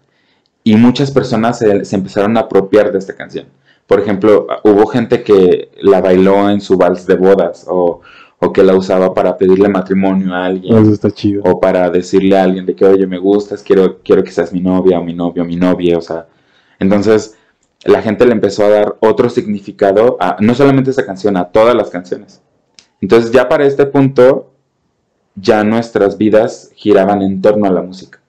y 0.65 0.77
muchas 0.77 1.11
personas 1.11 1.59
se, 1.59 1.85
se 1.85 1.97
empezaron 1.97 2.37
a 2.37 2.41
apropiar 2.41 2.93
de 2.93 2.99
esta 2.99 3.15
canción. 3.15 3.47
Por 3.87 4.01
ejemplo, 4.01 4.47
hubo 4.65 4.87
gente 4.87 5.23
que 5.23 5.71
la 5.81 6.01
bailó 6.03 6.51
en 6.51 6.61
su 6.61 6.77
vals 6.77 7.07
de 7.07 7.15
bodas 7.17 7.65
o, 7.69 8.03
o 8.41 8.53
que 8.53 8.63
la 8.63 8.75
usaba 8.75 9.13
para 9.13 9.37
pedirle 9.37 9.69
matrimonio 9.69 10.33
a 10.33 10.47
alguien 10.47 10.77
Eso 10.77 10.93
está 10.93 11.11
chido. 11.11 11.43
o 11.45 11.59
para 11.59 11.91
decirle 11.91 12.39
a 12.39 12.45
alguien 12.45 12.65
de 12.67 12.75
que, 12.75 12.85
oye, 12.85 13.07
me 13.07 13.19
gustas, 13.19 13.63
quiero, 13.63 13.99
quiero 14.03 14.23
que 14.23 14.31
seas 14.31 14.53
mi 14.53 14.61
novia 14.61 14.99
o 14.99 15.05
mi 15.05 15.15
novio 15.15 15.43
o 15.43 15.47
mi 15.47 15.57
novia, 15.57 15.99
o 15.99 16.01
sea. 16.01 16.29
Entonces, 16.79 17.37
la 17.85 18.03
gente 18.03 18.27
le 18.27 18.33
empezó 18.33 18.65
a 18.65 18.69
dar 18.69 18.97
otro 19.01 19.29
significado 19.29 20.17
a 20.21 20.37
no 20.41 20.55
solamente 20.55 20.91
a 20.91 20.93
esa 20.93 21.07
canción, 21.07 21.37
a 21.37 21.49
todas 21.49 21.75
las 21.75 21.91
canciones. 21.91 22.41
Entonces, 23.01 23.31
ya 23.33 23.49
para 23.49 23.65
este 23.65 23.87
punto, 23.87 24.53
ya 25.35 25.65
nuestras 25.65 26.19
vidas 26.19 26.71
giraban 26.75 27.23
en 27.23 27.41
torno 27.41 27.67
a 27.67 27.71
la 27.71 27.83
música. 27.83 28.21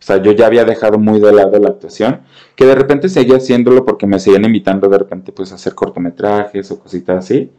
O 0.00 0.02
sea, 0.08 0.22
yo 0.22 0.32
ya 0.32 0.46
había 0.46 0.64
dejado 0.64 0.98
muy 0.98 1.20
de 1.20 1.32
lado 1.32 1.58
la 1.58 1.70
actuación, 1.70 2.20
que 2.54 2.64
de 2.64 2.74
repente 2.74 3.08
seguía 3.08 3.36
haciéndolo 3.36 3.84
porque 3.84 4.06
me 4.06 4.20
seguían 4.20 4.44
invitando 4.44 4.88
de 4.88 4.98
repente 4.98 5.32
pues 5.32 5.50
a 5.50 5.56
hacer 5.56 5.74
cortometrajes 5.74 6.70
o 6.70 6.78
cositas 6.80 7.24
así, 7.24 7.50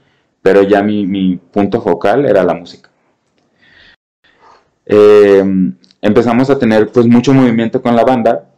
pero 0.42 0.64
ya 0.64 0.82
mi, 0.82 1.06
mi 1.06 1.38
punto 1.38 1.82
focal 1.82 2.26
era 2.26 2.44
la 2.44 2.54
música. 2.54 2.90
Eh, 4.86 5.44
empezamos 6.02 6.50
a 6.50 6.58
tener 6.58 6.92
pues 6.92 7.06
mucho 7.08 7.34
movimiento 7.34 7.82
con 7.82 7.96
la 7.96 8.04
banda, 8.04 8.50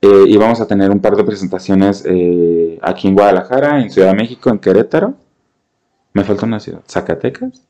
eh, 0.00 0.24
íbamos 0.26 0.60
a 0.60 0.66
tener 0.66 0.90
un 0.90 1.00
par 1.00 1.16
de 1.16 1.24
presentaciones 1.24 2.04
eh, 2.06 2.78
aquí 2.82 3.08
en 3.08 3.14
Guadalajara, 3.14 3.80
en 3.82 3.90
Ciudad 3.90 4.08
de 4.08 4.16
México, 4.16 4.50
en 4.50 4.58
Querétaro, 4.58 5.14
me 6.12 6.24
falta 6.24 6.46
una 6.46 6.60
ciudad, 6.60 6.80
Zacatecas. 6.88 7.62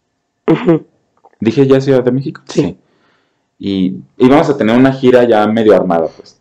Dije 1.40 1.66
ya 1.66 1.81
Ciudad 1.81 2.05
de 2.05 2.12
México. 2.12 2.42
Sí. 2.47 2.79
Y 3.59 3.97
íbamos 4.19 4.49
a 4.49 4.57
tener 4.57 4.79
una 4.79 4.92
gira 4.92 5.25
ya 5.25 5.47
medio 5.49 5.75
armada, 5.75 6.09
pues. 6.16 6.40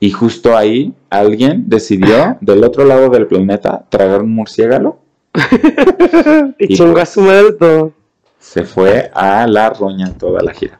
Y 0.00 0.10
justo 0.10 0.56
ahí 0.56 0.94
alguien 1.08 1.64
decidió 1.68 2.36
del 2.40 2.64
otro 2.64 2.84
lado 2.84 3.08
del 3.10 3.26
planeta 3.26 3.86
tragar 3.88 4.22
un 4.22 4.34
murciélago. 4.34 4.99
Y 6.58 6.72
Y 6.72 6.76
chingó 6.76 6.98
a 7.00 7.06
su 7.06 7.20
madre 7.22 7.52
todo. 7.52 7.92
Se 8.38 8.64
fue 8.64 9.10
a 9.14 9.46
la 9.46 9.70
roña 9.70 10.12
toda 10.18 10.42
la 10.42 10.52
gira. 10.52 10.78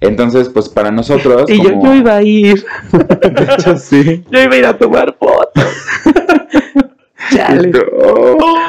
Entonces, 0.00 0.48
pues 0.48 0.68
para 0.68 0.90
nosotros. 0.90 1.50
Y 1.50 1.62
yo, 1.62 1.70
como- 1.70 1.84
yo 1.86 1.94
iba 1.94 2.16
a 2.16 2.22
ir. 2.22 2.64
De 2.92 3.54
hecho, 3.54 3.76
sí. 3.76 4.24
Yo 4.30 4.42
iba 4.42 4.54
a 4.54 4.58
ir 4.58 4.66
a 4.66 4.76
tomar 4.78 5.14
fotos. 5.18 5.64
Chale. 7.32 7.72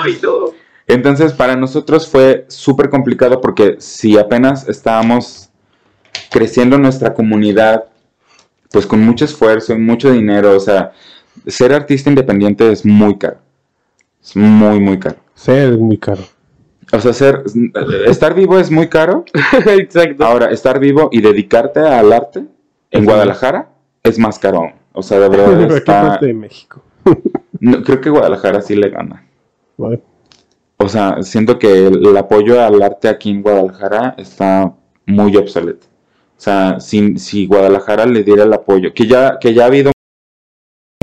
Ay, 0.04 0.18
no. 0.22 0.52
Entonces, 0.88 1.32
para 1.34 1.56
nosotros 1.56 2.08
fue 2.08 2.46
súper 2.50 2.90
complicado 2.90 3.40
porque 3.40 3.78
si 3.80 4.18
apenas 4.18 4.68
estábamos 4.68 5.50
creciendo 6.30 6.78
nuestra 6.78 7.14
comunidad, 7.14 7.86
pues 8.72 8.86
con 8.86 9.02
mucho 9.02 9.26
esfuerzo 9.26 9.74
y 9.74 9.78
mucho 9.78 10.12
dinero, 10.12 10.56
o 10.56 10.60
sea, 10.60 10.92
ser 11.48 11.74
artista 11.74 12.10
independiente 12.10 12.70
es 12.72 12.86
muy 12.86 13.18
caro. 13.18 13.38
Es 14.22 14.36
muy, 14.36 14.80
muy 14.80 15.00
caro. 15.00 15.18
Ser 15.34 15.74
es 15.74 15.80
muy 15.80 15.98
caro. 15.98 16.22
O 16.94 17.00
sea, 17.00 17.14
ser, 17.14 17.44
estar 18.06 18.34
vivo 18.36 18.60
es 18.60 18.70
muy 18.70 18.90
caro. 18.90 19.26
Exacto. 19.66 20.26
Ahora, 20.26 20.52
estar 20.52 20.80
vivo 20.80 21.10
y 21.12 21.22
dedicarte 21.22 21.80
al 21.80 22.12
arte 22.12 22.46
en. 22.92 23.06
Guadalajara 23.06 23.70
es 24.04 24.20
más 24.20 24.38
caro 24.38 24.58
aún. 24.60 24.74
O 24.94 25.02
sea, 25.02 25.20
de 25.20 25.30
verdad 25.30 25.46
Pero 25.48 25.64
aquí 25.66 25.74
está... 25.74 26.02
parte 26.02 26.26
de 26.28 26.34
México. 26.34 26.84
no, 27.60 27.84
creo 27.84 28.02
que 28.02 28.10
Guadalajara 28.10 28.62
sí 28.62 28.76
le 28.76 28.90
gana. 28.90 29.26
Vale. 29.78 30.02
O 30.78 30.90
sea, 30.90 31.22
siento 31.22 31.58
que 31.60 31.88
el, 31.88 32.06
el 32.06 32.18
apoyo 32.18 32.62
al 32.64 32.82
arte 32.82 33.08
aquí 33.08 33.30
en 33.30 33.42
Guadalajara 33.42 34.16
está 34.18 34.74
muy 35.06 35.36
obsoleto. 35.38 35.88
O 36.38 36.44
sea, 36.44 36.80
si, 36.80 37.18
si 37.20 37.46
Guadalajara 37.46 38.06
le 38.06 38.24
diera 38.24 38.44
el 38.44 38.54
apoyo, 38.54 38.94
que 38.94 39.06
ya, 39.06 39.38
que 39.40 39.54
ya 39.54 39.64
ha 39.64 39.68
habido 39.68 39.92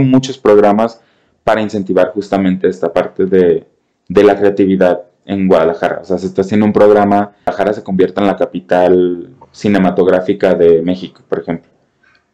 muchos 0.02 0.37
programas 0.37 1.00
para 1.48 1.62
incentivar 1.62 2.11
justamente 2.12 2.68
esta 2.68 2.92
parte 2.92 3.24
de, 3.24 3.66
de 4.06 4.22
la 4.22 4.38
creatividad 4.38 5.04
en 5.24 5.48
Guadalajara. 5.48 6.00
O 6.02 6.04
sea, 6.04 6.18
se 6.18 6.26
está 6.26 6.42
haciendo 6.42 6.66
un 6.66 6.74
programa, 6.74 7.32
Guadalajara 7.46 7.72
se 7.72 7.82
convierta 7.82 8.20
en 8.20 8.26
la 8.26 8.37
capital 8.37 9.30
cinematográfica 9.50 10.54
de 10.54 10.82
México, 10.82 11.22
por 11.26 11.38
ejemplo. 11.38 11.70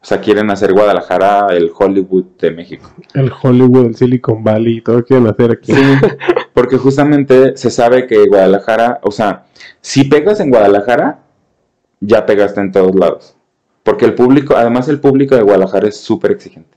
O 0.03 0.05
sea, 0.05 0.21
quieren 0.21 0.51
hacer 0.51 0.73
Guadalajara 0.73 1.47
el 1.51 1.71
Hollywood 1.73 2.25
de 2.41 2.51
México. 2.51 2.91
El 3.15 3.31
Hollywood, 3.41 3.87
el 3.87 3.95
Silicon 3.95 4.43
Valley, 4.43 4.81
todo 4.81 5.05
quieren 5.05 5.29
hacer 5.29 5.53
aquí. 5.53 5.73
Porque 6.53 6.77
justamente 6.77 7.57
se 7.57 7.71
sabe 7.71 8.09
que 8.09 8.27
Guadalajara, 8.27 8.99
o 9.05 9.13
sea, 9.13 9.45
si 9.81 10.03
pegas 10.07 10.41
en 10.41 10.51
Guadalajara, 10.51 11.21
ya 12.01 12.27
pegaste 12.27 12.61
en 12.61 12.73
todos 12.73 12.97
lados. 12.97 13.37
Porque 13.85 14.07
el 14.07 14.15
público, 14.15 14.57
además 14.57 14.89
el 14.89 14.99
público 14.99 15.37
de 15.37 15.43
Guadalajara 15.43 15.87
es 15.87 16.01
súper 16.01 16.33
exigente. 16.33 16.77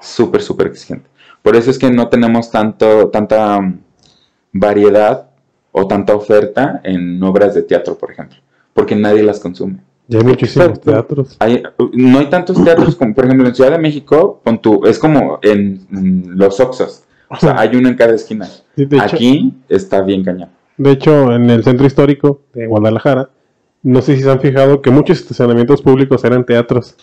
Súper, 0.00 0.40
súper 0.40 0.68
exigente. 0.68 1.09
Por 1.42 1.56
eso 1.56 1.70
es 1.70 1.78
que 1.78 1.90
no 1.90 2.08
tenemos 2.08 2.50
tanto, 2.50 3.08
tanta 3.08 3.60
mm, 3.60 3.80
variedad 4.52 5.30
o 5.72 5.86
tanta 5.86 6.14
oferta 6.14 6.80
en 6.84 7.22
obras 7.22 7.54
de 7.54 7.62
teatro, 7.62 7.96
por 7.96 8.10
ejemplo. 8.12 8.38
Porque 8.74 8.94
nadie 8.96 9.22
las 9.22 9.40
consume. 9.40 9.78
Ya 10.08 10.18
hay 10.18 10.24
muchísimos 10.24 10.68
Exacto. 10.68 10.90
teatros. 10.90 11.36
Hay- 11.38 11.62
no 11.92 12.18
hay 12.18 12.26
tantos 12.26 12.62
teatros 12.64 12.96
como, 12.96 13.14
por 13.14 13.24
ejemplo, 13.24 13.46
en 13.46 13.54
Ciudad 13.54 13.70
de 13.70 13.78
México, 13.78 14.40
pon 14.42 14.60
tú, 14.60 14.84
es 14.84 14.98
como 14.98 15.38
en, 15.42 15.86
en 15.92 16.36
los 16.36 16.58
Oxos. 16.60 17.04
O 17.28 17.36
sea, 17.36 17.58
hay 17.60 17.76
uno 17.76 17.88
en 17.88 17.94
cada 17.96 18.14
esquina. 18.14 18.44
Sí, 18.46 18.86
de, 18.86 18.96
hecho, 18.96 19.04
Aquí 19.16 19.54
está 19.68 20.00
bien 20.02 20.24
cañón. 20.24 20.48
de 20.76 20.90
hecho, 20.90 21.32
en 21.32 21.48
el 21.48 21.62
centro 21.62 21.86
histórico 21.86 22.40
de 22.52 22.66
Guadalajara, 22.66 23.30
no 23.84 24.02
sé 24.02 24.16
si 24.16 24.22
se 24.22 24.30
han 24.30 24.40
fijado 24.40 24.82
que 24.82 24.90
muchos 24.90 25.20
estacionamientos 25.20 25.80
públicos 25.80 26.24
eran 26.24 26.44
teatros. 26.44 26.96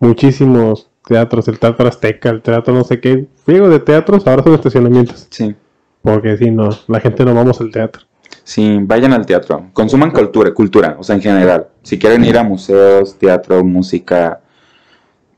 Muchísimos 0.00 0.90
teatros, 1.06 1.48
el 1.48 1.58
teatro 1.58 1.86
azteca, 1.88 2.30
el 2.30 2.42
teatro 2.42 2.74
no 2.74 2.84
sé 2.84 3.00
qué. 3.00 3.26
Friego 3.44 3.68
de 3.68 3.80
teatros, 3.80 4.26
ahora 4.26 4.42
son 4.42 4.54
estacionamientos. 4.54 5.26
Sí. 5.30 5.54
Porque 6.02 6.36
si 6.36 6.50
no, 6.50 6.68
la 6.88 7.00
gente 7.00 7.24
no 7.24 7.34
vamos 7.34 7.60
al 7.60 7.70
teatro. 7.70 8.02
Sí, 8.42 8.78
vayan 8.82 9.12
al 9.12 9.24
teatro, 9.24 9.70
consuman 9.72 10.10
cultura, 10.10 10.52
cultura, 10.52 10.96
o 10.98 11.02
sea, 11.02 11.16
en 11.16 11.22
general. 11.22 11.68
Si 11.82 11.98
quieren 11.98 12.24
ir 12.24 12.36
a 12.36 12.42
museos, 12.44 13.16
teatro, 13.18 13.64
música, 13.64 14.40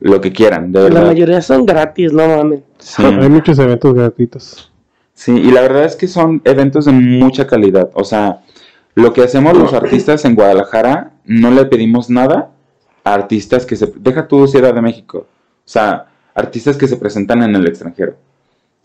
lo 0.01 0.21
que 0.21 0.33
quieran, 0.33 0.73
de 0.73 0.81
La 0.81 0.85
verdad. 0.87 1.07
mayoría 1.07 1.41
son 1.41 1.65
gratis, 1.67 2.13
no 2.13 2.27
mames. 2.27 2.61
Sí, 2.79 3.05
Hay 3.05 3.29
muchos 3.29 3.59
eventos 3.61 3.95
gratuitos. 3.95 4.73
sí, 5.15 5.33
y 5.33 5.51
la 5.53 5.61
verdad 5.63 5.85
es 5.85 5.95
que 5.95 6.09
son 6.09 6.41
eventos 6.45 6.87
de 6.87 6.93
mucha 6.93 7.47
calidad. 7.47 7.91
O 7.95 8.03
sea, 8.03 8.41
lo 8.97 9.13
que 9.13 9.23
hacemos 9.23 9.57
los 9.57 9.73
artistas 9.73 10.25
en 10.25 10.35
Guadalajara, 10.35 11.13
no 11.25 11.51
le 11.53 11.65
pedimos 11.67 12.11
nada 12.11 12.51
a 13.05 13.15
artistas 13.15 13.65
que 13.67 13.77
se... 13.77 13.93
Deja 13.99 14.27
tu 14.27 14.49
Ciudad 14.49 14.75
de 14.75 14.81
México. 14.83 15.27
O 15.67 15.69
sea, 15.69 16.07
artistas 16.35 16.77
que 16.77 16.87
se 16.87 16.97
presentan 16.97 17.43
en 17.43 17.57
el 17.57 17.67
extranjero. 17.67 18.17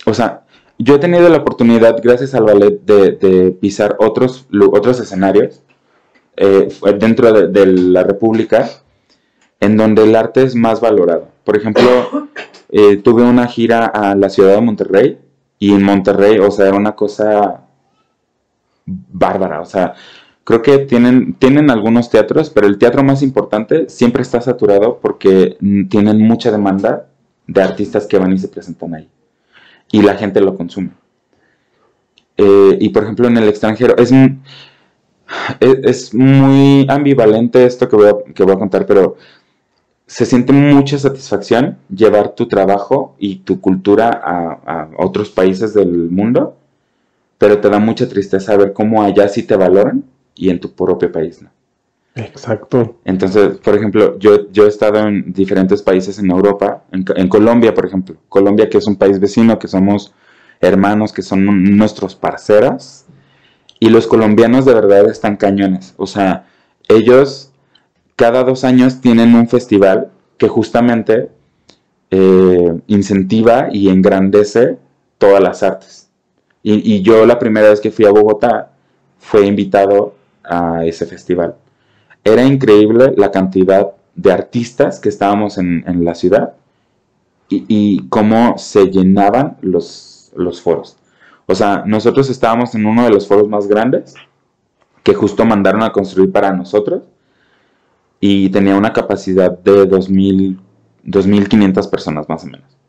O 0.05 0.13
sea, 0.13 0.41
yo 0.77 0.95
he 0.95 0.99
tenido 0.99 1.29
la 1.29 1.37
oportunidad, 1.37 2.01
gracias 2.01 2.33
al 2.33 2.45
ballet, 2.45 2.81
de, 2.81 3.11
de 3.11 3.51
pisar 3.51 3.97
otros, 3.99 4.47
otros 4.71 4.99
escenarios 4.99 5.61
eh, 6.35 6.69
dentro 6.97 7.31
de, 7.31 7.47
de 7.49 7.65
la 7.67 8.03
República 8.03 8.67
en 9.61 9.77
donde 9.77 10.03
el 10.03 10.15
arte 10.15 10.43
es 10.43 10.55
más 10.55 10.81
valorado. 10.81 11.29
Por 11.45 11.55
ejemplo, 11.55 11.83
eh, 12.69 12.97
tuve 12.97 13.23
una 13.23 13.47
gira 13.47 13.85
a 13.85 14.15
la 14.15 14.29
ciudad 14.29 14.55
de 14.55 14.61
Monterrey 14.61 15.19
y 15.59 15.73
en 15.73 15.83
Monterrey, 15.83 16.39
o 16.39 16.51
sea, 16.51 16.67
era 16.67 16.75
una 16.75 16.95
cosa 16.95 17.61
bárbara. 18.85 19.61
O 19.61 19.65
sea, 19.65 19.93
creo 20.43 20.61
que 20.61 20.79
tienen, 20.79 21.33
tienen 21.35 21.69
algunos 21.69 22.09
teatros, 22.09 22.49
pero 22.49 22.67
el 22.67 22.77
teatro 22.77 23.03
más 23.03 23.21
importante 23.21 23.89
siempre 23.89 24.21
está 24.21 24.41
saturado 24.41 24.99
porque 24.99 25.57
tienen 25.89 26.19
mucha 26.19 26.51
demanda 26.51 27.07
de 27.47 27.61
artistas 27.61 28.07
que 28.07 28.17
van 28.17 28.33
y 28.33 28.37
se 28.37 28.47
presentan 28.47 28.95
ahí. 28.95 29.09
Y 29.91 30.01
la 30.01 30.15
gente 30.15 30.41
lo 30.41 30.55
consume. 30.55 30.91
Eh, 32.37 32.77
y 32.79 32.89
por 32.89 33.03
ejemplo, 33.03 33.27
en 33.27 33.37
el 33.37 33.47
extranjero, 33.49 33.95
es, 33.97 34.11
es 35.59 36.13
muy 36.13 36.85
ambivalente 36.89 37.65
esto 37.65 37.87
que 37.87 37.95
voy, 37.95 38.07
a, 38.07 38.33
que 38.33 38.43
voy 38.43 38.53
a 38.53 38.59
contar, 38.59 38.85
pero 38.85 39.17
se 40.07 40.25
siente 40.25 40.51
mucha 40.53 40.97
satisfacción 40.97 41.77
llevar 41.93 42.35
tu 42.35 42.47
trabajo 42.47 43.15
y 43.19 43.37
tu 43.37 43.61
cultura 43.61 44.09
a, 44.09 44.51
a 44.65 44.89
otros 44.97 45.29
países 45.29 45.73
del 45.73 46.09
mundo, 46.09 46.57
pero 47.37 47.59
te 47.59 47.69
da 47.69 47.79
mucha 47.79 48.07
tristeza 48.09 48.57
ver 48.57 48.73
cómo 48.73 49.03
allá 49.03 49.27
sí 49.29 49.43
te 49.43 49.55
valoran 49.55 50.03
y 50.41 50.49
en 50.49 50.59
tu 50.59 50.73
propio 50.73 51.11
país 51.11 51.39
no. 51.41 51.51
Exacto. 52.15 52.97
Entonces, 53.05 53.59
por 53.59 53.75
ejemplo, 53.75 54.17
yo, 54.17 54.51
yo 54.51 54.65
he 54.65 54.67
estado 54.67 55.07
en 55.07 55.31
diferentes 55.31 55.83
países 55.83 56.17
en 56.17 56.31
Europa, 56.31 56.83
en, 56.91 57.05
en 57.15 57.29
Colombia, 57.29 57.73
por 57.73 57.85
ejemplo. 57.85 58.15
Colombia, 58.27 58.67
que 58.69 58.79
es 58.79 58.87
un 58.87 58.95
país 58.95 59.19
vecino, 59.19 59.59
que 59.59 59.67
somos 59.67 60.13
hermanos, 60.59 61.13
que 61.13 61.21
son 61.21 61.77
nuestros 61.77 62.15
parceras. 62.15 63.05
Y 63.79 63.89
los 63.89 64.07
colombianos 64.07 64.65
de 64.65 64.73
verdad 64.73 65.09
están 65.09 65.37
cañones. 65.37 65.93
O 65.97 66.07
sea, 66.07 66.47
ellos 66.89 67.51
cada 68.15 68.43
dos 68.43 68.63
años 68.63 68.99
tienen 68.99 69.35
un 69.35 69.47
festival 69.47 70.11
que 70.37 70.47
justamente 70.47 71.29
eh, 72.09 72.81
incentiva 72.87 73.69
y 73.71 73.89
engrandece 73.89 74.79
todas 75.19 75.41
las 75.41 75.61
artes. 75.61 76.09
Y, 76.63 76.95
y 76.95 77.03
yo 77.03 77.27
la 77.27 77.37
primera 77.37 77.69
vez 77.69 77.79
que 77.79 77.91
fui 77.91 78.05
a 78.05 78.11
Bogotá 78.11 78.71
fue 79.19 79.45
invitado 79.45 80.15
a 80.51 80.85
ese 80.85 81.05
festival 81.05 81.55
era 82.23 82.43
increíble 82.43 83.13
la 83.17 83.31
cantidad 83.31 83.91
de 84.15 84.31
artistas 84.31 84.99
que 84.99 85.09
estábamos 85.09 85.57
en, 85.57 85.83
en 85.87 86.05
la 86.05 86.15
ciudad 86.15 86.53
y, 87.49 87.65
y, 87.67 88.07
cómo 88.09 88.57
se 88.57 88.85
llenaban 88.85 89.57
los, 89.61 90.31
los 90.35 90.61
foros. 90.61 90.97
O 91.47 91.55
sea, 91.55 91.83
nosotros 91.85 92.29
estábamos 92.29 92.75
en 92.75 92.85
uno 92.85 93.03
de 93.03 93.09
los 93.09 93.27
foros 93.27 93.49
más 93.49 93.67
grandes 93.67 94.13
que 95.03 95.13
justo 95.13 95.43
mandaron 95.43 95.83
a 95.83 95.91
construir 95.91 96.31
para 96.31 96.53
nosotros 96.53 97.03
y 98.19 98.49
tenía 98.49 98.75
una 98.75 98.93
capacidad 98.93 99.51
de 99.51 99.89
2.000, 99.89 100.59
2.500 101.05 101.89
personas 101.89 102.29
más 102.29 102.43
o 102.43 102.47
menos. 102.47 102.80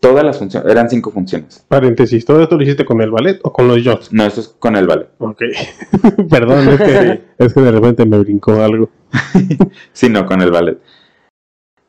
Todas 0.00 0.24
las 0.24 0.38
funciones, 0.38 0.70
eran 0.70 0.88
cinco 0.88 1.10
funciones. 1.10 1.64
Paréntesis, 1.66 2.24
¿todo 2.24 2.42
esto 2.42 2.56
lo 2.56 2.62
hiciste 2.62 2.84
con 2.84 3.00
el 3.00 3.10
ballet 3.10 3.40
o 3.42 3.52
con 3.52 3.66
los 3.66 3.78
shots? 3.78 4.12
No, 4.12 4.24
eso 4.24 4.40
es 4.40 4.48
con 4.48 4.76
el 4.76 4.86
ballet. 4.86 5.08
Ok. 5.18 5.42
Perdón, 6.30 6.68
es 6.68 6.80
que, 6.80 7.22
es 7.38 7.52
que 7.52 7.60
de 7.60 7.72
repente 7.72 8.06
me 8.06 8.18
brincó 8.18 8.62
algo. 8.62 8.88
sí, 9.92 10.08
no, 10.08 10.24
con 10.24 10.40
el 10.40 10.52
ballet. 10.52 10.78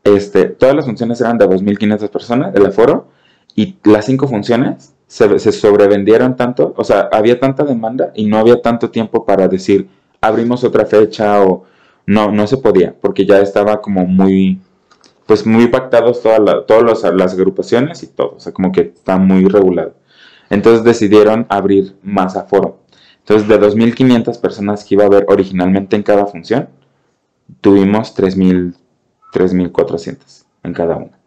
Este, 0.04 0.46
todas 0.46 0.76
las 0.76 0.86
funciones 0.86 1.22
eran 1.22 1.38
de 1.38 1.48
2.500 1.48 2.10
personas, 2.10 2.56
el 2.56 2.66
aforo, 2.66 3.10
y 3.56 3.78
las 3.84 4.06
cinco 4.06 4.28
funciones 4.28 4.94
se, 5.06 5.38
se, 5.40 5.52
sobrevendieron 5.52 6.36
tanto, 6.36 6.74
o 6.78 6.84
sea, 6.84 7.10
había 7.12 7.40
tanta 7.40 7.64
demanda 7.64 8.12
y 8.16 8.26
no 8.26 8.38
había 8.38 8.62
tanto 8.62 8.90
tiempo 8.90 9.26
para 9.26 9.48
decir, 9.48 9.88
abrimos 10.22 10.64
otra 10.64 10.86
fecha 10.86 11.44
o 11.44 11.66
no, 12.06 12.32
no 12.32 12.48
se 12.48 12.58
podía, 12.58 12.96
porque 13.00 13.26
ya 13.26 13.40
estaba 13.40 13.82
como 13.82 14.06
muy, 14.06 14.60
pues 15.30 15.46
muy 15.46 15.68
pactados 15.68 16.24
todas 16.24 16.40
la, 16.40 16.66
todas 16.66 17.04
las 17.14 17.34
agrupaciones 17.34 18.02
y 18.02 18.08
todo, 18.08 18.34
o 18.38 18.40
sea, 18.40 18.52
como 18.52 18.72
que 18.72 18.82
está 18.82 19.20
muy 19.20 19.46
regulado. 19.46 19.94
Entonces 20.50 20.84
decidieron 20.84 21.46
abrir 21.50 21.96
más 22.02 22.36
aforo. 22.36 22.80
Entonces, 23.20 23.48
de 23.48 23.60
2.500 23.60 24.42
personas 24.42 24.84
que 24.84 24.96
iba 24.96 25.04
a 25.04 25.06
haber 25.06 25.28
originalmente 25.28 25.96
en 25.96 26.02
cada 26.02 26.26
función, 26.26 26.70
tuvimos 27.62 28.18
3.000, 28.18 28.74
3.400 29.32 30.46
en 30.64 30.74
cada 30.74 30.96
una. 30.96 31.20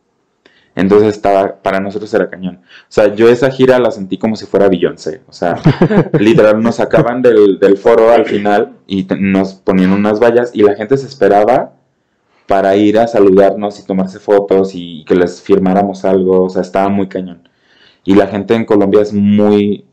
Entonces 0.75 1.15
estaba, 1.15 1.63
para 1.63 1.79
nosotros 1.79 2.13
era 2.13 2.29
cañón. 2.29 2.57
O 2.57 2.87
sea, 2.89 3.15
yo 3.15 3.29
esa 3.29 3.53
gira 3.53 3.79
la 3.79 3.93
sentí 3.93 4.19
como 4.19 4.35
si 4.35 4.47
fuera 4.47 4.69
Beyoncé. 4.69 5.21
O 5.29 5.33
sea, 5.33 5.61
literal 6.19 6.61
nos 6.61 6.75
sacaban 6.75 7.23
del, 7.23 7.61
del, 7.61 7.79
foro 7.79 8.11
al 8.11 8.27
final 8.27 8.73
y 8.89 9.07
nos 9.21 9.55
ponían 9.55 9.93
unas 9.93 10.19
vallas 10.19 10.51
y 10.53 10.63
la 10.65 10.75
gente 10.75 10.97
se 10.97 11.07
esperaba 11.07 11.75
para 12.47 12.77
ir 12.77 12.99
a 12.99 13.07
saludarnos 13.07 13.79
y 13.81 13.87
tomarse 13.87 14.19
fotos 14.19 14.73
y 14.75 15.05
que 15.05 15.15
les 15.15 15.41
firmáramos 15.41 16.05
algo. 16.05 16.45
O 16.45 16.49
sea, 16.51 16.63
estaba 16.63 16.89
muy 16.89 17.09
cañón. 17.09 17.49
Y 18.05 18.15
la 18.15 18.27
gente 18.27 18.55
en 18.55 18.65
Colombia 18.65 19.03
es 19.03 19.13
muy, 19.13 19.85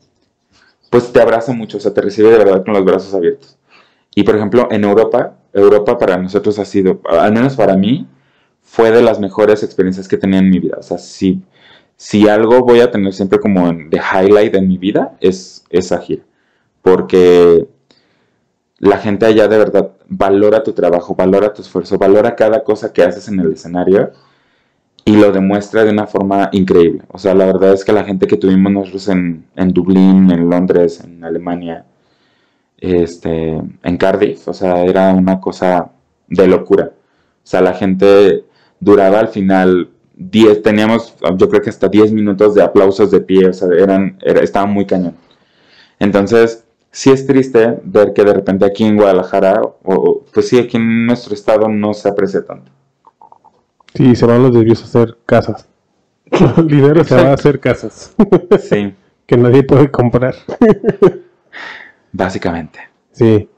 pues 0.90 1.12
te 1.12 1.20
abraza 1.20 1.52
mucho, 1.52 1.78
o 1.78 1.80
sea, 1.80 1.94
te 1.94 2.00
recibe 2.00 2.30
de 2.30 2.38
verdad 2.38 2.64
con 2.64 2.74
los 2.74 2.84
brazos 2.84 3.14
abiertos. 3.14 3.56
Y 4.14 4.24
por 4.24 4.36
ejemplo, 4.36 4.68
en 4.70 4.84
Europa, 4.84 5.36
Europa 5.52 5.96
para 5.98 6.16
nosotros 6.16 6.58
ha 6.58 6.64
sido, 6.64 7.00
al 7.08 7.32
menos 7.32 7.54
para 7.54 7.76
mí, 7.76 8.08
fue 8.60 8.90
de 8.90 9.02
las 9.02 9.20
mejores 9.20 9.62
experiencias 9.62 10.08
que 10.08 10.16
tenía 10.16 10.40
en 10.40 10.50
mi 10.50 10.58
vida. 10.58 10.76
O 10.78 10.82
sea, 10.82 10.98
si, 10.98 11.42
si 11.96 12.28
algo 12.28 12.60
voy 12.60 12.80
a 12.80 12.90
tener 12.90 13.12
siempre 13.12 13.38
como 13.38 13.72
de 13.72 13.98
highlight 13.98 14.54
en 14.56 14.68
mi 14.68 14.78
vida, 14.78 15.16
es 15.20 15.64
esa 15.70 15.98
gira. 16.00 16.22
Porque 16.82 17.68
la 18.78 18.98
gente 18.98 19.26
allá 19.26 19.46
de 19.48 19.58
verdad 19.58 19.92
valora 20.10 20.62
tu 20.62 20.72
trabajo, 20.72 21.14
valora 21.14 21.54
tu 21.54 21.62
esfuerzo, 21.62 21.96
valora 21.96 22.34
cada 22.34 22.62
cosa 22.62 22.92
que 22.92 23.02
haces 23.02 23.28
en 23.28 23.40
el 23.40 23.52
escenario 23.52 24.10
y 25.04 25.16
lo 25.16 25.32
demuestra 25.32 25.84
de 25.84 25.90
una 25.90 26.06
forma 26.06 26.50
increíble. 26.52 27.02
O 27.08 27.18
sea, 27.18 27.34
la 27.34 27.46
verdad 27.46 27.72
es 27.72 27.84
que 27.84 27.92
la 27.92 28.04
gente 28.04 28.26
que 28.26 28.36
tuvimos 28.36 28.72
nosotros 28.72 29.08
en, 29.08 29.46
en 29.56 29.72
Dublín, 29.72 30.30
en 30.30 30.50
Londres, 30.50 31.00
en 31.04 31.24
Alemania, 31.24 31.86
este, 32.78 33.62
en 33.82 33.96
Cardiff, 33.96 34.48
o 34.48 34.52
sea, 34.52 34.84
era 34.84 35.12
una 35.14 35.40
cosa 35.40 35.92
de 36.28 36.46
locura. 36.48 36.90
O 36.92 37.46
sea, 37.46 37.60
la 37.60 37.74
gente 37.74 38.44
duraba 38.80 39.20
al 39.20 39.28
final 39.28 39.90
10, 40.16 40.62
teníamos 40.62 41.14
yo 41.36 41.48
creo 41.48 41.62
que 41.62 41.70
hasta 41.70 41.88
10 41.88 42.12
minutos 42.12 42.54
de 42.54 42.62
aplausos 42.62 43.10
de 43.10 43.20
pie, 43.20 43.46
o 43.48 43.52
sea, 43.52 43.68
eran, 43.78 44.18
era, 44.22 44.40
estaba 44.40 44.66
muy 44.66 44.86
cañón. 44.86 45.14
Entonces, 45.98 46.59
sí 46.90 47.10
es 47.10 47.26
triste 47.26 47.78
ver 47.84 48.12
que 48.12 48.24
de 48.24 48.32
repente 48.32 48.64
aquí 48.64 48.84
en 48.84 48.96
Guadalajara, 48.96 49.60
o 49.84 50.24
pues 50.32 50.48
sí, 50.48 50.58
aquí 50.58 50.76
en 50.76 51.06
nuestro 51.06 51.34
estado 51.34 51.68
no 51.68 51.94
se 51.94 52.08
aprecia 52.08 52.44
tanto. 52.44 52.70
Sí, 53.94 54.14
se 54.14 54.26
van 54.26 54.42
los 54.42 54.54
desvíos 54.54 54.82
a 54.82 54.84
hacer 54.84 55.18
casas. 55.26 55.68
El 56.56 56.68
dinero 56.68 57.04
se 57.04 57.14
va 57.16 57.30
a 57.30 57.34
hacer 57.34 57.60
casas. 57.60 58.14
Sí. 58.60 58.94
que 59.26 59.36
nadie 59.36 59.62
puede 59.62 59.90
comprar. 59.90 60.34
Básicamente. 62.12 62.80
Sí. 63.12 63.48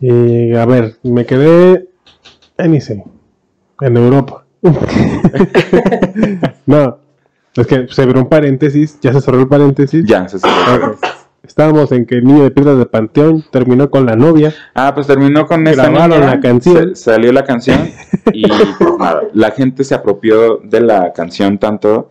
Y 0.00 0.54
a 0.54 0.66
ver, 0.66 0.96
me 1.02 1.26
quedé 1.26 1.88
en 2.58 2.74
ICE, 2.74 3.04
en 3.80 3.96
Europa. 3.96 4.44
no, 6.66 6.98
es 7.56 7.66
que 7.66 7.88
se 7.88 8.02
abrió 8.02 8.22
un 8.22 8.28
paréntesis, 8.28 8.98
ya 9.00 9.12
se 9.12 9.20
cerró 9.20 9.40
el 9.40 9.48
paréntesis. 9.48 10.04
Ya, 10.06 10.28
se 10.28 10.38
cerró. 10.38 10.96
Estábamos 11.42 11.90
en 11.92 12.06
que 12.06 12.16
el 12.16 12.24
niño 12.24 12.42
de 12.42 12.50
piedras 12.50 12.78
de 12.78 12.86
Panteón 12.86 13.44
terminó 13.50 13.90
con 13.90 14.06
la 14.06 14.14
novia. 14.14 14.54
Ah, 14.74 14.94
pues 14.94 15.06
terminó 15.06 15.46
con 15.46 15.66
esta 15.66 15.88
Grabaron 15.88 16.20
niña, 16.20 16.34
la 16.34 16.40
canción. 16.40 16.94
salió 16.94 17.32
la 17.32 17.44
canción 17.44 17.90
y 18.32 18.46
pues 18.46 18.98
nada, 18.98 19.22
la 19.32 19.50
gente 19.50 19.82
se 19.84 19.94
apropió 19.94 20.58
de 20.58 20.80
la 20.80 21.12
canción 21.12 21.58
tanto 21.58 22.10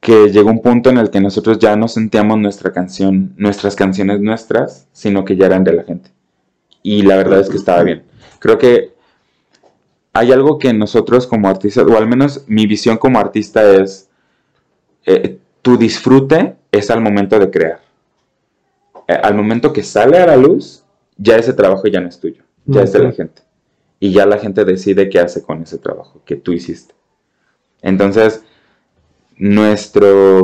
que 0.00 0.30
llegó 0.30 0.50
un 0.50 0.62
punto 0.62 0.90
en 0.90 0.98
el 0.98 1.10
que 1.10 1.20
nosotros 1.20 1.58
ya 1.58 1.74
no 1.76 1.88
sentíamos 1.88 2.38
nuestra 2.38 2.72
canción, 2.72 3.34
nuestras 3.36 3.74
canciones 3.74 4.20
nuestras, 4.20 4.86
sino 4.92 5.24
que 5.24 5.36
ya 5.36 5.46
eran 5.46 5.64
de 5.64 5.72
la 5.72 5.82
gente. 5.82 6.10
Y 6.82 7.02
la 7.02 7.16
verdad 7.16 7.40
es 7.40 7.48
que 7.48 7.56
estaba 7.56 7.82
bien. 7.82 8.04
Creo 8.38 8.56
que 8.58 8.92
hay 10.12 10.32
algo 10.32 10.58
que 10.58 10.72
nosotros 10.72 11.26
como 11.26 11.48
artistas, 11.48 11.84
o 11.84 11.96
al 11.96 12.06
menos 12.06 12.44
mi 12.46 12.66
visión 12.66 12.96
como 12.96 13.18
artista 13.18 13.68
es, 13.72 14.08
eh, 15.04 15.38
tu 15.62 15.76
disfrute 15.76 16.56
es 16.70 16.90
al 16.90 17.00
momento 17.00 17.38
de 17.38 17.50
crear. 17.50 17.87
Eh, 19.08 19.18
al 19.22 19.34
momento 19.34 19.72
que 19.72 19.82
sale 19.82 20.18
a 20.18 20.26
la 20.26 20.36
luz, 20.36 20.84
ya 21.16 21.36
ese 21.36 21.54
trabajo 21.54 21.88
ya 21.88 22.00
no 22.00 22.08
es 22.08 22.20
tuyo, 22.20 22.44
ya 22.66 22.82
es 22.82 22.92
de 22.92 22.98
la 23.00 23.12
gente. 23.12 23.42
Y 23.98 24.12
ya 24.12 24.26
la 24.26 24.38
gente 24.38 24.64
decide 24.64 25.08
qué 25.08 25.18
hace 25.18 25.42
con 25.42 25.62
ese 25.62 25.78
trabajo 25.78 26.22
que 26.24 26.36
tú 26.36 26.52
hiciste. 26.52 26.94
Entonces, 27.82 28.44
nuestro, 29.36 30.42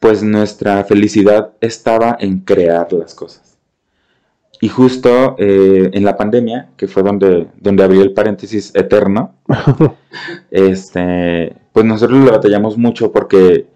pues 0.00 0.22
nuestra 0.22 0.84
felicidad 0.84 1.52
estaba 1.60 2.16
en 2.20 2.40
crear 2.40 2.92
las 2.92 3.14
cosas. 3.14 3.56
Y 4.60 4.68
justo 4.68 5.36
eh, 5.38 5.90
en 5.92 6.04
la 6.04 6.16
pandemia, 6.16 6.70
que 6.76 6.88
fue 6.88 7.04
donde, 7.04 7.46
donde 7.60 7.84
abrí 7.84 8.00
el 8.00 8.12
paréntesis 8.12 8.74
eterno, 8.74 9.36
este, 10.50 11.54
pues 11.72 11.86
nosotros 11.86 12.24
le 12.24 12.32
batallamos 12.32 12.76
mucho 12.76 13.12
porque 13.12 13.66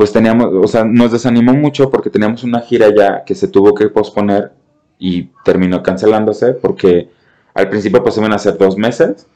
pues 0.00 0.12
teníamos, 0.14 0.46
o 0.54 0.66
sea, 0.66 0.82
nos 0.82 1.12
desanimó 1.12 1.52
mucho 1.52 1.90
porque 1.90 2.08
teníamos 2.08 2.42
una 2.42 2.62
gira 2.62 2.86
ya 2.96 3.22
que 3.22 3.34
se 3.34 3.48
tuvo 3.48 3.74
que 3.74 3.90
posponer 3.90 4.50
y 4.98 5.24
terminó 5.44 5.82
cancelándose 5.82 6.54
porque 6.54 7.10
al 7.52 7.68
principio 7.68 8.02
pues 8.02 8.16
iban 8.16 8.32
a 8.32 8.38
ser 8.38 8.56
dos 8.56 8.78
meses 8.78 9.26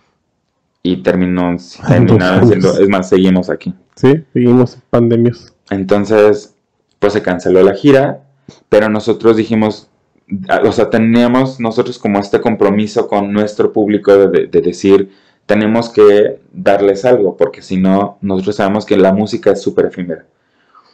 y 0.82 1.02
terminó, 1.02 1.54
terminaron 1.86 2.46
siendo, 2.48 2.78
es 2.78 2.88
más, 2.88 3.10
seguimos 3.10 3.50
aquí. 3.50 3.74
Sí, 3.94 4.24
seguimos 4.32 4.78
pandemias. 4.88 5.54
Entonces, 5.68 6.54
pues 6.98 7.12
se 7.12 7.20
canceló 7.20 7.62
la 7.62 7.74
gira, 7.74 8.22
pero 8.70 8.88
nosotros 8.88 9.36
dijimos, 9.36 9.90
o 10.64 10.72
sea, 10.72 10.88
teníamos 10.88 11.60
nosotros 11.60 11.98
como 11.98 12.20
este 12.20 12.40
compromiso 12.40 13.06
con 13.06 13.34
nuestro 13.34 13.70
público 13.70 14.16
de, 14.16 14.28
de- 14.28 14.46
de 14.46 14.60
decir, 14.62 15.10
tenemos 15.44 15.90
que 15.90 16.40
darles 16.54 17.04
algo, 17.04 17.36
porque 17.36 17.60
si 17.60 17.76
no, 17.76 18.16
nosotros 18.22 18.56
sabemos 18.56 18.86
que 18.86 18.96
la 18.96 19.12
música 19.12 19.50
es 19.52 19.60
súper 19.60 19.84
efímera. 19.84 20.24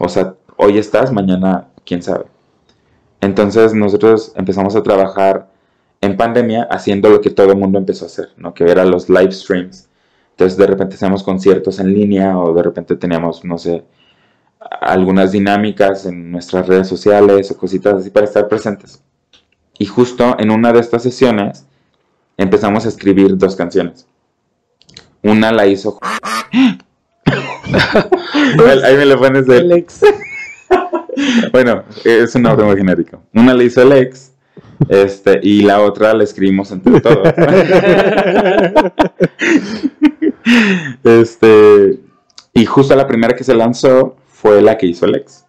O 0.02 0.08
sea, 0.08 0.34
hoy 0.56 0.78
estás, 0.78 1.12
mañana, 1.12 1.68
quién 1.84 2.02
sabe. 2.02 2.24
Entonces 3.20 3.74
nosotros 3.74 4.32
empezamos 4.34 4.74
a 4.74 4.82
trabajar 4.82 5.50
en 6.00 6.16
pandemia 6.16 6.66
haciendo 6.70 7.10
lo 7.10 7.20
que 7.20 7.28
todo 7.28 7.52
el 7.52 7.58
mundo 7.58 7.78
empezó 7.78 8.06
a 8.06 8.08
hacer, 8.08 8.30
¿no? 8.38 8.54
Que 8.54 8.64
eran 8.64 8.90
los 8.90 9.10
live 9.10 9.30
streams. 9.30 9.90
Entonces 10.30 10.56
de 10.56 10.66
repente 10.66 10.94
hacíamos 10.94 11.22
conciertos 11.22 11.80
en 11.80 11.92
línea 11.92 12.38
o 12.38 12.54
de 12.54 12.62
repente 12.62 12.96
teníamos, 12.96 13.44
no 13.44 13.58
sé, 13.58 13.84
algunas 14.80 15.32
dinámicas 15.32 16.06
en 16.06 16.32
nuestras 16.32 16.66
redes 16.66 16.88
sociales 16.88 17.50
o 17.50 17.58
cositas 17.58 17.96
así 17.96 18.08
para 18.08 18.24
estar 18.24 18.48
presentes. 18.48 19.02
Y 19.78 19.84
justo 19.84 20.34
en 20.38 20.50
una 20.50 20.72
de 20.72 20.80
estas 20.80 21.02
sesiones 21.02 21.66
empezamos 22.38 22.86
a 22.86 22.88
escribir 22.88 23.36
dos 23.36 23.54
canciones. 23.54 24.06
Una 25.22 25.52
la 25.52 25.66
hizo... 25.66 26.00
Ahí 28.84 28.96
me 28.96 29.06
le 29.06 29.16
pones 29.16 29.48
el... 29.48 29.72
Alex. 29.72 30.02
Bueno, 31.52 31.84
es 32.04 32.34
una 32.34 32.54
broma 32.54 32.76
genérica. 32.76 33.18
Una 33.34 33.52
la 33.52 33.64
hizo 33.64 33.82
el 33.82 33.92
ex, 33.92 34.32
este, 34.88 35.40
y 35.42 35.62
la 35.62 35.82
otra 35.82 36.14
la 36.14 36.24
escribimos 36.24 36.70
entre 36.70 37.00
todos. 37.00 37.28
este, 41.04 42.00
y 42.54 42.64
justo 42.64 42.96
la 42.96 43.06
primera 43.06 43.34
que 43.34 43.44
se 43.44 43.54
lanzó 43.54 44.16
fue 44.28 44.62
la 44.62 44.78
que 44.78 44.86
hizo 44.86 45.06
el 45.06 45.16
ex. 45.16 45.44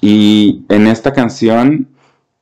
Y 0.00 0.64
en 0.68 0.86
esta 0.86 1.12
canción 1.12 1.88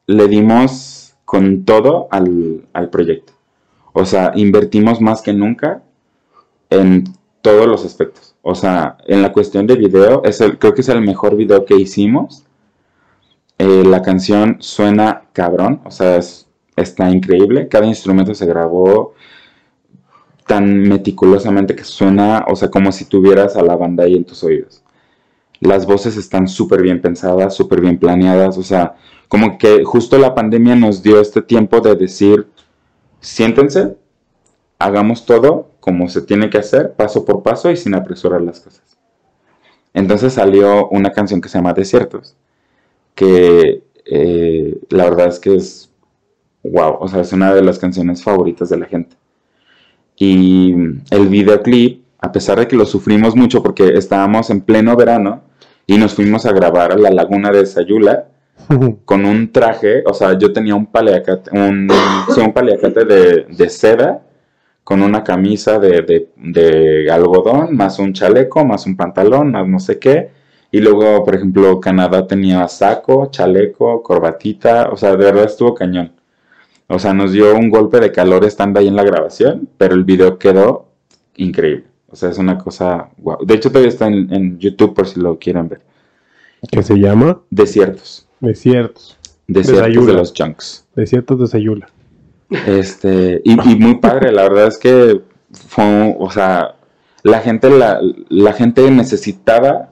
le 0.06 0.28
dimos 0.28 1.14
con 1.24 1.64
todo 1.64 2.08
al, 2.10 2.66
al 2.72 2.90
proyecto. 2.90 3.32
O 3.92 4.04
sea, 4.04 4.32
invertimos 4.34 5.00
más 5.00 5.22
que 5.22 5.32
nunca 5.32 5.82
en 6.70 7.04
todos 7.42 7.66
los 7.66 7.84
aspectos. 7.84 8.29
O 8.42 8.54
sea, 8.54 8.96
en 9.06 9.22
la 9.22 9.32
cuestión 9.32 9.66
de 9.66 9.76
video, 9.76 10.22
creo 10.58 10.74
que 10.74 10.80
es 10.80 10.88
el 10.88 11.00
mejor 11.02 11.36
video 11.36 11.64
que 11.64 11.76
hicimos. 11.76 12.44
Eh, 13.58 13.84
la 13.84 14.00
canción 14.02 14.56
suena 14.60 15.24
cabrón, 15.32 15.82
o 15.84 15.90
sea, 15.90 16.16
es- 16.16 16.48
está 16.76 17.10
increíble. 17.10 17.68
Cada 17.68 17.86
instrumento 17.86 18.34
se 18.34 18.46
grabó 18.46 19.14
tan 20.46 20.82
meticulosamente 20.82 21.76
que 21.76 21.84
suena, 21.84 22.44
o 22.48 22.56
sea, 22.56 22.70
como 22.70 22.90
si 22.90 23.04
tuvieras 23.04 23.56
a 23.56 23.62
la 23.62 23.76
banda 23.76 24.04
ahí 24.04 24.16
en 24.16 24.24
tus 24.24 24.42
oídos. 24.42 24.82
Las 25.60 25.86
voces 25.86 26.16
están 26.16 26.48
súper 26.48 26.82
bien 26.82 27.00
pensadas, 27.02 27.54
súper 27.54 27.80
bien 27.82 27.98
planeadas, 27.98 28.56
o 28.56 28.62
sea, 28.62 28.94
como 29.28 29.58
que 29.58 29.84
justo 29.84 30.18
la 30.18 30.34
pandemia 30.34 30.74
nos 30.74 31.02
dio 31.02 31.20
este 31.20 31.42
tiempo 31.42 31.80
de 31.80 31.94
decir, 31.94 32.48
siéntense, 33.20 33.96
hagamos 34.80 35.26
todo 35.26 35.68
como 35.78 36.08
se 36.08 36.22
tiene 36.22 36.50
que 36.50 36.58
hacer, 36.58 36.94
paso 36.94 37.24
por 37.24 37.42
paso 37.42 37.70
y 37.70 37.76
sin 37.76 37.94
apresurar 37.94 38.40
las 38.40 38.60
cosas. 38.60 38.82
Entonces 39.94 40.32
salió 40.32 40.88
una 40.88 41.12
canción 41.12 41.40
que 41.40 41.48
se 41.48 41.58
llama 41.58 41.72
Desiertos, 41.72 42.36
que 43.14 43.84
eh, 44.04 44.80
la 44.88 45.04
verdad 45.04 45.28
es 45.28 45.38
que 45.38 45.54
es 45.54 45.90
wow, 46.62 46.96
o 47.00 47.08
sea, 47.08 47.20
es 47.20 47.32
una 47.32 47.54
de 47.54 47.62
las 47.62 47.78
canciones 47.78 48.22
favoritas 48.22 48.68
de 48.68 48.78
la 48.78 48.86
gente. 48.86 49.16
Y 50.16 50.74
el 51.10 51.28
videoclip, 51.28 52.04
a 52.18 52.32
pesar 52.32 52.58
de 52.58 52.68
que 52.68 52.76
lo 52.76 52.86
sufrimos 52.86 53.34
mucho 53.36 53.62
porque 53.62 53.96
estábamos 53.96 54.50
en 54.50 54.60
pleno 54.60 54.96
verano 54.96 55.42
y 55.86 55.96
nos 55.96 56.14
fuimos 56.14 56.46
a 56.46 56.52
grabar 56.52 56.92
a 56.92 56.96
la 56.96 57.10
laguna 57.10 57.50
de 57.50 57.66
Sayula, 57.66 58.26
con 59.04 59.24
un 59.24 59.50
traje, 59.50 60.02
o 60.06 60.12
sea, 60.12 60.38
yo 60.38 60.52
tenía 60.52 60.74
un 60.74 60.86
paliacate, 60.86 61.50
un, 61.58 61.88
sí, 62.34 62.40
un 62.40 62.52
paliacate 62.52 63.04
de, 63.04 63.46
de 63.48 63.68
seda, 63.70 64.22
con 64.84 65.02
una 65.02 65.22
camisa 65.24 65.78
de, 65.78 66.02
de- 66.02 66.28
de 66.36 67.10
algodón, 67.10 67.76
más 67.76 67.98
un 67.98 68.12
chaleco, 68.12 68.64
más 68.64 68.86
un 68.86 68.96
pantalón, 68.96 69.52
más 69.52 69.66
no 69.68 69.78
sé 69.78 69.98
qué. 69.98 70.30
Y 70.72 70.80
luego, 70.80 71.24
por 71.24 71.34
ejemplo, 71.34 71.80
Canadá 71.80 72.26
tenía 72.26 72.66
saco, 72.68 73.26
chaleco, 73.30 74.02
corbatita, 74.02 74.88
o 74.90 74.96
sea, 74.96 75.10
de 75.16 75.24
verdad 75.24 75.44
estuvo 75.44 75.74
cañón. 75.74 76.12
O 76.88 76.98
sea, 76.98 77.12
nos 77.14 77.32
dio 77.32 77.54
un 77.56 77.70
golpe 77.70 78.00
de 78.00 78.10
calor 78.12 78.44
estando 78.44 78.80
ahí 78.80 78.88
en 78.88 78.96
la 78.96 79.04
grabación, 79.04 79.68
pero 79.78 79.94
el 79.94 80.04
video 80.04 80.38
quedó 80.38 80.86
increíble. 81.36 81.84
O 82.08 82.16
sea, 82.16 82.30
es 82.30 82.38
una 82.38 82.58
cosa 82.58 83.10
guau. 83.18 83.44
De 83.44 83.54
hecho, 83.54 83.68
todavía 83.70 83.88
está 83.90 84.08
en, 84.08 84.32
en 84.32 84.58
YouTube 84.58 84.94
por 84.94 85.06
si 85.06 85.20
lo 85.20 85.38
quieren 85.38 85.68
ver. 85.68 85.80
que 86.70 86.82
se 86.82 86.96
llama 86.98 87.40
Desiertos. 87.50 88.26
Desiertos. 88.40 89.16
Desiertos 89.46 90.06
de 90.06 90.12
los 90.12 90.32
Chunks. 90.32 90.84
Desiertos 90.96 91.38
de 91.40 91.46
Sayula. 91.46 91.88
Este, 92.50 93.40
y, 93.44 93.54
muy 93.54 93.96
padre, 93.96 94.32
la 94.32 94.42
verdad 94.42 94.66
es 94.66 94.78
que 94.78 95.20
fue, 95.68 96.16
o 96.18 96.30
sea, 96.30 96.74
la 97.22 97.40
gente, 97.40 97.70
la, 97.70 98.00
la 98.28 98.52
gente 98.52 98.90
necesitaba 98.90 99.90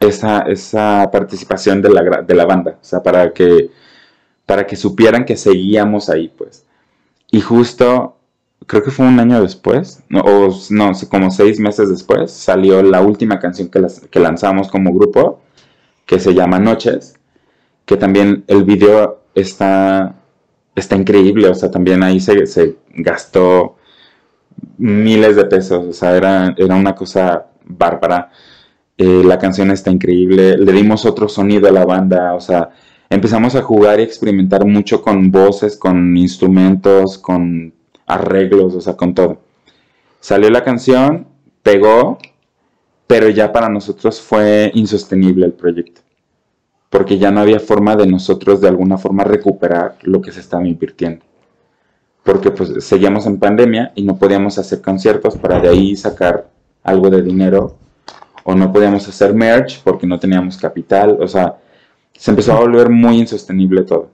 esa, 0.00 0.40
esa 0.40 1.08
participación 1.12 1.82
de 1.82 1.90
la, 1.90 2.22
de 2.22 2.34
la 2.34 2.44
banda, 2.44 2.78
o 2.80 2.84
sea, 2.84 3.02
para 3.02 3.32
que, 3.32 3.70
para 4.44 4.66
que 4.66 4.76
supieran 4.76 5.24
que 5.24 5.36
seguíamos 5.36 6.08
ahí, 6.08 6.28
pues. 6.28 6.64
Y 7.30 7.40
justo, 7.40 8.16
creo 8.66 8.82
que 8.82 8.90
fue 8.90 9.06
un 9.06 9.18
año 9.18 9.42
después, 9.42 10.02
o 10.24 10.48
no, 10.70 10.92
como 11.10 11.30
seis 11.30 11.58
meses 11.58 11.88
después, 11.88 12.30
salió 12.30 12.82
la 12.82 13.00
última 13.00 13.40
canción 13.40 13.68
que, 13.68 13.84
que 14.10 14.20
lanzamos 14.20 14.68
como 14.68 14.92
grupo, 14.92 15.40
que 16.04 16.20
se 16.20 16.34
llama 16.34 16.60
Noches, 16.60 17.14
que 17.84 17.96
también 17.96 18.44
el 18.46 18.64
video 18.64 19.22
está 19.34 20.14
está 20.76 20.94
increíble, 20.96 21.48
o 21.48 21.54
sea, 21.54 21.70
también 21.70 22.02
ahí 22.02 22.20
se, 22.20 22.46
se 22.46 22.76
gastó 22.94 23.76
miles 24.78 25.36
de 25.36 25.46
pesos, 25.46 25.86
o 25.86 25.92
sea, 25.92 26.16
era, 26.16 26.54
era 26.56 26.76
una 26.76 26.94
cosa 26.94 27.46
bárbara. 27.64 28.30
Eh, 28.98 29.22
la 29.24 29.38
canción 29.38 29.70
está 29.70 29.90
increíble, 29.90 30.56
le 30.56 30.72
dimos 30.72 31.04
otro 31.04 31.28
sonido 31.28 31.68
a 31.68 31.72
la 31.72 31.84
banda, 31.84 32.34
o 32.34 32.40
sea, 32.40 32.70
empezamos 33.10 33.54
a 33.54 33.62
jugar 33.62 34.00
y 34.00 34.04
experimentar 34.04 34.64
mucho 34.66 35.02
con 35.02 35.30
voces, 35.30 35.76
con 35.76 36.16
instrumentos, 36.16 37.18
con 37.18 37.74
arreglos, 38.06 38.74
o 38.74 38.80
sea, 38.80 38.96
con 38.96 39.14
todo. 39.14 39.40
Salió 40.20 40.50
la 40.50 40.64
canción, 40.64 41.26
pegó, 41.62 42.18
pero 43.06 43.28
ya 43.30 43.52
para 43.52 43.68
nosotros 43.68 44.20
fue 44.20 44.70
insostenible 44.74 45.46
el 45.46 45.52
proyecto 45.52 46.05
porque 46.96 47.18
ya 47.18 47.30
no 47.30 47.40
había 47.40 47.60
forma 47.60 47.94
de 47.94 48.06
nosotros 48.06 48.62
de 48.62 48.68
alguna 48.68 48.96
forma 48.96 49.22
recuperar 49.22 49.96
lo 50.00 50.22
que 50.22 50.32
se 50.32 50.40
estaba 50.40 50.66
invirtiendo. 50.66 51.26
Porque 52.22 52.50
pues 52.50 52.82
seguíamos 52.82 53.26
en 53.26 53.38
pandemia 53.38 53.92
y 53.94 54.02
no 54.02 54.16
podíamos 54.16 54.56
hacer 54.56 54.80
conciertos 54.80 55.36
para 55.36 55.60
de 55.60 55.68
ahí 55.68 55.94
sacar 55.94 56.48
algo 56.82 57.10
de 57.10 57.20
dinero 57.20 57.76
o 58.44 58.54
no 58.54 58.72
podíamos 58.72 59.06
hacer 59.06 59.34
merch 59.34 59.82
porque 59.84 60.06
no 60.06 60.18
teníamos 60.18 60.56
capital, 60.56 61.18
o 61.20 61.28
sea, 61.28 61.58
se 62.14 62.30
empezó 62.30 62.54
a 62.54 62.60
volver 62.60 62.88
muy 62.88 63.18
insostenible 63.18 63.82
todo. 63.82 64.08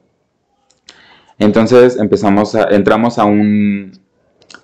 Entonces 1.38 1.96
empezamos 1.96 2.56
a 2.56 2.64
entramos 2.70 3.16
a 3.16 3.26
un 3.26 3.92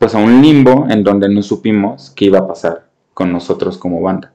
pues 0.00 0.16
a 0.16 0.18
un 0.18 0.42
limbo 0.42 0.88
en 0.90 1.04
donde 1.04 1.28
no 1.28 1.40
supimos 1.40 2.10
qué 2.16 2.24
iba 2.24 2.40
a 2.40 2.48
pasar 2.48 2.88
con 3.14 3.30
nosotros 3.30 3.78
como 3.78 4.00
banda. 4.00 4.32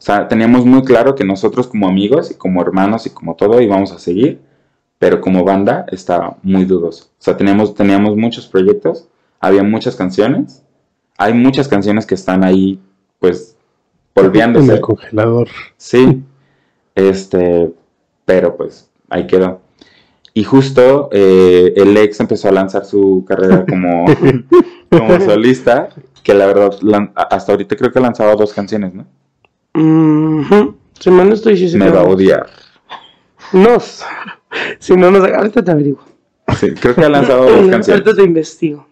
O 0.00 0.02
sea, 0.02 0.28
teníamos 0.28 0.64
muy 0.64 0.82
claro 0.82 1.14
que 1.14 1.24
nosotros 1.24 1.66
como 1.66 1.86
amigos 1.86 2.30
y 2.30 2.34
como 2.34 2.62
hermanos 2.62 3.04
y 3.04 3.10
como 3.10 3.36
todo 3.36 3.60
íbamos 3.60 3.92
a 3.92 3.98
seguir, 3.98 4.40
pero 4.98 5.20
como 5.20 5.44
banda 5.44 5.84
estaba 5.92 6.38
muy 6.42 6.64
dudoso. 6.64 7.04
O 7.04 7.22
sea, 7.22 7.36
teníamos, 7.36 7.74
teníamos 7.74 8.16
muchos 8.16 8.46
proyectos, 8.46 9.08
había 9.40 9.62
muchas 9.62 9.96
canciones, 9.96 10.62
hay 11.18 11.34
muchas 11.34 11.68
canciones 11.68 12.06
que 12.06 12.14
están 12.14 12.44
ahí, 12.44 12.80
pues, 13.18 13.58
En 14.14 14.24
volviéndose. 14.24 14.72
el 14.72 14.80
congelador. 14.80 15.48
Sí, 15.76 16.22
este, 16.94 17.70
pero 18.24 18.56
pues 18.56 18.88
ahí 19.10 19.26
quedó. 19.26 19.60
Y 20.32 20.44
justo 20.44 21.10
eh, 21.12 21.74
el 21.76 21.94
ex 21.98 22.20
empezó 22.20 22.48
a 22.48 22.52
lanzar 22.52 22.86
su 22.86 23.22
carrera 23.28 23.66
como, 23.68 24.06
como 24.90 25.20
solista, 25.20 25.90
que 26.22 26.32
la 26.32 26.46
verdad, 26.46 26.70
hasta 27.14 27.52
ahorita 27.52 27.76
creo 27.76 27.92
que 27.92 27.98
ha 27.98 28.02
lanzado 28.02 28.34
dos 28.34 28.54
canciones, 28.54 28.94
¿no? 28.94 29.04
Ujú. 29.74 30.76
Si 30.98 31.10
mal 31.10 31.28
no 31.28 31.34
estoy, 31.34 31.56
sí, 31.56 31.68
sí, 31.68 31.76
Me 31.76 31.90
va 31.90 32.00
a 32.00 32.04
odiar. 32.04 32.46
Nos. 33.52 34.02
Si 34.80 34.96
no 34.96 35.12
nos 35.12 35.22
ahorita 35.30 35.62
te 35.62 35.70
averiguo. 35.70 36.02
Sí, 36.58 36.72
creo 36.74 36.96
que 36.96 37.04
ha 37.04 37.08
lanzado 37.08 37.44
dos 37.44 37.52
Ahorita 37.54 37.70
canciones. 37.70 38.16
te 38.16 38.22
investigo. 38.24 38.86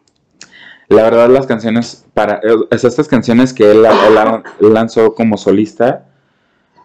La 0.88 1.02
verdad, 1.02 1.28
las 1.28 1.46
canciones 1.46 2.04
para 2.14 2.36
eh, 2.36 2.54
es 2.70 2.84
estas 2.84 3.08
canciones 3.08 3.52
que 3.52 3.68
él, 3.72 3.78
él 3.84 4.14
lan- 4.14 4.44
lanzó 4.60 5.16
como 5.16 5.36
solista 5.36 6.06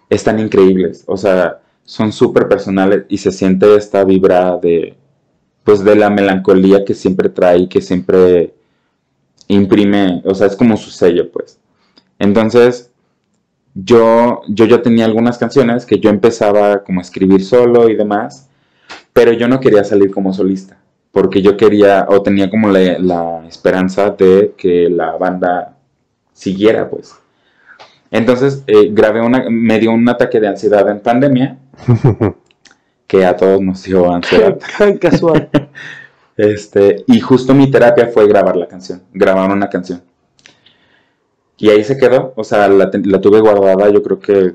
están 0.10 0.40
increíbles. 0.40 1.04
O 1.06 1.18
sea, 1.18 1.60
son 1.84 2.12
súper 2.12 2.48
personales 2.48 3.06
y 3.10 3.20
se 3.20 3.32
siente 3.32 3.76
esta 3.76 4.04
vibra 4.04 4.58
de 4.58 4.96
pues 5.64 5.84
de 5.84 5.96
la 5.96 6.10
melancolía 6.10 6.84
que 6.84 6.96
siempre 6.96 7.30
trae, 7.30 7.70
que 7.70 7.80
siempre 7.80 8.56
imprime, 9.48 10.24
o 10.26 10.34
sea, 10.34 10.48
es 10.48 10.56
como 10.56 10.78
su 10.78 10.90
sello, 10.90 11.32
pues. 11.32 11.60
Entonces, 12.18 12.90
yo, 13.76 14.42
yo 14.48 14.66
ya 14.66 14.82
tenía 14.82 15.06
algunas 15.06 15.38
canciones 15.38 15.86
que 15.86 16.00
yo 16.00 16.10
empezaba 16.10 16.84
como 16.84 17.00
a 17.00 17.04
escribir 17.04 17.44
solo 17.44 17.90
y 17.90 17.96
demás, 17.96 18.50
pero 19.14 19.32
yo 19.34 19.48
no 19.48 19.60
quería 19.60 19.84
salir 19.84 20.12
como 20.12 20.34
solista, 20.34 20.78
porque 21.12 21.42
yo 21.42 21.58
quería 21.58 22.06
o 22.08 22.22
tenía 22.22 22.50
como 22.50 22.70
la, 22.70 23.00
la 23.00 23.48
esperanza 23.48 24.12
de 24.12 24.54
que 24.58 24.90
la 24.90 25.18
banda 25.18 25.76
siguiera, 26.34 26.90
pues. 26.90 27.16
Entonces, 28.12 28.64
eh, 28.68 28.90
grabé 28.92 29.22
una, 29.22 29.46
me 29.50 29.80
dio 29.80 29.92
un 29.92 30.08
ataque 30.08 30.40
de 30.40 30.48
ansiedad 30.48 30.88
en 30.88 31.00
pandemia 31.00 31.58
que 33.08 33.26
a 33.26 33.36
todos 33.36 33.60
nos 33.60 33.84
dio 33.84 34.14
ansiedad. 34.14 34.58
Casual. 35.02 35.50
Este, 36.36 37.04
y 37.06 37.20
justo 37.20 37.54
mi 37.54 37.70
terapia 37.70 38.08
fue 38.08 38.28
grabar 38.28 38.56
la 38.56 38.68
canción, 38.68 39.04
grabar 39.14 39.52
una 39.52 39.70
canción. 39.70 40.02
Y 41.64 41.70
ahí 41.70 41.82
se 41.86 41.98
quedó, 41.98 42.34
o 42.36 42.44
sea, 42.44 42.68
la, 42.68 42.92
la 43.06 43.22
tuve 43.22 43.40
guardada 43.40 43.90
yo 43.90 44.04
creo 44.04 44.20
que 44.20 44.54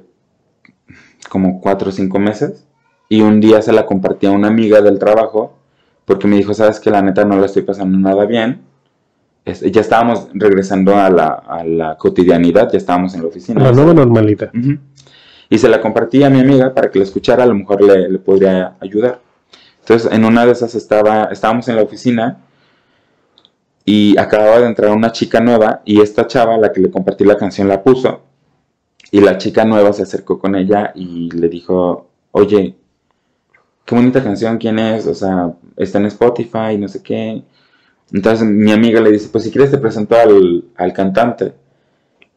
como 1.30 1.58
cuatro 1.58 1.88
o 1.88 1.92
cinco 1.92 2.18
meses. 2.18 2.66
Y 3.08 3.22
un 3.22 3.40
día 3.40 3.62
se 3.62 3.72
la 3.72 3.86
compartí 3.86 4.26
a 4.26 4.30
una 4.30 4.48
amiga 4.48 4.82
del 4.82 4.98
trabajo, 4.98 5.56
porque 6.04 6.28
me 6.28 6.36
dijo, 6.36 6.52
sabes 6.52 6.78
que 6.78 6.90
la 6.90 7.00
neta 7.00 7.24
no 7.24 7.40
la 7.40 7.46
estoy 7.46 7.62
pasando 7.62 7.96
nada 7.96 8.26
bien. 8.26 8.60
Este, 9.46 9.70
ya 9.70 9.80
estábamos 9.80 10.28
regresando 10.34 10.96
a 10.96 11.08
la, 11.08 11.28
a 11.28 11.64
la 11.64 11.96
cotidianidad, 11.96 12.70
ya 12.70 12.76
estábamos 12.76 13.14
en 13.14 13.22
la 13.22 13.28
oficina. 13.28 13.64
La 13.64 13.72
nueva 13.72 13.94
normalidad. 13.94 14.50
Ujú. 14.54 14.76
Y 15.48 15.56
se 15.56 15.70
la 15.70 15.80
compartí 15.80 16.22
a 16.24 16.28
mi 16.28 16.40
amiga 16.40 16.74
para 16.74 16.90
que 16.90 16.98
la 16.98 17.06
escuchara, 17.06 17.44
a 17.44 17.46
lo 17.46 17.54
mejor 17.54 17.82
le, 17.82 18.10
le 18.10 18.18
podría 18.18 18.74
ayudar. 18.80 19.18
Entonces, 19.80 20.12
en 20.12 20.26
una 20.26 20.44
de 20.44 20.52
esas 20.52 20.74
estaba, 20.74 21.30
estábamos 21.32 21.68
en 21.68 21.76
la 21.76 21.82
oficina 21.84 22.42
y 23.90 24.18
acababa 24.18 24.60
de 24.60 24.66
entrar 24.66 24.94
una 24.94 25.12
chica 25.12 25.40
nueva 25.40 25.80
y 25.82 26.02
esta 26.02 26.26
chava, 26.26 26.56
a 26.56 26.58
la 26.58 26.70
que 26.72 26.80
le 26.82 26.90
compartí 26.90 27.24
la 27.24 27.38
canción, 27.38 27.68
la 27.68 27.82
puso. 27.82 28.20
Y 29.10 29.22
la 29.22 29.38
chica 29.38 29.64
nueva 29.64 29.94
se 29.94 30.02
acercó 30.02 30.38
con 30.38 30.54
ella 30.56 30.92
y 30.94 31.30
le 31.30 31.48
dijo, 31.48 32.06
oye, 32.32 32.76
qué 33.86 33.94
bonita 33.94 34.22
canción, 34.22 34.58
¿quién 34.58 34.78
es? 34.78 35.06
O 35.06 35.14
sea, 35.14 35.54
está 35.74 35.96
en 35.96 36.04
Spotify, 36.04 36.76
no 36.78 36.86
sé 36.86 37.02
qué. 37.02 37.42
Entonces 38.12 38.46
mi 38.46 38.72
amiga 38.72 39.00
le 39.00 39.10
dice, 39.10 39.30
pues 39.32 39.44
si 39.44 39.50
quieres 39.50 39.70
te 39.70 39.78
presento 39.78 40.16
al, 40.16 40.66
al 40.76 40.92
cantante. 40.92 41.54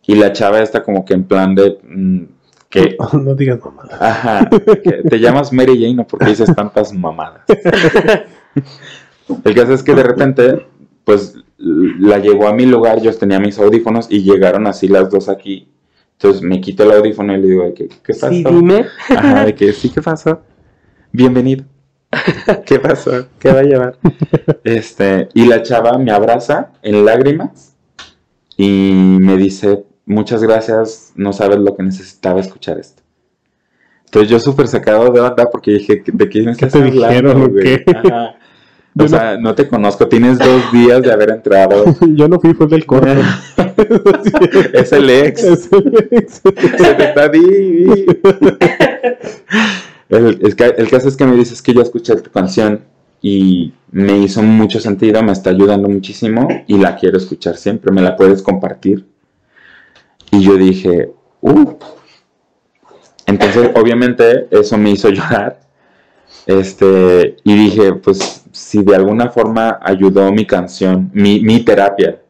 Y 0.08 0.16
la 0.16 0.32
chava 0.32 0.62
está 0.62 0.82
como 0.82 1.04
que 1.04 1.16
en 1.16 1.26
plan 1.26 1.54
de... 1.54 1.80
mm, 1.84 2.24
que, 2.70 2.96
No 3.22 3.36
digas 3.36 3.60
mamá. 3.60 3.90
Ajá, 4.00 4.50
que 4.50 5.04
te 5.04 5.20
llamas 5.20 5.52
Mary 5.52 5.84
Jane 5.84 6.02
o 6.02 6.08
porque 6.08 6.28
dices 6.28 6.56
tantas 6.56 6.94
mamadas. 6.94 7.42
El 9.44 9.54
caso 9.54 9.74
es 9.74 9.84
que 9.84 9.94
de 9.94 10.04
repente, 10.04 10.66
pues 11.04 11.36
la 11.58 12.20
llevó 12.20 12.48
a 12.48 12.54
mi 12.54 12.66
lugar, 12.66 13.02
yo 13.02 13.14
tenía 13.16 13.40
mis 13.40 13.60
audífonos 13.60 14.08
y 14.10 14.24
llegaron 14.24 14.68
así 14.68 14.88
las 14.88 15.10
dos 15.10 15.30
aquí. 15.30 15.68
Entonces 16.14 16.42
me 16.42 16.62
quito 16.62 16.84
el 16.84 16.92
audífono 16.92 17.36
y 17.36 17.42
le 17.42 17.48
digo, 17.48 17.74
¿qué, 17.74 17.88
qué 17.88 18.14
pasó? 18.14 18.30
Sí, 18.30 18.44
dime. 18.44 18.86
Ajá, 19.10 19.46
de 19.46 19.56
que 19.56 19.74
sí, 19.74 19.90
¿qué 19.90 20.02
pasó? 20.02 20.42
Bienvenido. 21.12 21.66
¿Qué 22.66 22.80
pasó? 22.80 23.28
¿Qué 23.40 23.52
va 23.52 23.60
a 23.60 23.64
llevar? 23.64 23.98
Este, 24.64 25.30
y 25.34 25.46
la 25.46 25.64
chava 25.64 25.98
me 25.98 26.12
abraza 26.12 26.72
en 26.82 27.06
lágrimas 27.06 27.76
y 28.58 28.92
me 28.94 29.38
dice, 29.38 29.86
muchas 30.06 30.44
gracias, 30.44 31.14
no 31.16 31.34
sabes 31.34 31.58
lo 31.58 31.76
que 31.76 31.84
necesitaba 31.84 32.42
escuchar 32.42 32.80
esto. 32.80 33.02
Entonces 34.06 34.30
yo 34.30 34.40
súper 34.40 34.68
sacado 34.68 35.10
de 35.10 35.22
onda 35.22 35.50
porque 35.50 35.72
dije, 35.72 36.04
¿de 36.06 36.30
qué 36.30 36.44
me 36.44 36.52
estás 36.52 36.74
te 36.74 36.80
hablando, 36.80 37.08
dijeron 37.08 37.42
o 37.42 37.50
güey?" 37.50 37.64
qué? 37.64 37.86
Ajá. 37.96 38.36
Yo 38.94 39.06
O 39.06 39.08
sea, 39.08 39.38
no 39.38 39.56
te 39.56 39.68
conozco, 39.70 40.08
tienes 40.08 40.38
dos 40.38 40.72
días 40.74 41.02
de 41.02 41.12
haber 41.14 41.30
entrado. 41.32 41.86
Yo 42.16 42.28
no 42.28 42.40
fui, 42.40 42.54
fue 42.54 42.68
del 42.68 42.86
corto. 42.86 43.08
es 44.74 44.92
el 44.92 45.10
ex. 45.10 45.44
Es 45.44 45.70
el 45.72 46.08
ex. 46.12 46.42
Se 46.44 46.52
te 46.52 47.04
está 47.06 47.30
di- 47.30 47.40
di. 47.40 48.06
El, 50.10 50.40
el 50.42 50.56
ca- 50.56 50.66
el 50.78 50.90
caso 50.90 51.08
es 51.08 51.16
que 51.16 51.26
me 51.26 51.36
dices 51.38 51.62
que 51.62 51.74
yo 51.74 51.82
escuché 51.82 52.16
tu 52.18 52.30
canción 52.32 52.82
y 53.22 53.74
me 53.92 54.18
hizo 54.18 54.42
mucho 54.44 54.80
sentido, 54.80 55.24
me 55.24 55.32
está 55.32 55.52
ayudando 55.52 55.88
muchísimo 55.88 56.48
y 56.68 56.78
la 56.78 56.98
quiero 56.98 57.18
escuchar 57.18 57.56
siempre, 57.56 57.92
me 57.94 58.02
la 58.02 58.16
puedes 58.18 58.42
compartir. 58.42 59.06
Y 60.32 60.42
yo 60.42 60.56
dije, 60.58 61.12
uh. 61.42 61.74
Entonces, 63.26 63.72
obviamente, 63.76 64.48
eso 64.52 64.78
me 64.78 64.92
hizo 64.92 65.10
llorar. 65.10 65.60
Este, 66.46 67.38
y 67.44 67.56
dije, 67.56 67.94
pues, 67.94 68.41
si 68.72 68.84
de 68.84 68.96
alguna 68.96 69.30
forma 69.30 69.80
ayudó 69.82 70.32
mi 70.32 70.46
canción, 70.46 71.12
mi, 71.14 71.42
mi 71.42 71.60
terapia, 71.66 72.22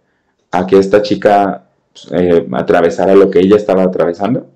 a 0.52 0.66
que 0.66 0.80
esta 0.80 1.04
chica 1.04 1.66
eh, 2.12 2.48
atravesara 2.54 3.14
lo 3.14 3.30
que 3.30 3.42
ella 3.42 3.58
estaba 3.58 3.84
atravesando, 3.84 4.48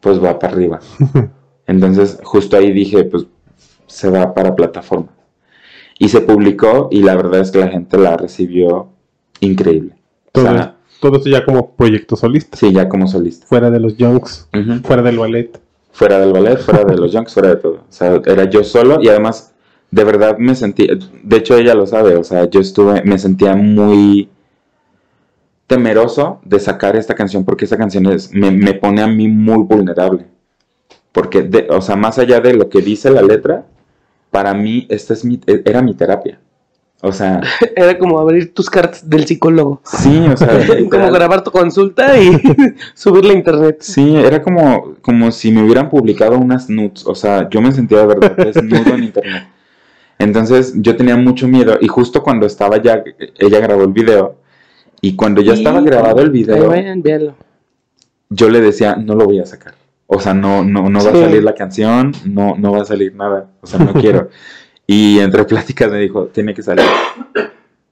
pues 0.00 0.22
va 0.22 0.38
para 0.38 0.52
arriba. 0.52 0.78
Entonces, 1.66 2.20
justo 2.22 2.56
ahí 2.56 2.70
dije, 2.70 3.02
pues 3.02 3.26
se 3.88 4.08
va 4.08 4.32
para 4.34 4.54
plataforma. 4.54 5.08
Y 5.98 6.10
se 6.10 6.20
publicó 6.20 6.86
y 6.92 7.02
la 7.02 7.16
verdad 7.16 7.40
es 7.40 7.50
que 7.50 7.58
la 7.58 7.68
gente 7.68 7.98
la 7.98 8.16
recibió 8.16 8.90
increíble. 9.40 9.96
O 10.28 10.30
Todo, 10.30 10.44
sea, 10.44 10.76
todo 11.00 11.16
esto 11.16 11.28
ya 11.28 11.44
como 11.44 11.72
proyecto 11.74 12.14
solista. 12.14 12.56
sí, 12.56 12.72
ya 12.72 12.88
como 12.88 13.08
solista. 13.08 13.46
Fuera 13.46 13.68
de 13.68 13.80
los 13.80 13.96
Junks, 13.98 14.48
fuera 14.84 15.02
del 15.02 15.18
ballet. 15.18 15.60
Fuera 15.90 16.20
del 16.20 16.32
ballet, 16.32 16.58
fuera 16.58 16.84
de 16.84 16.96
los 16.96 17.12
junks, 17.12 17.34
fuera 17.34 17.48
de 17.50 17.56
todo. 17.56 17.74
O 17.74 17.84
sea, 17.88 18.20
era 18.26 18.44
yo 18.50 18.62
solo 18.64 19.00
y 19.02 19.08
además, 19.08 19.53
de 19.94 20.04
verdad 20.04 20.38
me 20.38 20.54
sentí, 20.56 20.88
de 21.22 21.36
hecho 21.36 21.56
ella 21.56 21.74
lo 21.74 21.86
sabe, 21.86 22.16
o 22.16 22.24
sea, 22.24 22.50
yo 22.50 22.60
estuve, 22.60 23.02
me 23.04 23.16
sentía 23.18 23.54
muy 23.54 24.28
temeroso 25.66 26.40
de 26.44 26.58
sacar 26.60 26.96
esta 26.96 27.14
canción 27.14 27.44
porque 27.44 27.64
esta 27.64 27.76
canción 27.76 28.06
es, 28.06 28.32
me, 28.32 28.50
me 28.50 28.74
pone 28.74 29.02
a 29.02 29.06
mí 29.06 29.28
muy 29.28 29.62
vulnerable. 29.64 30.26
Porque, 31.12 31.42
de- 31.42 31.68
o 31.70 31.80
sea, 31.80 31.94
más 31.96 32.18
allá 32.18 32.40
de 32.40 32.54
lo 32.54 32.68
que 32.68 32.80
dice 32.80 33.08
la 33.10 33.22
letra, 33.22 33.66
para 34.30 34.52
mí 34.52 34.86
esta 34.90 35.12
es 35.14 35.24
mi, 35.24 35.40
era 35.46 35.80
mi 35.80 35.94
terapia. 35.94 36.40
O 37.00 37.12
sea, 37.12 37.40
Era 37.76 37.96
como 37.98 38.18
abrir 38.18 38.52
tus 38.52 38.68
cartas 38.68 39.08
del 39.08 39.26
psicólogo. 39.26 39.80
sí, 39.84 40.26
o 40.26 40.36
sea, 40.36 40.58
Como 40.90 41.12
grabar 41.12 41.44
tu 41.44 41.50
consulta 41.52 42.18
y 42.20 42.32
subirla 42.94 43.32
a 43.32 43.36
internet. 43.36 43.76
Sí, 43.80 44.16
era 44.16 44.42
como, 44.42 44.94
como 45.02 45.30
si 45.30 45.52
me 45.52 45.62
hubieran 45.62 45.88
publicado 45.88 46.36
unas 46.38 46.68
nudes. 46.68 47.06
O 47.06 47.14
sea, 47.14 47.48
yo 47.48 47.60
me 47.60 47.70
sentía 47.72 47.98
de 48.00 48.06
verdad 48.06 48.36
desnudo 48.36 48.94
en 48.94 49.04
internet. 49.04 49.44
Entonces 50.18 50.74
yo 50.76 50.96
tenía 50.96 51.16
mucho 51.16 51.48
miedo 51.48 51.76
y 51.80 51.88
justo 51.88 52.22
cuando 52.22 52.46
estaba 52.46 52.80
ya, 52.80 53.02
ella 53.38 53.60
grabó 53.60 53.82
el 53.84 53.92
video 53.92 54.36
y 55.00 55.16
cuando 55.16 55.42
ya 55.42 55.54
estaba 55.54 55.80
grabado 55.80 56.20
el 56.22 56.30
video, 56.30 56.68
vayan, 56.68 57.02
yo 58.30 58.48
le 58.48 58.60
decía, 58.60 58.96
no 58.96 59.14
lo 59.14 59.26
voy 59.26 59.38
a 59.40 59.46
sacar. 59.46 59.74
O 60.06 60.20
sea, 60.20 60.34
no, 60.34 60.64
no, 60.64 60.88
no 60.88 60.98
va 61.04 61.12
Sí. 61.12 61.18
a 61.18 61.20
salir 61.24 61.42
la 61.44 61.54
canción, 61.54 62.12
no, 62.24 62.54
no 62.56 62.72
va 62.72 62.82
a 62.82 62.84
salir 62.84 63.14
nada. 63.14 63.50
O 63.60 63.66
sea, 63.66 63.78
no 63.80 63.92
quiero. 64.00 64.28
Y 64.86 65.18
entre 65.18 65.44
pláticas 65.44 65.90
me 65.90 65.98
dijo, 65.98 66.26
tiene 66.26 66.54
que 66.54 66.62
salir. 66.62 66.84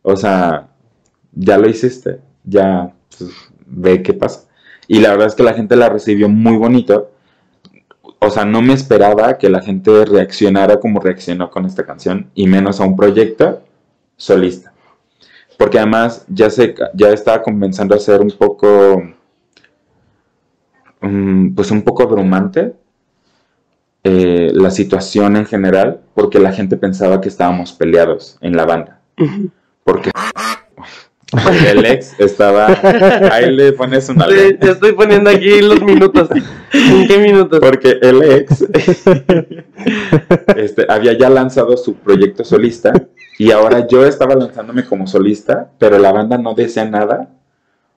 O 0.03 0.17
sea, 0.17 0.69
ya 1.33 1.59
lo 1.59 1.69
hiciste, 1.69 2.19
ya 2.45 2.93
pues, 3.17 3.31
ve 3.67 4.03
qué 4.03 4.13
pasa. 4.15 4.49
Y 4.89 5.01
la 5.01 5.11
verdad 5.11 5.29
es 5.29 5.35
que 5.35 5.43
la 5.43 5.55
gente 5.55 5.77
la 5.77 5.89
recibió 5.89 6.29
muy 6.29 6.57
bonito. 6.57 7.12
O 8.25 8.31
sea, 8.31 8.45
no 8.45 8.63
me 8.63 8.73
esperaba 8.73 9.37
que 9.37 9.51
la 9.51 9.61
gente 9.61 10.05
reaccionara 10.05 10.79
como 10.79 11.01
reaccionó 11.01 11.51
con 11.51 11.67
esta 11.67 11.85
canción, 11.85 12.31
y 12.35 12.47
menos 12.47 12.81
a 12.81 12.85
un 12.85 12.95
proyecto 12.95 13.63
solista. 14.17 14.73
Porque 15.59 15.79
además 15.79 16.25
ya 16.29 16.49
se 16.49 16.73
ya 16.95 17.09
estaba 17.09 17.43
comenzando 17.43 17.97
a 17.97 17.99
ser 17.99 18.21
un 18.21 18.31
poco 18.31 19.03
mm, 21.01 21.55
pues 21.55 21.73
un 21.73 21.83
poco 21.83 22.05
abrumante 22.05 22.75
eh, 24.05 24.53
la 24.55 24.71
situación 24.71 25.37
en 25.37 25.47
general, 25.47 26.01
porque 26.15 26.39
la 26.39 26.53
gente 26.53 26.77
pensaba 26.77 27.21
que 27.21 27.29
estábamos 27.29 27.73
peleados 27.73 28.39
en 28.41 28.57
la 28.57 28.65
banda. 28.65 29.01
Porque 29.83 30.13
el 31.67 31.85
ex 31.87 32.19
estaba. 32.19 32.67
Ahí 33.33 33.51
le 33.51 33.73
pones 33.73 34.09
una 34.09 34.27
Sí, 34.29 34.57
ya 34.61 34.73
estoy 34.73 34.93
poniendo 34.93 35.31
aquí 35.31 35.61
los 35.63 35.81
minutos. 35.83 36.29
¿En 36.73 37.09
qué 37.09 37.19
minutos? 37.19 37.61
Porque 37.61 37.99
el 38.03 38.23
ex 38.23 38.65
este, 40.57 40.87
había 40.89 41.13
ya 41.15 41.31
lanzado 41.31 41.77
su 41.77 41.95
proyecto 41.95 42.45
solista 42.45 42.93
y 43.39 43.51
ahora 43.51 43.87
yo 43.87 44.05
estaba 44.05 44.35
lanzándome 44.35 44.85
como 44.85 45.07
solista, 45.07 45.71
pero 45.79 45.99
la 45.99 46.13
banda 46.13 46.39
no 46.39 46.55
decía 46.55 46.85
nada. 46.85 47.31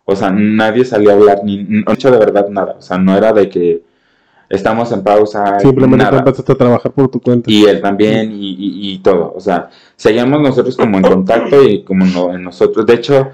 O 0.05 0.15
sea, 0.15 0.29
nadie 0.29 0.85
salió 0.85 1.09
a 1.11 1.13
hablar, 1.13 1.39
ni 1.43 1.63
no 1.63 1.91
hecho 1.91 2.11
de 2.11 2.19
verdad 2.19 2.47
nada. 2.49 2.75
O 2.77 2.81
sea, 2.81 2.97
no 2.97 3.17
era 3.17 3.33
de 3.33 3.49
que 3.49 3.83
estamos 4.49 4.91
en 4.91 5.03
pausa. 5.03 5.59
Simplemente 5.59 6.03
nada. 6.05 6.19
empezaste 6.19 6.51
a 6.51 6.55
trabajar 6.55 6.91
por 6.91 7.09
tu 7.09 7.19
cuenta. 7.21 7.49
Y 7.51 7.65
él 7.65 7.81
también, 7.81 8.31
y, 8.31 8.51
y- 8.51 8.93
y 8.93 8.99
todo. 8.99 9.33
O 9.35 9.39
sea, 9.39 9.69
seguíamos 9.95 10.41
nosotros 10.41 10.75
como 10.77 10.97
en 10.97 11.03
contacto 11.03 11.63
y 11.63 11.83
como 11.83 12.05
no- 12.05 12.33
en 12.33 12.43
nosotros. 12.43 12.85
De 12.85 12.93
hecho, 12.93 13.29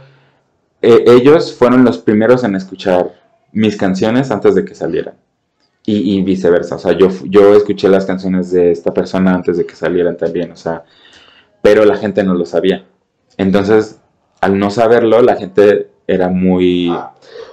eh, 0.82 1.04
ellos 1.08 1.54
fueron 1.56 1.84
los 1.84 1.98
primeros 2.00 2.44
en 2.44 2.56
escuchar 2.56 3.14
mis 3.52 3.76
canciones 3.78 4.32
antes 4.32 4.56
de 4.56 4.64
que 4.66 4.74
salieran. 4.76 5.16
Y, 5.86 6.18
y 6.18 6.22
viceversa. 6.22 6.76
O 6.76 6.80
sea, 6.80 6.92
yo, 6.98 7.08
yo 7.26 7.56
escuché 7.56 7.90
las 7.90 8.06
canciones 8.06 8.52
de 8.52 8.72
esta 8.72 8.94
persona 8.94 9.34
antes 9.34 9.58
de 9.58 9.66
que 9.66 9.76
salieran 9.76 10.16
también. 10.16 10.52
O 10.52 10.56
sea, 10.56 10.84
pero 11.62 11.86
la 11.86 11.98
gente 11.98 12.24
no 12.24 12.34
lo 12.36 12.46
sabía. 12.46 12.86
Entonces, 13.38 14.00
al 14.42 14.60
no 14.60 14.70
saberlo, 14.70 15.22
la 15.22 15.36
gente 15.38 15.90
era 16.08 16.30
muy. 16.30 16.94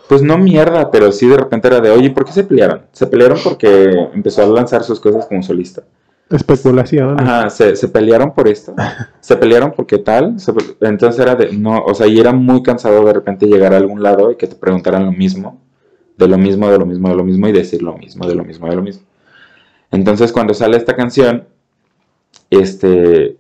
Pues 0.09 0.23
no 0.23 0.39
mierda, 0.39 0.91
pero 0.91 1.13
sí 1.13 1.27
de 1.29 1.37
repente 1.37 1.69
era 1.69 1.81
de, 1.81 1.91
oye, 1.91 2.11
¿por 2.11 2.25
qué 2.25 2.33
se 2.33 2.45
pelearon? 2.45 2.83
Se 2.93 3.07
pelearon 3.07 3.39
porque 3.45 3.91
empezó 4.15 4.43
a 4.43 4.47
lanzar 4.47 4.83
sus 4.83 4.99
cosas 5.01 5.27
como 5.27 5.43
solista. 5.43 5.83
Especulación. 6.31 7.19
Ajá, 7.21 7.49
se, 7.51 7.75
se 7.77 7.89
pelearon 7.89 8.33
por 8.35 8.49
esto. 8.49 8.75
Se 9.21 9.37
pelearon 9.37 9.73
porque 9.77 9.99
tal. 9.99 10.39
se 10.41 10.53
entonces 10.81 11.21
era 11.21 11.35
de, 11.35 11.53
no, 11.53 11.83
o 11.85 11.95
sea, 11.95 12.07
y 12.07 12.19
era 12.19 12.33
muy 12.33 12.63
cansado 12.63 13.05
de 13.05 13.13
repente 13.13 13.47
llegar 13.47 13.75
a 13.75 13.77
algún 13.77 14.03
lado 14.03 14.31
y 14.33 14.37
que 14.37 14.47
te 14.47 14.57
preguntaran 14.57 15.05
lo 15.05 15.13
mismo, 15.13 15.61
de 16.17 16.27
lo 16.29 16.39
mismo, 16.39 16.71
de 16.71 16.79
lo 16.79 16.87
mismo, 16.87 17.09
de 17.11 17.15
lo 17.15 17.25
mismo 17.25 17.47
y 17.49 17.53
decir 17.53 17.83
lo 17.83 17.97
mismo, 17.97 18.27
de 18.27 18.35
lo 18.35 18.45
mismo, 18.45 18.69
de 18.69 18.77
lo 18.77 18.83
mismo. 18.83 19.03
Entonces 19.91 20.33
cuando 20.33 20.55
sale 20.55 20.77
esta 20.79 20.97
canción, 20.97 21.45
este, 22.51 23.37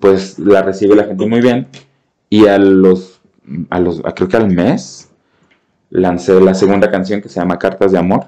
pues 0.00 0.38
la 0.38 0.62
recibe 0.62 0.94
la 0.94 1.04
gente 1.04 1.26
muy 1.26 1.40
bien 1.40 1.66
y 2.30 2.46
a 2.46 2.58
los, 2.58 3.20
a 3.70 3.80
los, 3.80 4.00
a- 4.04 4.12
creo 4.14 4.28
que 4.28 4.36
al 4.36 4.50
mes, 4.50 5.10
lancé 5.94 6.40
la 6.40 6.54
segunda 6.54 6.90
canción 6.90 7.22
que 7.22 7.28
se 7.28 7.38
llama 7.38 7.58
Cartas 7.58 7.92
de 7.92 7.98
Amor, 7.98 8.26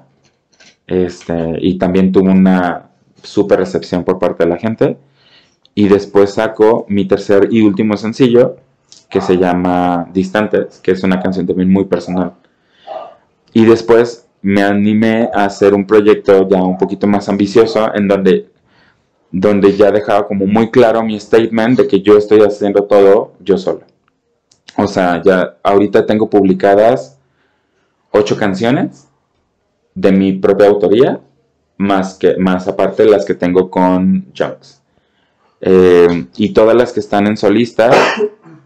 este, 0.87 1.57
y 1.59 1.77
también 1.77 2.13
tuvo 2.13 2.31
una 2.31 2.89
super 3.21 3.59
recepción 3.59 4.05
por 4.05 4.19
parte 4.19 4.45
de 4.45 4.49
la 4.49 4.57
gente. 4.57 4.97
Y 5.75 5.89
después 5.89 6.33
saco 6.33 6.85
mi 6.87 7.05
tercer 7.05 7.49
y 7.51 7.61
último 7.61 7.97
sencillo, 7.97 8.55
que 9.09 9.19
se 9.19 9.37
llama 9.37 10.07
Distantes, 10.13 10.79
que 10.81 10.91
es 10.91 11.03
una 11.03 11.19
canción 11.21 11.45
también 11.45 11.71
muy 11.71 11.85
personal. 11.85 12.33
Y 13.53 13.65
después 13.65 14.27
me 14.41 14.63
animé 14.63 15.29
a 15.33 15.45
hacer 15.45 15.73
un 15.73 15.85
proyecto 15.85 16.47
ya 16.47 16.63
un 16.63 16.77
poquito 16.77 17.05
más 17.05 17.27
ambicioso, 17.27 17.93
en 17.93 18.07
donde, 18.07 18.49
donde 19.29 19.75
ya 19.75 19.91
dejaba 19.91 20.25
como 20.25 20.45
muy 20.47 20.71
claro 20.71 21.03
mi 21.03 21.19
statement 21.19 21.79
de 21.79 21.87
que 21.87 22.01
yo 22.01 22.17
estoy 22.17 22.39
haciendo 22.41 22.85
todo 22.85 23.33
yo 23.41 23.57
solo. 23.57 23.81
O 24.77 24.87
sea, 24.87 25.21
ya 25.21 25.57
ahorita 25.63 26.05
tengo 26.05 26.29
publicadas 26.29 27.16
ocho 28.17 28.37
canciones 28.37 29.07
de 29.95 30.11
mi 30.11 30.33
propia 30.33 30.67
autoría, 30.67 31.19
más, 31.77 32.15
que, 32.15 32.37
más 32.37 32.67
aparte 32.67 33.05
las 33.05 33.25
que 33.25 33.35
tengo 33.35 33.69
con 33.69 34.27
Junks. 34.37 34.81
Eh, 35.61 36.27
y 36.35 36.53
todas 36.53 36.75
las 36.75 36.93
que 36.93 36.99
están 36.99 37.27
en 37.27 37.37
solista, 37.37 37.89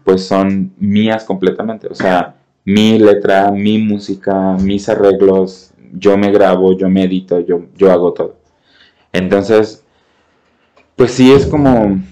pues 0.04 0.26
son 0.26 0.72
mías 0.78 1.24
completamente. 1.24 1.88
O 1.88 1.94
sea, 1.94 2.36
mi 2.64 2.98
letra, 2.98 3.50
mi 3.50 3.78
música, 3.78 4.56
mis 4.60 4.88
arreglos, 4.88 5.72
yo 5.92 6.16
me 6.16 6.30
grabo, 6.30 6.76
yo 6.76 6.88
me 6.88 7.04
edito, 7.04 7.40
yo, 7.40 7.62
yo 7.76 7.90
hago 7.90 8.12
todo. 8.12 8.36
Entonces, 9.12 9.84
pues 10.96 11.12
sí 11.12 11.32
es 11.32 11.46
como, 11.46 12.02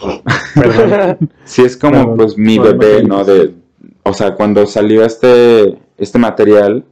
sí 1.44 1.62
es 1.62 1.76
como 1.76 2.16
pues 2.16 2.36
mi 2.36 2.58
bebé. 2.58 3.02
¿no? 3.02 3.24
De, 3.24 3.54
o 4.02 4.12
sea, 4.12 4.34
cuando 4.34 4.66
salió 4.66 5.04
este, 5.04 5.78
este 5.96 6.18
material 6.18 6.84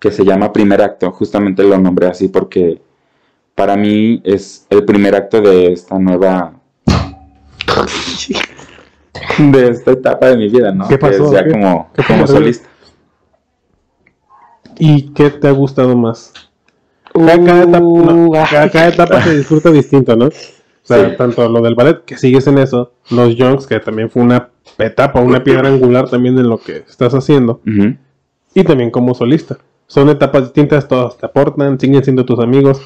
que 0.00 0.10
se 0.10 0.24
llama 0.24 0.52
Primer 0.52 0.82
Acto, 0.82 1.12
justamente 1.12 1.62
lo 1.62 1.78
nombré 1.78 2.08
así 2.08 2.26
porque 2.28 2.80
para 3.54 3.76
mí 3.76 4.20
es 4.24 4.66
el 4.70 4.84
primer 4.84 5.14
acto 5.14 5.40
de 5.40 5.72
esta 5.72 5.98
nueva... 5.98 6.54
de 9.38 9.68
esta 9.68 9.90
etapa 9.92 10.28
de 10.28 10.36
mi 10.36 10.48
vida, 10.48 10.72
¿no? 10.72 10.88
¿Qué 10.88 10.98
Que 10.98 11.06
es 11.06 11.18
pasó? 11.18 11.32
ya 11.32 11.44
¿Qué- 11.44 11.50
como, 11.52 11.90
qué 11.94 12.02
como 12.04 12.20
pasó? 12.22 12.32
solista. 12.34 12.68
¿Y 14.78 15.12
qué 15.12 15.30
te 15.30 15.48
ha 15.48 15.52
gustado 15.52 15.94
más? 15.96 16.32
Cada, 17.12 17.36
cada 17.44 17.62
etapa, 17.64 17.80
no, 17.80 18.26
Uh, 18.28 18.32
cada- 18.32 18.70
cada 18.70 18.88
etapa 18.88 19.22
se 19.22 19.36
disfruta 19.36 19.70
distinto, 19.70 20.16
¿no? 20.16 20.26
O 20.26 20.30
sea, 20.82 21.10
Sí. 21.10 21.16
tanto 21.18 21.46
lo 21.48 21.60
del 21.60 21.74
ballet, 21.74 22.04
que 22.04 22.16
sigues 22.16 22.46
en 22.46 22.58
eso, 22.58 22.92
los 23.10 23.34
Junks, 23.36 23.66
que 23.66 23.78
también 23.80 24.10
fue 24.10 24.22
una 24.22 24.48
etapa, 24.78 25.20
una 25.20 25.44
piedra 25.44 25.68
angular 25.68 26.08
también 26.08 26.38
en 26.38 26.48
lo 26.48 26.58
que 26.58 26.78
estás 26.88 27.12
haciendo, 27.14 27.60
y 28.54 28.64
también 28.64 28.90
como 28.90 29.14
solista. 29.14 29.58
Son 29.90 30.08
etapas 30.08 30.44
distintas, 30.44 30.86
todas 30.86 31.18
te 31.18 31.26
aportan, 31.26 31.80
siguen 31.80 32.04
siendo 32.04 32.24
tus 32.24 32.38
amigos, 32.38 32.80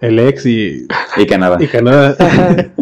el 0.00 0.18
ex 0.18 0.46
y, 0.46 0.86
Y 1.18 1.26
Canadá. 1.26 1.58
y 1.60 1.66
Canadá 1.68 2.16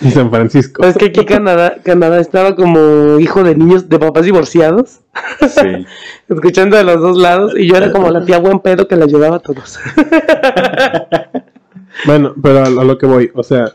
y 0.00 0.10
San 0.10 0.30
Francisco. 0.32 0.82
Es 0.84 0.96
que 0.96 1.04
aquí 1.06 1.24
Canadá, 1.24 1.76
Canadá 1.84 2.18
estaba 2.18 2.56
como 2.56 3.20
hijo 3.20 3.44
de 3.44 3.54
niños 3.54 3.88
de 3.88 4.00
papás 4.00 4.24
divorciados, 4.24 4.98
Sí. 5.48 5.86
escuchando 6.28 6.76
de 6.76 6.82
los 6.82 7.00
dos 7.00 7.16
lados, 7.18 7.52
y 7.56 7.68
yo 7.68 7.76
era 7.76 7.92
como 7.92 8.10
la 8.10 8.24
tía 8.24 8.38
buen 8.38 8.58
pedo 8.58 8.88
que 8.88 8.96
la 8.96 9.04
ayudaba 9.04 9.36
a 9.36 9.40
todos. 9.40 9.78
Bueno, 12.06 12.34
pero 12.42 12.60
a, 12.60 12.64
a 12.64 12.84
lo 12.84 12.96
que 12.98 13.06
voy, 13.06 13.30
o 13.34 13.42
sea, 13.42 13.74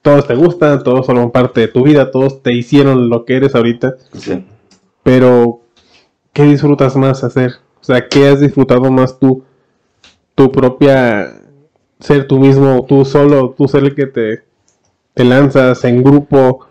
todos 0.00 0.26
te 0.26 0.34
gustan, 0.34 0.82
todos 0.82 1.04
forman 1.06 1.30
parte 1.30 1.60
de 1.60 1.68
tu 1.68 1.84
vida, 1.84 2.10
todos 2.10 2.42
te 2.42 2.52
hicieron 2.54 3.10
lo 3.10 3.24
que 3.26 3.36
eres 3.36 3.54
ahorita, 3.54 3.96
sí. 4.14 4.44
pero 5.02 5.60
¿qué 6.32 6.44
disfrutas 6.44 6.96
más 6.96 7.22
hacer? 7.22 7.56
O 7.82 7.84
sea, 7.84 8.08
¿qué 8.08 8.28
has 8.28 8.40
disfrutado 8.40 8.92
más 8.92 9.18
tú? 9.18 9.42
Tu 10.36 10.52
propia, 10.52 11.34
ser 11.98 12.28
tú 12.28 12.38
mismo, 12.38 12.86
tú 12.88 13.04
solo, 13.04 13.50
tú 13.58 13.66
ser 13.66 13.82
el 13.82 13.94
que 13.96 14.06
te, 14.06 14.44
te 15.14 15.24
lanzas 15.24 15.84
en 15.84 16.04
grupo, 16.04 16.68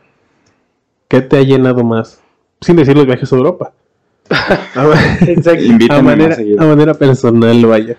¿qué 1.09 1.19
te 1.19 1.37
ha 1.37 1.41
llenado 1.41 1.83
más? 1.83 2.21
Sin 2.61 2.77
decir 2.77 2.95
los 2.95 3.05
viajes 3.05 3.31
a 3.31 3.35
Europa. 3.35 3.73
A, 4.29 4.85
Exacto. 5.27 5.65
A 5.89 6.01
manera, 6.01 6.37
a 6.57 6.65
manera 6.65 6.93
personal, 6.93 7.65
vaya. 7.65 7.97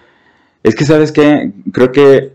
Es 0.62 0.74
que, 0.74 0.86
¿sabes 0.86 1.12
qué? 1.12 1.52
Creo 1.70 1.92
que 1.92 2.32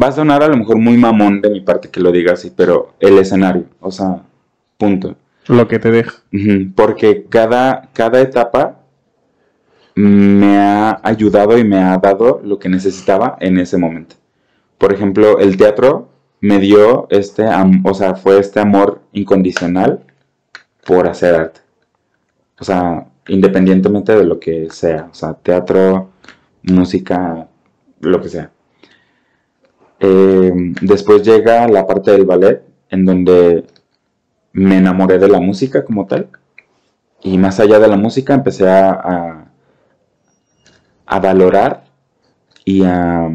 va 0.00 0.08
a 0.08 0.12
sonar 0.12 0.42
a 0.42 0.48
lo 0.48 0.56
mejor 0.56 0.78
muy 0.78 0.96
mamón 0.96 1.40
de 1.40 1.50
mi 1.50 1.60
parte 1.60 1.88
que 1.88 2.00
lo 2.00 2.10
diga 2.10 2.32
así, 2.32 2.52
pero 2.54 2.94
el 2.98 3.16
escenario, 3.18 3.66
o 3.78 3.92
sea, 3.92 4.22
punto. 4.76 5.14
Lo 5.46 5.68
que 5.68 5.78
te 5.78 5.92
deja. 5.92 6.14
Porque 6.74 7.26
cada, 7.28 7.88
cada 7.92 8.20
etapa 8.20 8.77
me 10.00 10.56
ha 10.58 11.00
ayudado 11.02 11.58
y 11.58 11.64
me 11.64 11.78
ha 11.78 11.98
dado 11.98 12.40
lo 12.44 12.60
que 12.60 12.68
necesitaba 12.68 13.36
en 13.40 13.58
ese 13.58 13.76
momento. 13.78 14.14
Por 14.78 14.92
ejemplo, 14.92 15.40
el 15.40 15.56
teatro 15.56 16.08
me 16.40 16.60
dio 16.60 17.08
este, 17.10 17.44
o 17.82 17.94
sea, 17.94 18.14
fue 18.14 18.38
este 18.38 18.60
amor 18.60 19.00
incondicional 19.12 20.04
por 20.86 21.08
hacer 21.08 21.34
arte. 21.34 21.60
O 22.60 22.64
sea, 22.64 23.08
independientemente 23.26 24.14
de 24.14 24.24
lo 24.24 24.38
que 24.38 24.68
sea, 24.70 25.08
o 25.10 25.14
sea, 25.14 25.34
teatro, 25.34 26.10
música, 26.62 27.48
lo 28.00 28.20
que 28.20 28.28
sea. 28.28 28.52
Eh, 29.98 30.52
después 30.80 31.24
llega 31.24 31.66
la 31.66 31.88
parte 31.88 32.12
del 32.12 32.24
ballet, 32.24 32.62
en 32.90 33.04
donde 33.04 33.64
me 34.52 34.78
enamoré 34.78 35.18
de 35.18 35.28
la 35.28 35.40
música 35.40 35.84
como 35.84 36.06
tal. 36.06 36.28
Y 37.20 37.36
más 37.36 37.58
allá 37.58 37.80
de 37.80 37.88
la 37.88 37.96
música 37.96 38.34
empecé 38.34 38.68
a, 38.68 39.47
a 41.08 41.18
valorar 41.20 41.84
y 42.64 42.84
a 42.84 43.30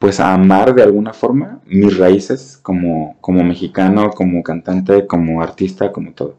pues 0.00 0.18
a 0.18 0.32
amar 0.32 0.74
de 0.74 0.82
alguna 0.82 1.12
forma 1.12 1.60
mis 1.66 1.98
raíces 1.98 2.58
como, 2.62 3.18
como 3.20 3.44
mexicano, 3.44 4.10
como 4.10 4.42
cantante, 4.42 5.06
como 5.06 5.42
artista, 5.42 5.92
como 5.92 6.12
todo. 6.14 6.36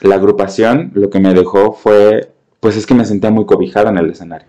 La 0.00 0.14
agrupación 0.14 0.92
lo 0.94 1.10
que 1.10 1.18
me 1.18 1.34
dejó 1.34 1.72
fue, 1.72 2.32
pues 2.60 2.76
es 2.76 2.86
que 2.86 2.94
me 2.94 3.04
sentía 3.04 3.32
muy 3.32 3.46
cobijada 3.46 3.90
en 3.90 3.98
el 3.98 4.10
escenario. 4.10 4.46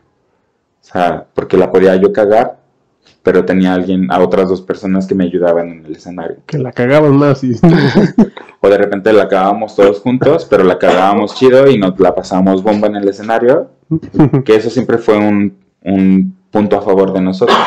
O 0.80 0.84
sea, 0.86 1.26
porque 1.34 1.58
la 1.58 1.72
podía 1.72 1.96
yo 1.96 2.14
cagar, 2.14 2.60
pero 3.24 3.46
tenía 3.46 3.72
a 3.72 3.76
alguien, 3.76 4.12
a 4.12 4.20
otras 4.20 4.50
dos 4.50 4.62
personas 4.62 5.08
que 5.08 5.16
me 5.16 5.24
ayudaban 5.24 5.70
en 5.70 5.86
el 5.86 5.96
escenario. 5.96 6.38
Que 6.46 6.58
la 6.58 6.74
cagaban 6.74 7.16
más 7.16 7.44
y... 7.44 7.54
O 8.66 8.70
de 8.70 8.78
repente 8.78 9.12
la 9.12 9.28
cagábamos 9.28 9.76
todos 9.76 10.00
juntos, 10.00 10.48
pero 10.50 10.64
la 10.64 10.80
cagábamos 10.80 11.36
chido 11.36 11.70
y 11.70 11.78
nos 11.78 12.00
la 12.00 12.16
pasábamos 12.16 12.64
bomba 12.64 12.88
en 12.88 12.96
el 12.96 13.08
escenario. 13.10 13.72
Que 14.46 14.56
eso 14.56 14.70
siempre 14.70 14.98
fue 14.98 15.18
un, 15.18 15.58
un 15.84 16.38
punto 16.50 16.78
a 16.78 16.82
favor 16.82 17.12
de 17.12 17.20
nosotros. 17.20 17.58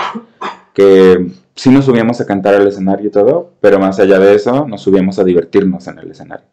Que 0.73 1.33
sí 1.55 1.69
nos 1.69 1.85
subíamos 1.85 2.19
a 2.23 2.27
cantar 2.27 2.55
al 2.55 2.67
escenario 2.67 3.09
y 3.09 3.11
todo, 3.11 3.53
pero 3.61 3.79
más 3.79 3.99
allá 3.99 4.19
de 4.19 4.35
eso, 4.35 4.67
nos 4.67 4.81
subíamos 4.81 5.19
a 5.19 5.25
divertirnos 5.25 5.87
en 5.87 5.99
el 5.99 6.11
escenario. 6.11 6.47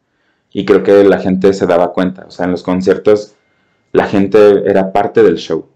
Y 0.51 0.65
creo 0.65 0.83
que 0.83 1.05
la 1.05 1.19
gente 1.19 1.53
se 1.53 1.65
daba 1.65 1.93
cuenta. 1.93 2.25
O 2.27 2.31
sea, 2.31 2.43
en 2.43 2.51
los 2.51 2.63
conciertos, 2.63 3.35
la 3.93 4.07
gente 4.07 4.69
era 4.69 4.91
parte 4.91 5.23
del 5.23 5.37
show. 5.37 5.67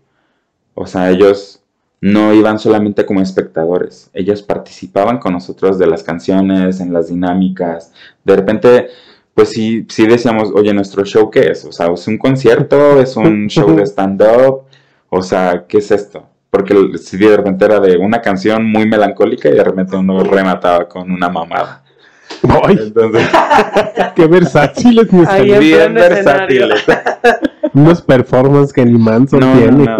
O 0.76 0.86
sea, 0.88 1.10
ellos 1.10 1.57
no 2.02 2.34
iban 2.34 2.60
solamente 2.60 3.06
como 3.06 3.22
espectadores, 3.22 4.10
ellos 4.14 4.42
participaban 4.44 5.18
con 5.18 5.34
nosotros 5.34 5.80
de 5.80 5.88
las 5.88 6.04
canciones, 6.04 6.80
en 6.80 6.94
las 6.94 7.10
dinámicas. 7.10 7.92
De 8.24 8.36
repente, 8.36 8.88
pues 9.34 9.50
sí, 9.50 9.86
sí 9.90 10.06
decíamos, 10.06 10.52
oye, 10.54 10.74
¿nuestro 10.74 11.06
show 11.06 11.30
qué 11.30 11.52
es? 11.52 11.66
O 11.66 11.72
sea, 11.72 11.88
¿es 11.94 12.08
un 12.08 12.18
concierto? 12.18 13.00
¿Es 13.00 13.18
un 13.18 13.48
show 13.50 13.76
de 13.76 13.86
stand-up? 13.86 14.64
O 15.10 15.22
sea, 15.22 15.66
¿qué 15.68 15.80
es 15.80 15.92
esto? 15.92 16.28
Porque 16.50 16.98
si 16.98 17.18
de 17.18 17.38
repente 17.38 17.66
era 17.66 17.80
de 17.80 17.98
una 17.98 18.22
canción 18.22 18.66
muy 18.66 18.88
melancólica 18.88 19.50
y 19.50 19.54
de 19.54 19.64
repente 19.64 19.96
uno 19.96 20.24
remataba 20.24 20.88
con 20.88 21.12
una 21.12 21.30
mamada. 21.30 21.84
¡Ay! 22.64 22.78
Entonces, 22.82 23.28
¡Qué 24.16 24.28
versátiles! 24.28 25.12
mis 25.12 25.60
bien 25.60 25.94
versátiles. 25.94 26.84
Unos 27.78 28.02
performances 28.02 28.74
que 28.74 28.86
ni 28.86 28.98
Manson 28.98 29.40
No, 29.40 29.54
tiene. 29.54 29.86
no. 29.86 29.98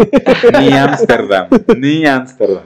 Ni 0.60 0.72
Ámsterdam. 0.72 1.48
Ni 1.76 2.06
Ámsterdam. 2.06 2.64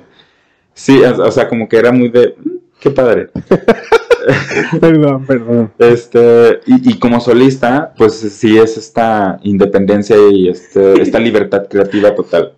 Sí, 0.75 1.03
o 1.03 1.25
o 1.25 1.31
sea, 1.31 1.49
como 1.49 1.69
que 1.69 1.77
era 1.77 1.93
muy 1.93 2.09
de. 2.09 2.35
"Mm, 2.43 2.51
Qué 2.81 2.91
padre. 2.91 3.29
Perdón, 4.81 5.25
perdón. 5.27 5.73
Este, 5.79 6.61
y, 6.67 6.91
y 6.93 6.99
como 6.99 7.21
solista, 7.21 7.93
pues 7.97 8.15
sí 8.21 8.57
es 8.59 8.77
esta 8.77 9.39
independencia 9.43 10.17
y 10.31 10.49
este, 10.49 11.01
esta 11.03 11.19
libertad 11.19 11.67
creativa 11.69 12.15
total. 12.15 12.53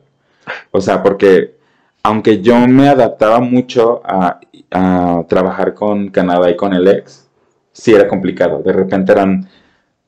O 0.70 0.80
sea, 0.80 1.02
porque 1.02 1.56
aunque 2.02 2.40
yo 2.42 2.58
me 2.68 2.88
adaptaba 2.88 3.40
mucho 3.40 4.02
a, 4.04 4.40
a 4.70 5.24
trabajar 5.28 5.74
con 5.74 6.08
Canadá 6.10 6.50
y 6.50 6.56
con 6.56 6.72
el 6.74 6.86
ex, 6.88 7.26
sí 7.72 7.92
era 7.94 8.06
complicado. 8.08 8.62
De 8.62 8.72
repente 8.72 9.12
eran 9.12 9.48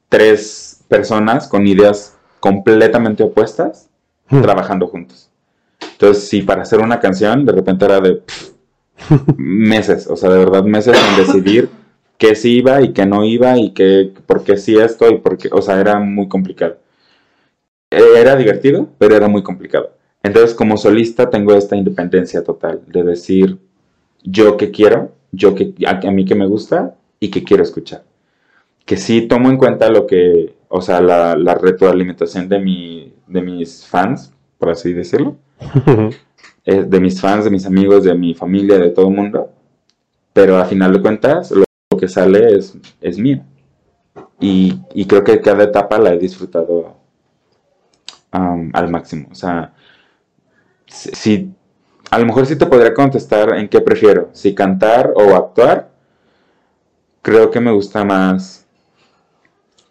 tres 0.08 0.82
personas 0.88 1.48
con 1.48 1.66
ideas 1.66 2.15
completamente 2.40 3.22
opuestas 3.22 3.88
Hmm. 4.30 4.40
trabajando 4.42 4.86
juntos. 4.88 5.30
Entonces, 5.92 6.28
sí, 6.28 6.42
para 6.42 6.62
hacer 6.62 6.80
una 6.80 7.00
canción, 7.00 7.44
de 7.46 7.52
repente 7.52 7.84
era 7.84 8.00
de 8.00 8.16
pff, 8.16 8.50
meses, 9.36 10.06
o 10.08 10.16
sea, 10.16 10.30
de 10.30 10.38
verdad 10.38 10.64
meses 10.64 11.02
en 11.04 11.16
decidir 11.16 11.70
qué 12.18 12.34
sí 12.36 12.58
iba 12.58 12.82
y 12.82 12.92
qué 12.92 13.06
no 13.06 13.24
iba 13.24 13.58
y 13.58 13.72
qué, 13.72 14.12
por 14.26 14.44
qué 14.44 14.56
sí 14.58 14.76
esto 14.78 15.10
y 15.10 15.18
por 15.18 15.38
qué, 15.38 15.48
o 15.52 15.62
sea, 15.62 15.80
era 15.80 15.98
muy 16.00 16.28
complicado. 16.28 16.78
Eh, 17.90 18.02
Era 18.20 18.36
divertido, 18.36 18.88
pero 18.98 19.16
era 19.16 19.28
muy 19.28 19.42
complicado. 19.42 19.92
Entonces, 20.22 20.54
como 20.54 20.76
solista, 20.76 21.30
tengo 21.30 21.54
esta 21.54 21.76
independencia 21.76 22.42
total 22.42 22.82
de 22.86 23.02
decir 23.04 23.58
yo 24.24 24.56
qué 24.58 24.72
quiero, 24.72 25.12
yo 25.32 25.54
que 25.56 25.74
a, 25.86 26.00
a 26.08 26.12
mí 26.12 26.26
que 26.26 26.36
me 26.36 26.46
gusta 26.48 26.96
y 27.20 27.30
que 27.30 27.44
quiero 27.44 27.64
escuchar. 27.64 28.04
Que 28.86 28.98
sí 28.98 29.22
tomo 29.28 29.50
en 29.50 29.58
cuenta 29.58 29.90
lo 29.90 30.06
que, 30.08 30.55
o 30.68 30.80
sea, 30.80 31.00
la, 31.00 31.36
la 31.36 31.54
retroalimentación 31.54 32.48
de, 32.48 32.58
mi, 32.58 33.14
de 33.26 33.42
mis 33.42 33.86
fans, 33.86 34.32
por 34.58 34.70
así 34.70 34.92
decirlo, 34.92 35.36
eh, 36.64 36.84
de 36.86 37.00
mis 37.00 37.20
fans, 37.20 37.44
de 37.44 37.50
mis 37.50 37.66
amigos, 37.66 38.04
de 38.04 38.14
mi 38.14 38.34
familia, 38.34 38.78
de 38.78 38.90
todo 38.90 39.08
el 39.08 39.14
mundo, 39.14 39.50
pero 40.32 40.58
a 40.58 40.64
final 40.66 40.92
de 40.94 41.02
cuentas, 41.02 41.50
lo, 41.52 41.64
que 41.98 42.08
sale 42.08 42.54
es, 42.56 42.76
es 43.00 43.18
mío. 43.18 43.44
Y, 44.40 44.80
y 44.94 45.06
creo 45.06 45.24
que 45.24 45.40
cada 45.40 45.64
etapa 45.64 45.98
la 45.98 46.14
he 46.14 46.18
disfrutado 46.18 46.96
al 48.72 48.88
máximo. 48.90 49.28
O 49.30 49.34
sea, 49.34 49.72
si, 50.86 51.10
si- 51.14 51.54
a 52.10 52.18
lo 52.18 52.26
mejor 52.26 52.46
sí 52.46 52.56
te 52.56 52.66
podría 52.66 52.94
contestar 52.94 53.54
en 53.56 53.68
qué 53.68 53.80
prefiero, 53.80 54.30
si 54.32 54.54
cantar 54.54 55.12
o 55.16 55.34
actuar. 55.36 55.90
Creo 57.22 57.50
que 57.50 57.60
me 57.60 57.72
gusta 57.72 58.04
más. 58.04 58.65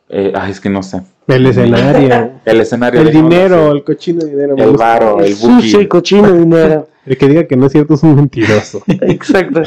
Eh, 0.09 0.33
ay, 0.35 0.51
es 0.51 0.59
que 0.59 0.69
no 0.69 0.83
sé. 0.83 1.01
El 1.27 1.45
escenario. 1.47 2.39
El 2.45 2.61
escenario. 2.61 3.01
el 3.01 3.11
dinero, 3.11 3.71
el 3.71 3.83
cochino 3.83 4.25
dinero. 4.25 4.55
el 4.57 4.77
varo, 4.77 5.19
el 5.19 5.35
buki. 5.35 5.87
cochino 5.87 6.31
dinero. 6.31 6.89
El 7.05 7.19
que 7.19 7.27
diga 7.27 7.45
que 7.45 7.55
no 7.55 7.67
es 7.67 7.71
cierto 7.71 7.93
es 7.93 8.01
un 8.01 8.15
mentiroso. 8.15 8.81
Exacto. 8.87 9.61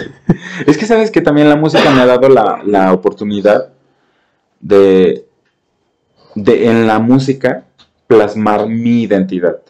Es 0.67 0.77
que 0.77 0.87
sabes 0.87 1.13
que 1.13 1.21
también 1.21 1.49
la 1.49 1.55
música 1.55 1.89
me 1.93 2.01
ha 2.01 2.07
dado 2.07 2.29
la, 2.29 2.63
la 2.67 2.93
oportunidad 2.93 3.69
de, 4.59 5.25
de 6.35 6.69
en 6.69 6.89
la 6.89 6.99
música 6.99 7.63
plasmar 8.09 8.67
mi 8.67 9.03
identidad. 9.03 9.61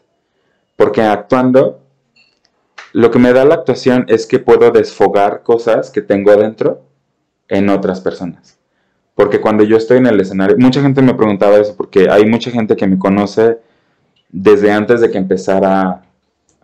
Porque 0.76 1.02
actuando, 1.02 1.80
lo 2.94 3.10
que 3.10 3.18
me 3.18 3.34
da 3.34 3.44
la 3.44 3.56
actuación 3.56 4.06
es 4.08 4.26
que 4.26 4.38
puedo 4.38 4.70
desfogar 4.70 5.42
cosas 5.42 5.90
que 5.90 6.00
tengo 6.00 6.30
adentro 6.30 6.84
en 7.48 7.68
otras 7.68 8.00
personas. 8.00 8.57
Porque 9.18 9.40
cuando 9.40 9.64
yo 9.64 9.76
estoy 9.76 9.96
en 9.98 10.06
el 10.06 10.20
escenario, 10.20 10.54
mucha 10.60 10.80
gente 10.80 11.02
me 11.02 11.12
preguntaba 11.12 11.56
eso, 11.56 11.74
porque 11.76 12.06
hay 12.08 12.24
mucha 12.24 12.52
gente 12.52 12.76
que 12.76 12.86
me 12.86 12.96
conoce 13.00 13.58
desde 14.30 14.70
antes 14.70 15.00
de 15.00 15.10
que 15.10 15.18
empezara 15.18 16.02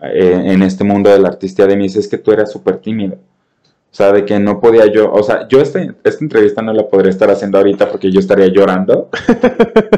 eh, 0.01 0.41
en 0.47 0.63
este 0.63 0.85
mundo 0.85 1.11
de 1.11 1.19
la 1.19 1.29
artistía 1.31 1.67
de 1.67 1.77
mí, 1.77 1.83
dice, 1.85 1.99
es 1.99 2.07
que 2.07 2.17
tú 2.19 2.31
eras 2.31 2.53
súper 2.53 2.77
tímido. 2.77 3.15
O 3.17 3.97
sea, 3.97 4.13
de 4.13 4.25
que 4.25 4.39
no 4.39 4.61
podía 4.61 4.87
yo, 4.87 5.11
o 5.13 5.23
sea, 5.25 5.49
yo 5.49 5.61
este- 5.61 5.95
esta 6.05 6.23
entrevista 6.25 6.63
no 6.63 6.73
la 6.73 6.87
podría 6.87 7.11
estar 7.11 7.29
haciendo 7.29 7.59
ahorita 7.59 7.91
porque 7.91 8.13
yo 8.13 8.21
estaría 8.21 8.47
llorando. 8.47 9.09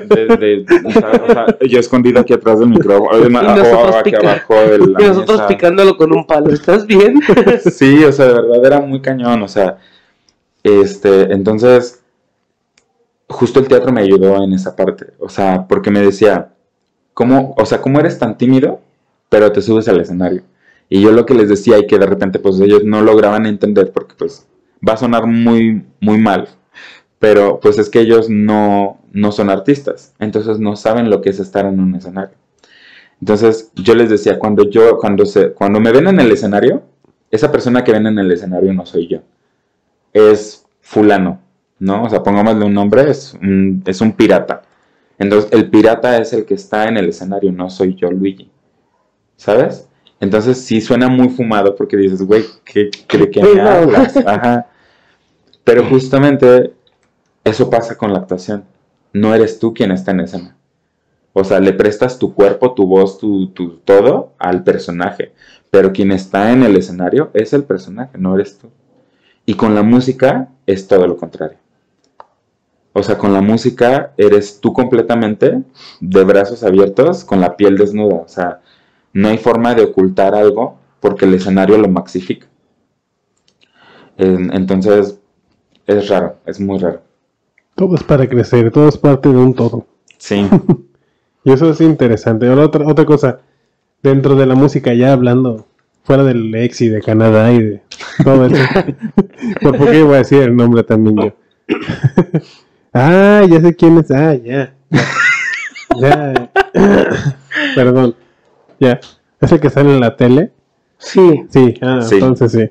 De- 0.08 0.36
de- 0.36 0.64
o 0.86 0.90
sea, 0.92 1.10
o 1.28 1.32
sea, 1.32 1.46
yo 1.68 1.78
escondido 1.78 2.20
aquí 2.20 2.32
atrás 2.32 2.58
del 2.60 2.70
micrófono, 2.70 3.10
o 3.10 3.28
nosotros 3.28 3.96
pica- 4.02 4.18
abajo 4.18 4.54
de 4.54 4.78
la 4.78 4.84
Y 5.02 5.06
nosotros 5.08 5.36
mesa. 5.38 5.48
picándolo 5.48 5.96
con 5.98 6.10
un 6.16 6.26
palo. 6.26 6.48
¿Estás 6.50 6.86
bien? 6.86 7.20
Sí, 7.70 8.02
o 8.02 8.12
sea, 8.12 8.26
de 8.28 8.32
verdad 8.34 8.64
era 8.64 8.80
muy 8.80 9.02
cañón, 9.02 9.42
o 9.42 9.48
sea, 9.48 9.76
este, 10.62 11.32
entonces, 11.32 12.02
justo 13.36 13.60
el 13.60 13.68
teatro 13.68 13.92
me 13.92 14.00
ayudó 14.00 14.42
en 14.42 14.54
esa 14.54 14.74
parte, 14.74 15.12
o 15.18 15.28
sea, 15.28 15.66
porque 15.68 15.90
me 15.90 16.00
decía, 16.00 16.54
¿cómo, 17.12 17.54
o 17.58 17.66
sea, 17.66 17.82
cómo 17.82 18.00
eres 18.00 18.18
tan 18.18 18.38
tímido, 18.38 18.80
pero 19.28 19.52
te 19.52 19.60
subes 19.60 19.88
al 19.88 20.00
escenario? 20.00 20.42
Y 20.88 21.02
yo 21.02 21.12
lo 21.12 21.26
que 21.26 21.34
les 21.34 21.48
decía 21.48 21.78
y 21.78 21.86
que 21.86 21.98
de 21.98 22.06
repente, 22.06 22.38
pues 22.38 22.58
ellos 22.60 22.82
no 22.84 23.02
lograban 23.02 23.44
entender, 23.44 23.92
porque 23.92 24.14
pues 24.16 24.46
va 24.86 24.94
a 24.94 24.96
sonar 24.96 25.26
muy, 25.26 25.84
muy 26.00 26.18
mal, 26.18 26.48
pero 27.18 27.60
pues 27.60 27.78
es 27.78 27.90
que 27.90 28.00
ellos 28.00 28.30
no, 28.30 29.00
no 29.12 29.32
son 29.32 29.50
artistas, 29.50 30.14
entonces 30.18 30.58
no 30.58 30.74
saben 30.74 31.10
lo 31.10 31.20
que 31.20 31.30
es 31.30 31.38
estar 31.38 31.66
en 31.66 31.78
un 31.78 31.94
escenario. 31.94 32.36
Entonces 33.20 33.70
yo 33.74 33.94
les 33.94 34.08
decía, 34.08 34.38
cuando 34.38 34.68
yo, 34.70 34.96
cuando 34.98 35.26
se, 35.26 35.52
cuando 35.52 35.78
me 35.78 35.92
ven 35.92 36.06
en 36.06 36.20
el 36.20 36.32
escenario, 36.32 36.82
esa 37.30 37.52
persona 37.52 37.84
que 37.84 37.92
ven 37.92 38.06
en 38.06 38.18
el 38.18 38.32
escenario 38.32 38.72
no 38.72 38.86
soy 38.86 39.08
yo. 39.08 39.18
Es 40.12 40.64
fulano, 40.80 41.40
¿no? 41.78 42.04
O 42.04 42.10
sea, 42.10 42.22
pongámosle 42.22 42.64
un 42.64 42.74
nombre, 42.74 43.10
es 43.10 43.34
un, 43.34 43.82
es 43.86 44.00
un 44.00 44.12
pirata. 44.12 44.62
Entonces, 45.18 45.50
el 45.52 45.70
pirata 45.70 46.18
es 46.18 46.32
el 46.32 46.44
que 46.44 46.54
está 46.54 46.88
en 46.88 46.96
el 46.96 47.08
escenario, 47.08 47.52
no 47.52 47.70
soy 47.70 47.94
yo, 47.94 48.10
Luigi. 48.10 48.50
¿Sabes? 49.36 49.88
Entonces, 50.20 50.58
sí 50.58 50.80
suena 50.80 51.08
muy 51.08 51.28
fumado 51.28 51.74
porque 51.74 51.96
dices, 51.96 52.22
güey, 52.22 52.44
¿qué, 52.64 52.90
¿de 53.18 53.30
qué 53.30 53.42
me 53.42 53.60
hablas? 53.60 54.16
Ajá. 54.26 54.66
Pero 55.64 55.84
justamente 55.86 56.72
eso 57.44 57.68
pasa 57.68 57.96
con 57.96 58.12
la 58.12 58.20
actuación. 58.20 58.64
No 59.12 59.34
eres 59.34 59.58
tú 59.58 59.74
quien 59.74 59.90
está 59.90 60.12
en 60.12 60.20
escena. 60.20 60.56
O 61.32 61.44
sea, 61.44 61.60
le 61.60 61.72
prestas 61.72 62.18
tu 62.18 62.34
cuerpo, 62.34 62.72
tu 62.72 62.86
voz, 62.86 63.18
tu, 63.18 63.48
tu 63.48 63.78
todo 63.78 64.32
al 64.38 64.64
personaje. 64.64 65.32
Pero 65.70 65.92
quien 65.92 66.12
está 66.12 66.52
en 66.52 66.62
el 66.62 66.76
escenario 66.76 67.30
es 67.34 67.52
el 67.52 67.64
personaje, 67.64 68.16
no 68.16 68.34
eres 68.34 68.58
tú. 68.58 68.70
Y 69.44 69.54
con 69.54 69.74
la 69.74 69.82
música 69.82 70.48
es 70.66 70.88
todo 70.88 71.06
lo 71.06 71.16
contrario. 71.16 71.58
O 72.98 73.02
sea, 73.02 73.18
con 73.18 73.34
la 73.34 73.42
música 73.42 74.12
eres 74.16 74.58
tú 74.58 74.72
completamente 74.72 75.62
de 76.00 76.24
brazos 76.24 76.62
abiertos, 76.62 77.24
con 77.26 77.42
la 77.42 77.54
piel 77.54 77.76
desnuda. 77.76 78.22
O 78.24 78.28
sea, 78.28 78.60
no 79.12 79.28
hay 79.28 79.36
forma 79.36 79.74
de 79.74 79.84
ocultar 79.84 80.34
algo 80.34 80.78
porque 80.98 81.26
el 81.26 81.34
escenario 81.34 81.76
lo 81.76 81.88
maxifica. 81.88 82.46
En- 84.16 84.50
Entonces, 84.54 85.20
es 85.86 86.08
raro, 86.08 86.36
es 86.46 86.58
muy 86.58 86.78
raro. 86.78 87.02
Todo 87.74 87.96
es 87.96 88.02
para 88.02 88.26
crecer, 88.26 88.70
todo 88.72 88.88
es 88.88 88.96
parte 88.96 89.28
de 89.28 89.36
un 89.36 89.52
todo. 89.52 89.86
Sí. 90.16 90.48
Y 91.44 91.52
eso 91.52 91.70
es 91.70 91.80
interesante. 91.80 92.48
Ahora 92.48 92.64
otra, 92.64 92.84
otra 92.88 93.04
cosa, 93.04 93.38
dentro 94.02 94.34
de 94.34 94.46
la 94.46 94.56
música, 94.56 94.92
ya 94.94 95.12
hablando, 95.12 95.68
fuera 96.02 96.24
del 96.24 96.52
ex 96.56 96.80
y 96.80 96.88
de 96.88 97.00
Canadá 97.00 97.52
y 97.52 97.62
de 97.62 97.82
todo 98.24 98.46
eso. 98.46 98.56
¿Por, 99.62 99.78
qué 99.78 100.02
voy 100.02 100.14
a 100.14 100.18
decir 100.18 100.42
el 100.42 100.56
nombre 100.56 100.82
también 100.82 101.16
yo? 101.16 101.32
Ah, 102.96 103.42
ya 103.48 103.60
sé 103.60 103.74
quién 103.76 103.98
es. 103.98 104.10
Ah, 104.10 104.34
ya. 104.34 104.74
Ya. 105.98 106.50
Perdón. 107.74 108.14
Ya. 108.80 109.00
¿Es 109.40 109.52
el 109.52 109.60
que 109.60 109.70
sale 109.70 109.90
en 109.94 110.00
la 110.00 110.16
tele? 110.16 110.52
Sí. 110.98 111.44
Sí, 111.50 111.74
ah, 111.82 112.00
Sí. 112.02 112.14
entonces 112.14 112.52
sí. 112.52 112.70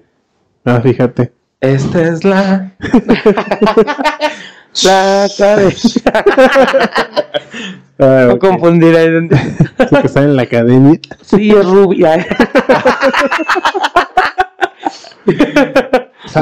Ah, 0.66 0.80
fíjate. 0.82 1.32
Esta 1.62 2.02
es 2.02 2.24
la... 2.24 2.72
La 4.84 5.26
cabeza. 5.38 6.12
Ah, 7.98 8.26
No 8.28 8.34
ok. 8.34 8.40
confundir 8.40 8.94
ahí. 8.98 9.10
donde- 9.10 9.36
Es 9.38 9.92
el 9.92 10.02
que 10.02 10.08
sale 10.10 10.26
en 10.26 10.36
la 10.36 10.42
academia. 10.42 11.00
Sí, 11.22 11.50
es 11.52 11.66
rubia. 11.66 12.28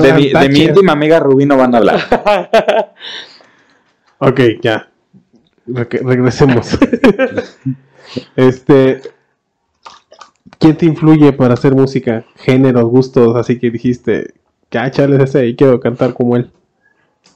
De 0.02 0.14
mi, 0.14 0.30
de 0.34 0.50
mi 0.50 0.60
íntima 0.64 0.94
amiga 0.94 1.20
Rubí 1.20 1.46
no 1.46 1.58
van 1.58 1.76
a 1.76 1.78
hablar. 1.78 2.00
Ok, 4.20 4.39
ya. 4.61 4.89
Re- 5.68 5.88
regresemos. 6.03 6.78
este. 8.36 9.01
¿Quién 10.59 10.78
te 10.78 10.86
influye 10.86 11.34
para 11.34 11.55
hacer 11.55 11.74
música? 11.76 12.24
Géneros, 12.36 12.86
gustos, 12.86 13.36
así 13.36 13.59
que 13.59 13.70
dijiste, 13.70 14.34
cáchales 14.70 15.22
ese 15.22 15.47
y 15.47 15.55
quiero 15.55 15.80
cantar 15.80 16.14
como 16.14 16.38
él. 16.38 16.51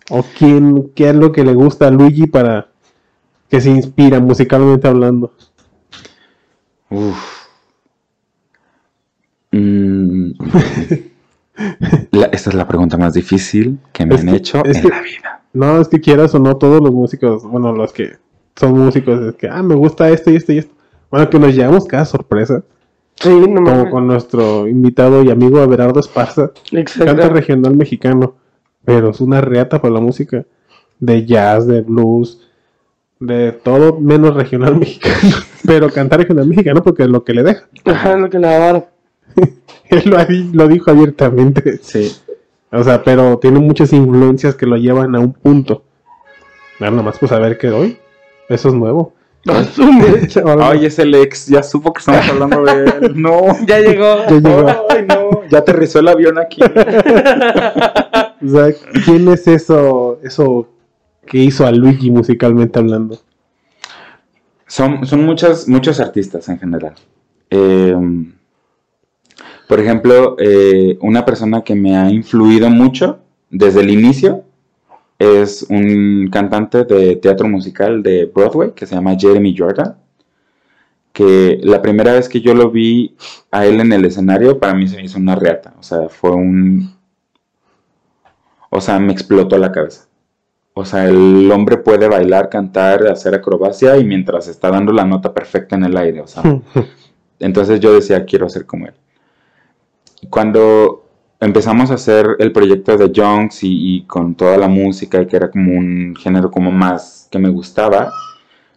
¿O 0.10 0.24
quién, 0.38 0.92
qué 0.96 1.10
es 1.10 1.16
lo 1.16 1.34
que 1.34 1.44
le 1.44 1.54
gusta 1.54 1.88
a 1.88 1.92
Luigi 1.92 2.28
para 2.28 2.70
que 3.50 3.60
se 3.60 3.70
inspira 3.70 4.20
musicalmente 4.22 4.88
hablando? 4.88 5.34
Uf. 6.90 7.48
Mm. 9.52 10.32
La- 12.12 12.28
esta 12.28 12.50
es 12.52 12.54
la 12.56 12.68
pregunta 12.68 12.98
más 12.98 13.14
difícil 13.14 13.80
que 13.92 14.06
me 14.06 14.16
Es 14.16 14.22
han 14.22 14.28
que- 14.28 14.36
hecho 14.36 14.64
es 14.64 14.78
en 14.78 14.84
que- 14.84 14.90
la 14.90 15.02
vida. 15.02 15.42
No, 15.58 15.82
es 15.82 15.88
que 15.88 16.00
quieras 16.00 16.36
o 16.36 16.40
no, 16.40 16.58
todos 16.58 16.82
los 16.82 16.92
músicos, 16.92 17.44
bueno, 17.44 17.72
los 17.74 17.92
que 17.92 18.18
son 18.56 18.74
músicos, 18.74 19.20
es 19.22 19.36
que, 19.36 19.50
ah, 19.50 19.64
me 19.64 19.76
gusta 19.76 20.10
esto 20.10 20.30
y 20.30 20.36
esto 20.36 20.54
y 20.54 20.60
esto. 20.60 20.74
Bueno, 21.10 21.30
que 21.30 21.40
nos 21.40 21.56
llevamos 21.56 21.86
cada 21.86 22.06
sorpresa, 22.06 22.64
Sí, 23.20 23.30
no 23.30 23.64
como 23.64 23.90
con 23.90 24.06
nuestro 24.06 24.68
invitado 24.68 25.24
y 25.24 25.32
amigo 25.32 25.60
Abelardo 25.60 26.00
Esparza. 26.00 26.52
Canta 26.70 26.80
Exacto. 26.80 27.30
regional 27.30 27.76
mexicano, 27.76 28.36
pero 28.86 29.10
es 29.10 29.20
una 29.20 29.42
reata 29.42 29.82
para 29.82 29.96
la 29.96 30.00
música. 30.00 30.46
De 31.00 31.26
jazz, 31.26 31.66
de 31.66 31.82
blues, 31.82 32.48
de 33.20 33.52
todo 33.52 34.00
menos 34.00 34.36
regional 34.36 34.76
mexicano. 34.80 35.36
Pero 35.66 35.90
cantar 35.90 36.20
regional 36.20 36.48
mexicano 36.48 36.84
porque 36.84 37.04
es 37.04 37.10
lo 37.10 37.24
que 37.24 37.34
le 37.34 37.44
deja. 37.44 37.68
Ajá, 37.86 38.18
lo 38.18 38.30
que 38.30 38.40
la 38.40 38.60
vara. 38.60 38.90
Él 39.90 40.04
lo, 40.06 40.18
lo 40.54 40.68
dijo 40.68 40.92
abiertamente. 40.92 41.80
Sí. 41.82 42.12
O 42.72 42.84
sea, 42.84 43.04
pero 43.04 43.38
tiene 43.40 43.60
muchas 43.60 43.94
influencias 43.94 44.56
que 44.56 44.66
lo 44.66 44.76
llevan 44.76 45.16
a 45.16 45.20
un 45.20 45.34
punto. 45.34 45.84
Nada 46.80 47.02
más 47.02 47.18
pues 47.18 47.32
a 47.32 47.40
ver 47.40 47.58
qué 47.58 47.68
doy. 47.68 47.98
Eso 48.50 48.70
es 48.70 48.74
nuevo. 48.74 49.14
Ay, 50.62 50.86
es 50.86 51.00
el 51.00 51.16
ex, 51.16 51.48
ya 51.48 51.64
supo 51.64 51.94
que 51.94 52.00
estamos 52.00 52.28
hablando 52.30 52.64
de 52.64 52.84
él. 52.84 53.14
No. 53.16 53.42
Ya 53.66 53.80
llegó. 53.80 54.26
Ya 54.30 54.40
llegó. 54.40 54.86
Ay, 54.90 55.06
no. 55.08 55.28
Ya 55.50 55.60
aterrizó 55.60 56.00
el 56.00 56.10
avión 56.10 56.38
aquí. 56.38 56.62
O 56.62 58.50
sea, 58.50 58.74
¿quién 59.06 59.30
es 59.30 59.48
eso, 59.48 60.20
eso 60.22 60.68
que 61.26 61.38
hizo 61.38 61.66
a 61.66 61.72
Luigi 61.72 62.12
musicalmente 62.12 62.78
hablando? 62.80 63.18
Son, 64.68 65.06
son 65.06 65.26
muchas, 65.26 65.70
muchos 65.70 66.02
artistas 66.02 66.50
en 66.50 66.60
general. 66.60 66.96
Eh, 67.50 67.96
por 69.68 69.80
ejemplo, 69.82 70.38
eh, 70.40 70.98
una 71.02 71.26
persona 71.26 71.62
que 71.62 71.76
me 71.76 71.98
ha 71.98 72.10
influido 72.10 72.70
mucho 72.70 73.20
desde 73.50 73.82
el 73.82 73.90
inicio 73.90 74.44
es 75.20 75.66
un 75.70 76.30
cantante 76.32 76.86
de 76.86 77.16
teatro 77.18 77.48
musical 77.48 78.02
de 78.02 78.26
Broadway 78.26 78.72
que 78.72 78.86
se 78.86 78.96
llama 78.96 79.18
Jeremy 79.18 79.56
Jordan. 79.58 79.98
Que 81.12 81.60
la 81.64 81.82
primera 81.82 82.14
vez 82.14 82.30
que 82.30 82.42
yo 82.42 82.54
lo 82.54 82.70
vi 82.70 83.16
a 83.52 83.66
él 83.66 83.82
en 83.82 83.92
el 83.92 84.06
escenario, 84.06 84.60
para 84.60 84.76
mí 84.76 84.88
se 84.88 84.98
me 84.98 85.04
hizo 85.04 85.18
una 85.18 85.36
reata. 85.36 85.74
O 85.80 85.84
sea, 85.84 86.08
fue 86.10 86.32
un. 86.32 86.96
O 88.70 88.80
sea, 88.80 89.00
me 89.00 89.12
explotó 89.12 89.58
la 89.58 89.72
cabeza. 89.72 90.08
O 90.76 90.86
sea, 90.86 91.10
el 91.10 91.52
hombre 91.52 91.78
puede 91.78 92.08
bailar, 92.08 92.50
cantar, 92.50 93.08
hacer 93.08 93.34
acrobacia 93.34 93.98
y 93.98 94.06
mientras 94.06 94.48
está 94.48 94.70
dando 94.70 94.94
la 94.94 95.06
nota 95.06 95.34
perfecta 95.34 95.76
en 95.76 95.86
el 95.86 95.98
aire. 95.98 96.22
O 96.22 96.28
sea, 96.28 96.44
entonces 97.40 97.80
yo 97.80 97.94
decía, 97.94 98.24
quiero 98.26 98.48
ser 98.48 98.68
como 98.68 98.86
él. 98.86 98.94
Cuando 100.30 101.06
empezamos 101.40 101.92
a 101.92 101.96
hacer 101.96 102.36
el 102.40 102.52
proyecto 102.52 102.98
de 102.98 103.12
Jones 103.16 103.64
y, 103.64 103.98
y 103.98 104.02
con 104.06 104.36
toda 104.36 104.58
la 104.58 104.68
música 104.68 105.22
y 105.22 105.28
que 105.28 105.36
era 105.38 105.50
como 105.52 105.74
un 105.78 106.16
género 106.16 106.50
como 106.52 106.72
más 106.72 107.28
que 107.32 107.40
me 107.40 107.50
gustaba, 107.50 108.12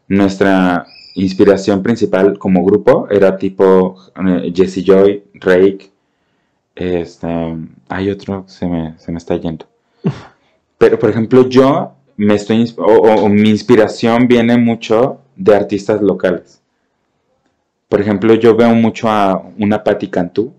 nuestra 0.08 0.86
inspiración 1.14 1.82
principal 1.82 2.38
como 2.38 2.64
grupo 2.64 3.08
era 3.10 3.36
tipo 3.36 3.96
eh, 4.26 4.52
Jesse 4.54 4.84
Joy, 4.84 5.24
Rake, 5.34 5.90
este, 6.74 7.28
hay 7.88 8.10
otro, 8.10 8.44
se 8.48 8.66
me, 8.66 8.98
se 8.98 9.12
me 9.12 9.18
está 9.18 9.36
yendo. 9.36 9.66
Pero, 10.78 10.98
por 10.98 11.10
ejemplo, 11.10 11.48
yo 11.48 11.92
me 12.16 12.34
estoy, 12.34 12.72
o- 12.78 12.82
o 13.24 13.28
mi 13.28 13.50
inspiración 13.50 14.28
viene 14.28 14.56
mucho 14.58 15.20
de 15.36 15.54
artistas 15.56 16.02
locales. 16.02 16.60
Por 17.88 18.00
ejemplo, 18.00 18.34
yo 18.34 18.54
veo 18.56 18.74
mucho 18.74 19.08
a 19.08 19.42
una 19.58 19.82
Patti 19.82 20.08
Cantú, 20.08 20.52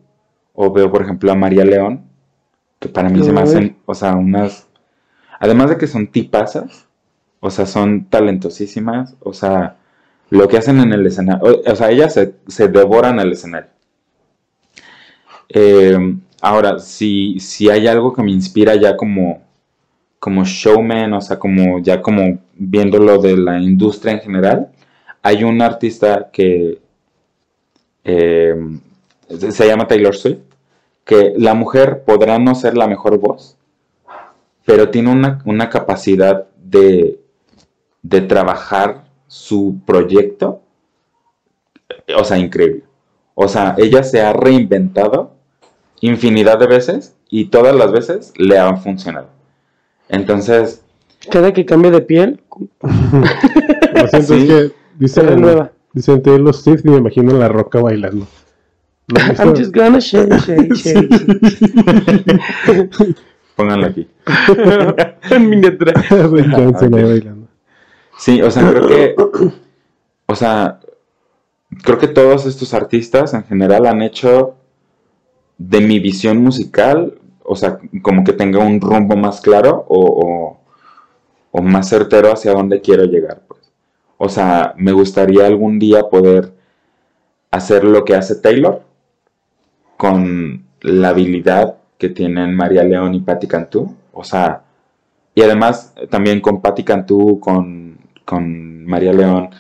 o 0.64 0.72
veo, 0.72 0.92
por 0.92 1.02
ejemplo, 1.02 1.32
a 1.32 1.36
María 1.36 1.66
León, 1.66 2.04
que 2.80 2.88
para 2.88 3.10
mí 3.10 3.24
se 3.24 3.32
me 3.32 3.42
hacen, 3.42 3.78
o 3.88 3.96
sea, 3.96 4.16
unas, 4.16 4.68
además 5.40 5.72
de 5.72 5.78
que 5.78 5.88
son 5.88 6.06
tipazas, 6.06 6.88
o 7.40 7.50
sea, 7.50 7.66
son 7.66 8.06
talentosísimas, 8.06 9.16
o 9.22 9.34
sea, 9.34 9.78
lo 10.30 10.48
que 10.48 10.58
hacen 10.58 10.80
en 10.80 10.94
el 10.94 11.04
escenario, 11.08 11.64
o, 11.66 11.76
sea, 11.76 11.90
ellas 11.90 12.14
se, 12.14 12.36
se 12.46 12.68
devoran 12.68 13.20
el 13.20 13.32
escenario. 13.32 13.72
Eh, 15.50 15.98
ahora, 16.42 16.78
si, 16.78 17.40
si 17.40 17.68
hay 17.68 17.88
algo 17.88 18.14
que 18.14 18.22
me 18.22 18.32
inspira 18.32 18.76
ya 18.76 18.96
como, 18.96 19.42
como 20.20 20.46
showman, 20.46 21.14
o 21.14 21.22
sea, 21.22 21.40
como 21.40 21.80
ya 21.80 22.04
como 22.04 22.38
viéndolo 22.54 23.18
de 23.18 23.36
la 23.36 23.60
industria 23.60 24.14
en 24.14 24.20
general, 24.20 24.72
hay 25.24 25.44
un 25.44 25.60
artista 25.60 26.30
que 26.32 26.80
eh, 28.04 28.56
se 29.38 29.68
llama 29.68 29.88
Taylor 29.88 30.16
Swift, 30.16 30.51
que 31.06 31.34
la 31.38 31.54
mujer 31.54 32.04
podrá 32.06 32.40
no 32.40 32.56
ser 32.56 32.78
la 32.78 32.88
mejor 32.88 33.18
voz, 33.18 33.58
pero 34.66 34.90
tiene 34.90 35.12
una, 35.12 35.42
una 35.46 35.70
capacidad 35.70 36.48
de, 36.64 37.20
de 38.02 38.22
trabajar 38.22 39.04
su 39.28 39.80
proyecto, 39.86 40.62
eh, 42.08 42.14
o 42.16 42.24
sea, 42.24 42.38
increíble. 42.38 42.84
O 43.34 43.48
sea, 43.48 43.76
ella 43.78 44.04
se 44.04 44.22
ha 44.22 44.34
reinventado 44.34 45.32
infinidad 46.02 46.60
de 46.60 46.68
veces 46.68 47.16
y 47.30 47.46
todas 47.46 47.76
las 47.76 47.92
veces 47.92 48.34
le 48.38 48.58
han 48.60 48.82
funcionado. 48.82 49.28
Entonces, 50.10 50.84
Cada 51.30 51.54
que 51.54 51.66
cambie 51.66 51.92
de 51.92 52.02
piel, 52.02 52.42
Lo 52.82 54.08
siento, 54.08 54.34
Sí. 54.36 54.50
es 54.52 55.14
que 55.16 55.72
dicen 55.94 56.22
Taylor 56.22 56.54
Swift 56.54 56.82
y 56.86 56.90
me 56.90 56.98
imagino 56.98 57.34
la 57.34 57.48
roca 57.48 57.82
bailando. 57.82 58.26
I'm 59.10 59.56
just 59.56 59.74
gonna 59.74 60.00
shake, 60.00 60.34
shake, 60.40 60.74
shake. 60.76 61.10
pónganlo 63.56 63.88
aquí. 63.88 64.08
en 65.32 65.50
miniatura. 65.50 65.94
Ok. 66.12 66.90
bailando. 66.90 67.48
Sí, 68.18 68.42
o 68.42 68.52
sea, 68.52 68.70
creo 68.70 68.88
que, 68.88 69.16
o 70.28 70.36
sea, 70.36 70.80
creo 71.84 71.98
que 71.98 72.08
todos 72.08 72.46
estos 72.46 72.74
artistas 72.74 73.34
en 73.34 73.44
general 73.44 73.88
han 73.88 74.02
hecho 74.02 74.56
de 75.58 75.82
mi 75.82 76.00
visión 76.00 76.38
musical, 76.38 77.20
o 77.44 77.56
sea, 77.56 77.80
como 78.02 78.24
que 78.24 78.34
tenga 78.34 78.60
un 78.60 78.80
rumbo 78.80 79.16
más 79.16 79.42
claro 79.42 79.86
o, 79.90 80.00
o- 80.00 80.62
o 81.54 81.62
más 81.62 81.90
certero 81.90 82.32
hacia 82.32 82.54
dónde 82.54 82.80
quiero 82.80 83.04
llegar, 83.06 83.42
pues. 83.48 83.60
O 84.18 84.30
sea, 84.30 84.74
me 84.78 84.92
gustaría 84.94 85.46
algún 85.48 85.80
día 85.80 86.04
poder 86.10 86.54
hacer 87.50 87.84
lo 87.84 88.06
que 88.06 88.16
hace 88.16 88.36
Taylor 88.36 88.84
con 90.02 90.66
la 90.82 91.10
habilidad 91.10 91.76
que 92.00 92.10
tienen 92.10 92.56
María 92.56 92.84
León 92.84 93.14
y 93.14 93.20
Patti 93.20 93.46
Cantú. 93.46 93.96
O 94.12 94.24
sea, 94.24 94.64
y 95.36 95.44
además 95.44 95.94
también 96.10 96.42
con 96.42 96.60
Patti 96.60 96.84
Cantú, 96.84 97.40
con, 97.40 98.00
con 98.26 98.84
María 98.88 99.14
León, 99.14 99.52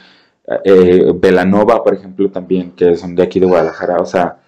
eh, 0.63 1.11
Belanova, 1.13 1.83
por 1.83 1.93
ejemplo, 1.93 2.31
también, 2.31 2.71
que 2.71 2.95
son 2.95 3.13
de 3.13 3.21
aquí 3.21 3.39
de 3.39 3.45
Guadalajara. 3.45 3.97
O 3.97 4.05
sea, 4.07 4.39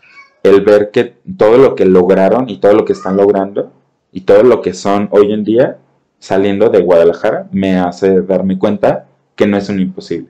el 0.41 0.61
ver 0.61 0.89
que 0.89 1.13
todo 1.37 1.59
lo 1.59 1.75
que 1.75 1.85
lograron 1.85 2.49
y 2.49 2.57
todo 2.57 2.73
lo 2.73 2.85
que 2.85 2.93
están 2.93 3.15
logrando 3.15 3.71
y 4.11 4.21
todo 4.21 4.41
lo 4.41 4.63
que 4.63 4.73
son 4.73 5.09
hoy 5.11 5.31
en 5.31 5.43
día 5.43 5.77
saliendo 6.17 6.69
de 6.69 6.81
Guadalajara 6.81 7.49
me 7.51 7.77
hace 7.77 8.23
darme 8.23 8.57
cuenta 8.57 9.05
que 9.35 9.45
no 9.45 9.57
es 9.57 9.69
un 9.69 9.79
imposible. 9.79 10.29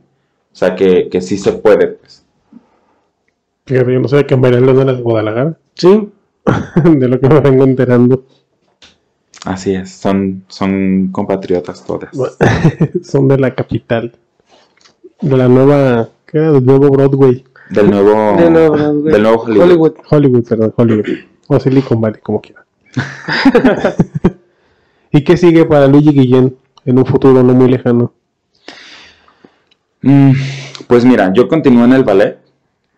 O 0.51 0.55
sea, 0.57 0.75
que, 0.75 1.07
que 1.07 1.21
sí 1.21 1.37
se 1.37 1.53
puede, 1.53 1.87
pues. 1.87 2.22
Fíjate, 3.65 3.93
yo 3.93 3.99
no 3.99 4.07
sé 4.07 4.25
que 4.25 4.35
María 4.35 4.59
León 4.59 4.81
era 4.81 4.93
de 4.93 5.01
Guadalajara, 5.01 5.57
Sí, 5.75 6.09
de 6.83 7.07
lo 7.07 7.19
que 7.19 7.29
me 7.29 7.39
vengo 7.39 7.63
enterando. 7.63 8.25
Así 9.45 9.73
es, 9.75 9.91
son, 9.91 10.43
son 10.47 11.09
compatriotas 11.11 11.83
todas. 11.85 12.11
Son 13.03 13.27
de 13.27 13.37
la 13.37 13.53
capital. 13.55 14.13
De 15.21 15.35
la 15.37 15.47
nueva, 15.49 16.09
¿qué 16.25 16.37
era? 16.37 16.51
Del 16.53 16.65
nuevo 16.65 16.89
Broadway. 16.89 17.43
Del 17.69 17.89
nuevo, 17.89 18.35
de 18.37 18.49
nuevo, 18.49 18.75
Broadway. 18.75 19.13
del 19.13 19.23
nuevo 19.23 19.41
Hollywood. 19.43 19.63
Hollywood. 19.63 19.93
Hollywood, 20.09 20.43
perdón, 20.47 20.73
Hollywood. 20.77 21.05
O 21.47 21.59
Silicon 21.59 21.99
Valley, 21.99 22.21
como 22.21 22.39
quiera. 22.41 22.65
¿Y 25.11 25.23
qué 25.23 25.35
sigue 25.37 25.65
para 25.65 25.87
Luigi 25.87 26.11
Guillén 26.11 26.55
en 26.85 26.97
un 26.97 27.05
futuro 27.05 27.43
no 27.43 27.53
muy 27.53 27.69
lejano? 27.69 28.13
Mm, 30.01 30.31
Pues 30.87 31.03
mira, 31.05 31.31
yo 31.33 31.47
continúo 31.47 31.83
en 31.85 31.93
el 31.93 32.03
ballet. 32.03 32.37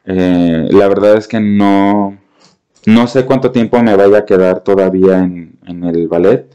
Eh, 0.06 0.68
la 0.72 0.88
verdad 0.88 1.16
es 1.18 1.28
que 1.28 1.40
no, 1.40 2.18
no 2.86 3.08
sé 3.08 3.26
cuánto 3.26 3.52
tiempo 3.52 3.82
me 3.82 3.96
vaya 3.96 4.20
a 4.20 4.26
quedar 4.26 4.62
todavía 4.64 5.20
en, 5.20 5.54
en 5.66 5.84
el 5.84 6.08
ballet, 6.08 6.46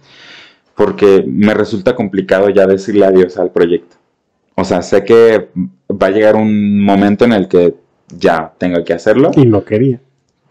porque 0.75 1.25
me 1.27 1.53
resulta 1.55 1.95
complicado 1.95 2.49
ya 2.51 2.67
decirle 2.67 3.07
adiós 3.07 3.37
al 3.39 3.51
proyecto. 3.51 3.97
O 4.55 4.65
sea, 4.65 4.83
sé 4.83 5.05
que 5.05 5.49
va 5.91 6.07
a 6.09 6.11
llegar 6.11 6.37
un 6.37 6.81
momento 6.85 7.25
en 7.25 7.33
el 7.33 7.49
que 7.49 7.75
ya 8.17 8.53
tenga 8.59 8.83
que 8.85 8.93
hacerlo 8.93 9.31
Y 9.37 9.47
no 9.47 9.65
quería. 9.65 10.01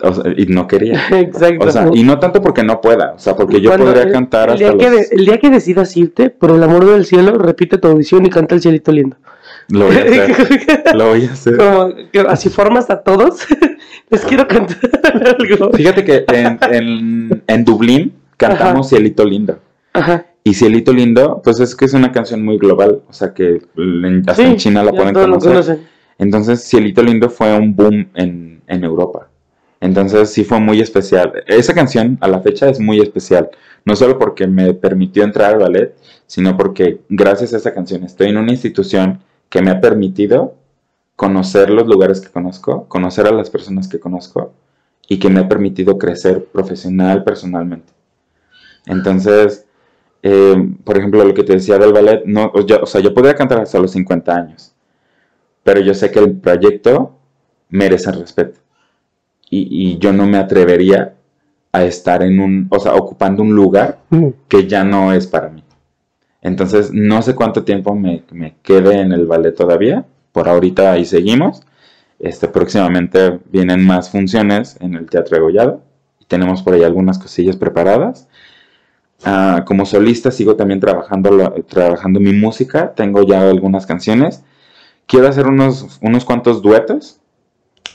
o 0.02 0.14
sea, 0.14 0.34
y 0.36 0.46
no 0.48 0.68
quería. 0.68 1.00
Exacto. 1.12 1.68
O 1.68 1.72
sea, 1.72 1.90
y 1.94 2.04
no 2.04 2.20
tanto 2.20 2.42
porque 2.42 2.64
no 2.64 2.82
pueda, 2.82 3.14
o 3.14 3.20
sea, 3.20 3.36
porque 3.36 3.62
yo 3.62 3.76
podría 3.78 4.04
el- 4.04 4.12
cantar 4.12 4.50
el 4.50 4.56
hasta 4.56 4.66
día, 4.72 4.78
que 4.78 4.90
los... 4.96 5.10
de- 5.10 5.16
el 5.16 5.26
día 5.26 5.38
que 5.40 5.50
decidas 5.50 5.96
irte, 5.96 6.30
por 6.30 6.52
el 6.52 6.64
amor 6.64 6.86
del 6.86 7.06
cielo, 7.06 7.38
repite 7.38 7.78
tu 7.78 7.88
audición 7.88 8.26
y 8.26 8.30
canta 8.30 8.56
el 8.56 8.62
cielito 8.62 8.92
lindo. 8.92 9.18
Lo 9.70 9.86
voy 9.86 9.96
a 9.98 10.02
hacer, 10.04 10.96
lo 10.96 11.08
voy 11.10 11.26
a 11.26 11.32
hacer. 11.32 11.58
Como 11.58 11.94
así 12.30 12.50
formas 12.50 12.90
a 12.90 13.02
todos. 13.02 13.40
Les 14.10 14.22
quiero 14.26 14.48
cantar 14.48 14.78
algo. 15.40 15.72
Fíjate 15.74 16.04
que 16.04 16.26
en, 16.34 16.58
en, 16.72 17.44
en 17.46 17.66
Dublín 17.66 18.14
cantamos 18.38 18.88
Ajá. 18.88 18.96
Cielito 18.96 19.24
Lindo. 19.26 19.60
Ajá. 19.94 20.26
Y 20.44 20.54
Cielito 20.56 20.92
Lindo, 20.94 21.42
pues 21.44 21.60
es 21.60 21.76
que 21.76 21.86
es 21.86 21.94
una 21.94 22.12
canción 22.12 22.44
muy 22.44 22.58
global, 22.58 23.02
o 23.08 23.14
sea 23.14 23.34
que 23.34 23.62
en- 23.78 24.24
hasta 24.28 24.44
en 24.44 24.56
China 24.56 24.84
la 24.84 24.92
pueden 24.92 25.14
conocer. 25.14 25.52
conocen. 25.52 25.88
Entonces 26.18 26.64
Cielito 26.68 27.04
Lindo 27.04 27.30
fue 27.30 27.56
un 27.56 27.76
boom 27.76 28.10
en, 28.16 28.62
en 28.68 28.84
Europa. 28.84 29.28
Entonces 29.82 30.30
sí 30.32 30.44
fue 30.44 30.60
muy 30.60 30.82
especial. 30.82 31.32
Esa 31.48 31.74
canción 31.74 32.18
a 32.22 32.28
la 32.28 32.40
fecha 32.42 32.70
es 32.70 32.80
muy 32.80 33.00
especial. 33.00 33.50
No 33.86 33.96
solo 33.96 34.18
porque 34.18 34.46
me 34.48 34.74
permitió 34.74 35.24
entrar 35.24 35.54
al 35.54 35.60
ballet, 35.60 35.96
sino 36.28 36.58
porque 36.58 37.00
gracias 37.10 37.54
a 37.54 37.58
esa 37.58 37.74
canción 37.74 38.04
estoy 38.04 38.28
en 38.30 38.38
una 38.38 38.52
institución 38.52 39.20
que 39.50 39.62
me 39.62 39.72
ha 39.72 39.82
permitido 39.82 40.56
conocer 41.16 41.70
los 41.70 41.88
lugares 41.88 42.22
que 42.22 42.30
conozco, 42.30 42.86
conocer 42.88 43.28
a 43.28 43.32
las 43.32 43.50
personas 43.50 43.88
que 43.88 44.00
conozco 44.00 44.54
y 45.08 45.18
que 45.20 45.30
me 45.30 45.40
ha 45.42 45.48
permitido 45.50 45.98
crecer 45.98 46.46
profesional, 46.46 47.24
personalmente. 47.24 47.92
Entonces, 48.86 49.66
eh, 50.24 50.56
por 50.84 50.98
ejemplo, 50.98 51.24
lo 51.24 51.34
que 51.34 51.44
te 51.44 51.54
decía 51.54 51.78
del 51.78 51.94
ballet, 51.94 52.24
no, 52.26 52.52
o 52.54 52.66
yo- 52.66 52.80
o 52.82 52.86
sea, 52.86 53.02
yo 53.02 53.14
podría 53.14 53.36
cantar 53.36 53.60
hasta 53.62 53.80
los 53.80 53.92
50 53.92 54.36
años, 54.36 54.74
pero 55.64 55.82
yo 55.82 55.94
sé 55.94 56.12
que 56.12 56.20
el 56.20 56.32
proyecto 56.38 57.16
merece 57.70 58.12
respeto. 58.12 58.60
Y, 59.50 59.92
y 59.94 59.98
yo 59.98 60.14
no 60.14 60.26
me 60.28 60.38
atrevería 60.38 61.16
a 61.72 61.84
estar 61.84 62.24
en 62.24 62.40
un, 62.40 62.68
o 62.70 62.80
sea, 62.80 62.94
ocupando 62.96 63.44
un 63.44 63.54
lugar 63.56 64.00
Mm. 64.10 64.28
que 64.48 64.68
ya 64.68 64.84
no 64.84 65.12
es 65.14 65.28
para 65.28 65.50
mí. 65.50 65.64
Entonces, 66.42 66.92
no 66.94 67.22
sé 67.22 67.36
cuánto 67.36 67.64
tiempo 67.64 67.94
me, 67.96 68.24
me 68.32 68.56
quede 68.62 69.02
en 69.02 69.12
el 69.12 69.26
ballet 69.26 69.56
todavía. 69.56 70.06
Por 70.32 70.48
ahorita 70.48 70.94
ahí 70.94 71.06
seguimos. 71.06 71.64
Este, 72.20 72.48
próximamente 72.48 73.40
vienen 73.52 73.86
más 73.86 74.10
funciones 74.10 74.78
en 74.80 74.94
el 74.96 75.10
Teatro 75.10 75.36
de 75.38 75.44
Gollado. 75.44 75.82
Y 76.20 76.26
tenemos 76.26 76.62
por 76.64 76.74
ahí 76.74 76.84
algunas 76.84 77.20
cosillas 77.20 77.56
preparadas. 77.58 78.28
Ah, 79.26 79.64
como 79.68 79.86
solista 79.86 80.32
sigo 80.32 80.56
también 80.56 80.80
trabajando, 80.80 81.32
la- 81.32 81.54
trabajando 81.68 82.20
mi 82.22 82.32
música. 82.32 82.94
Tengo 82.96 83.24
ya 83.24 83.42
algunas 83.50 83.86
canciones. 83.86 84.44
Quiero 85.08 85.28
hacer 85.28 85.48
unos, 85.48 86.00
unos 86.02 86.24
cuantos 86.24 86.62
duetos. 86.62 87.20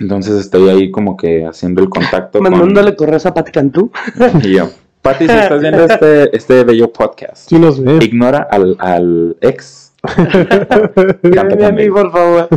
Entonces 0.01 0.35
estoy 0.35 0.69
ahí 0.69 0.91
como 0.91 1.17
que 1.17 1.47
haciendo 1.47 1.81
el 1.81 1.89
contacto 1.89 2.41
con... 2.41 2.51
Mandándole 2.51 2.97
correos 2.97 3.25
a 3.27 3.33
Pati 3.33 3.53
Cantú. 3.53 3.91
Y 4.43 4.55
yo, 4.57 4.69
Pati, 5.05 5.27
si 5.29 5.33
estás 5.35 5.61
viendo 5.61 5.85
este, 5.85 6.35
este 6.37 6.65
bello 6.65 6.91
podcast, 6.93 7.49
Sí 7.49 7.59
nos 7.59 7.83
ve. 7.83 7.99
ignora 8.03 8.49
al, 8.51 8.75
al 8.81 9.37
ex. 9.43 9.93
Canta 10.05 11.57
Ven 11.57 11.65
a 11.65 11.71
mí, 11.71 11.89
conmigo. 11.89 11.95
por 11.97 12.13
favor. 12.13 12.49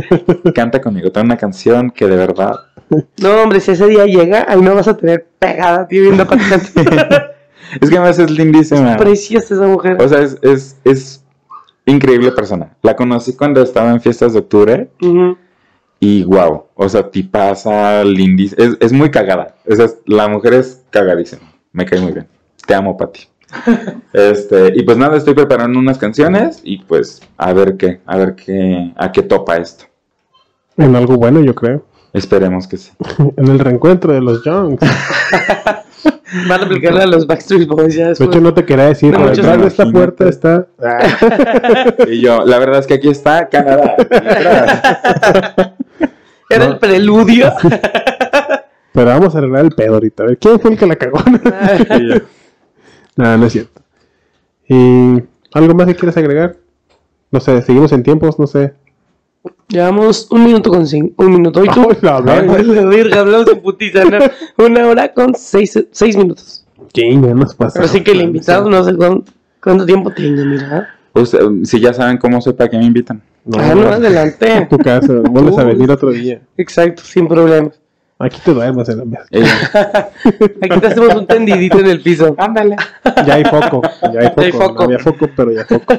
Canta 0.54 0.80
conmigo. 0.80 1.12
Tengo 1.12 1.26
una 1.26 1.36
canción 1.36 1.90
que 1.90 2.06
de 2.06 2.16
verdad. 2.16 2.54
No, 3.22 3.42
hombre, 3.42 3.60
si 3.60 3.72
ese 3.72 3.86
día 3.86 4.06
llega, 4.06 4.46
ahí 4.48 4.60
me 4.62 4.70
vas 4.70 4.88
a 4.88 4.96
tener 4.96 5.26
pegada, 5.38 5.86
tío, 5.86 6.02
viendo 6.02 6.26
Pati. 6.26 6.42
Es 7.82 7.90
que 7.90 7.96
además 7.98 8.18
es 8.18 8.30
lindísima. 8.30 8.96
Preciosa 8.96 9.54
esa 9.54 9.66
mujer. 9.66 10.00
O 10.00 10.08
sea, 10.08 10.20
es, 10.22 10.38
es, 10.40 10.78
es 10.84 11.22
increíble 11.84 12.32
persona. 12.32 12.74
La 12.80 12.96
conocí 12.96 13.36
cuando 13.36 13.60
estaba 13.60 13.90
en 13.90 14.00
fiestas 14.00 14.32
de 14.32 14.38
octubre 14.38 14.88
y 16.00 16.24
wow. 16.24 16.64
O 16.74 16.88
sea, 16.88 17.10
tipaza, 17.10 18.02
lindísima. 18.04 18.64
Es, 18.64 18.76
es 18.80 18.92
muy 18.94 19.10
cagada. 19.10 19.54
O 19.70 19.74
sea, 19.74 19.84
es- 19.84 19.98
la 20.06 20.28
mujer 20.28 20.54
es 20.54 20.82
cagadísima. 20.88 21.42
Me 21.72 21.84
cae 21.84 22.00
muy 22.00 22.12
bien. 22.12 22.26
Te 22.68 22.74
amo, 22.74 22.98
Pati. 22.98 23.26
Este, 24.12 24.72
y 24.76 24.82
pues 24.82 24.98
nada, 24.98 25.16
estoy 25.16 25.32
preparando 25.32 25.78
unas 25.78 25.96
canciones 25.96 26.60
y 26.62 26.76
pues 26.82 27.22
a 27.38 27.54
ver 27.54 27.78
qué, 27.78 28.00
a 28.04 28.18
ver 28.18 28.34
qué, 28.34 28.92
a 28.94 29.10
qué 29.10 29.22
topa 29.22 29.56
esto. 29.56 29.84
En 30.76 30.94
algo 30.94 31.16
bueno, 31.16 31.40
yo 31.40 31.54
creo. 31.54 31.86
Esperemos 32.12 32.68
que 32.68 32.76
sí. 32.76 32.90
En 33.38 33.48
el 33.48 33.58
reencuentro 33.58 34.12
de 34.12 34.20
los 34.20 34.44
Youngs. 34.44 34.80
Van 36.46 36.60
a 36.60 36.64
aplicarle 36.66 37.04
a 37.04 37.06
los 37.06 37.26
Backstreet 37.26 37.66
Boys 37.68 37.94
ya 37.94 38.02
De 38.02 38.08
después. 38.10 38.28
hecho, 38.28 38.40
no 38.42 38.52
te 38.52 38.66
quería 38.66 38.84
decir, 38.88 39.18
No, 39.18 39.26
detrás 39.30 39.62
de 39.62 39.66
esta 39.66 39.90
puerta 39.90 40.28
está. 40.28 40.66
Y 42.06 42.20
yo, 42.20 42.44
la 42.44 42.58
verdad 42.58 42.80
es 42.80 42.86
que 42.86 42.94
aquí 42.94 43.08
está 43.08 43.48
Canadá. 43.48 43.96
Era 46.50 46.66
No. 46.66 46.72
el 46.72 46.78
preludio. 46.78 47.50
pero 48.92 49.06
vamos 49.06 49.34
a 49.34 49.38
arreglar 49.38 49.64
el 49.64 49.70
pedo 49.70 49.94
ahorita. 49.94 50.24
A 50.24 50.26
ver, 50.26 50.36
¿quién 50.38 50.60
fue 50.60 50.72
el 50.72 50.78
que 50.78 50.86
la 50.86 50.96
cagó? 50.96 51.18
Y 53.18 53.22
yo, 53.22 53.24
no, 53.24 53.38
no 53.38 53.46
es 53.46 53.52
cierto. 53.52 53.82
¿Y 54.68 55.22
algo 55.52 55.74
más 55.74 55.86
que 55.86 55.94
quieres 55.94 56.16
agregar? 56.16 56.56
No 57.30 57.40
sé, 57.40 57.60
seguimos 57.62 57.92
en 57.92 58.02
tiempos, 58.02 58.38
no 58.38 58.46
sé. 58.46 58.74
Llevamos 59.68 60.28
un 60.30 60.44
minuto 60.44 60.70
con 60.70 60.86
cinco. 60.86 61.24
Un 61.24 61.32
minuto. 61.32 61.64
¿Y 61.64 61.68
tú? 61.68 61.88
Verga. 62.00 63.20
Hablamos 63.20 63.46
de 63.46 63.56
putiza, 63.56 64.04
¿no? 64.04 64.18
Una 64.64 64.86
hora 64.86 65.12
con 65.12 65.34
seis, 65.34 65.78
seis 65.90 66.16
minutos. 66.16 66.64
Chinga, 66.92 67.34
nos 67.34 67.54
pasa. 67.54 67.82
Así 67.82 68.02
que 68.02 68.12
el 68.12 68.22
invitado 68.22 68.68
no 68.70 68.82
sé 68.82 68.94
cuánto, 68.96 69.30
cuánto 69.62 69.84
tiempo 69.84 70.10
tenga, 70.10 70.44
mira. 70.44 70.94
usted- 71.14 71.40
si 71.64 71.80
ya 71.80 71.92
saben 71.92 72.16
cómo 72.18 72.40
soy, 72.40 72.54
¿para 72.54 72.70
qué 72.70 72.78
me 72.78 72.84
invitan? 72.84 73.20
No, 73.44 73.58
ah, 73.58 73.74
no, 73.74 73.88
adelante. 73.88 74.66
tu 74.70 74.78
casa, 74.78 75.12
vuelves 75.30 75.58
a 75.58 75.64
venir 75.64 75.90
otro 75.90 76.10
día. 76.10 76.40
Exacto, 76.56 77.02
sin 77.04 77.28
problemas. 77.28 77.78
Aquí 78.20 78.40
te 78.44 78.52
duermes 78.52 78.88
en 78.88 78.98
la 78.98 79.04
mesa. 79.04 79.26
Aquí 80.62 80.80
te 80.80 80.86
hacemos 80.86 81.14
un 81.14 81.26
tendidito 81.26 81.78
en 81.78 81.86
el 81.86 82.00
piso. 82.02 82.34
Ándale. 82.36 82.76
Ya 83.24 83.34
hay 83.34 83.44
foco, 83.44 83.82
ya 84.12 84.20
hay 84.20 84.28
foco. 84.28 84.40
hay 84.40 84.52
foco. 84.52 84.74
No 84.74 84.82
había 84.82 84.98
foco, 84.98 85.30
pero 85.36 85.52
ya 85.52 85.64
foco. 85.64 85.94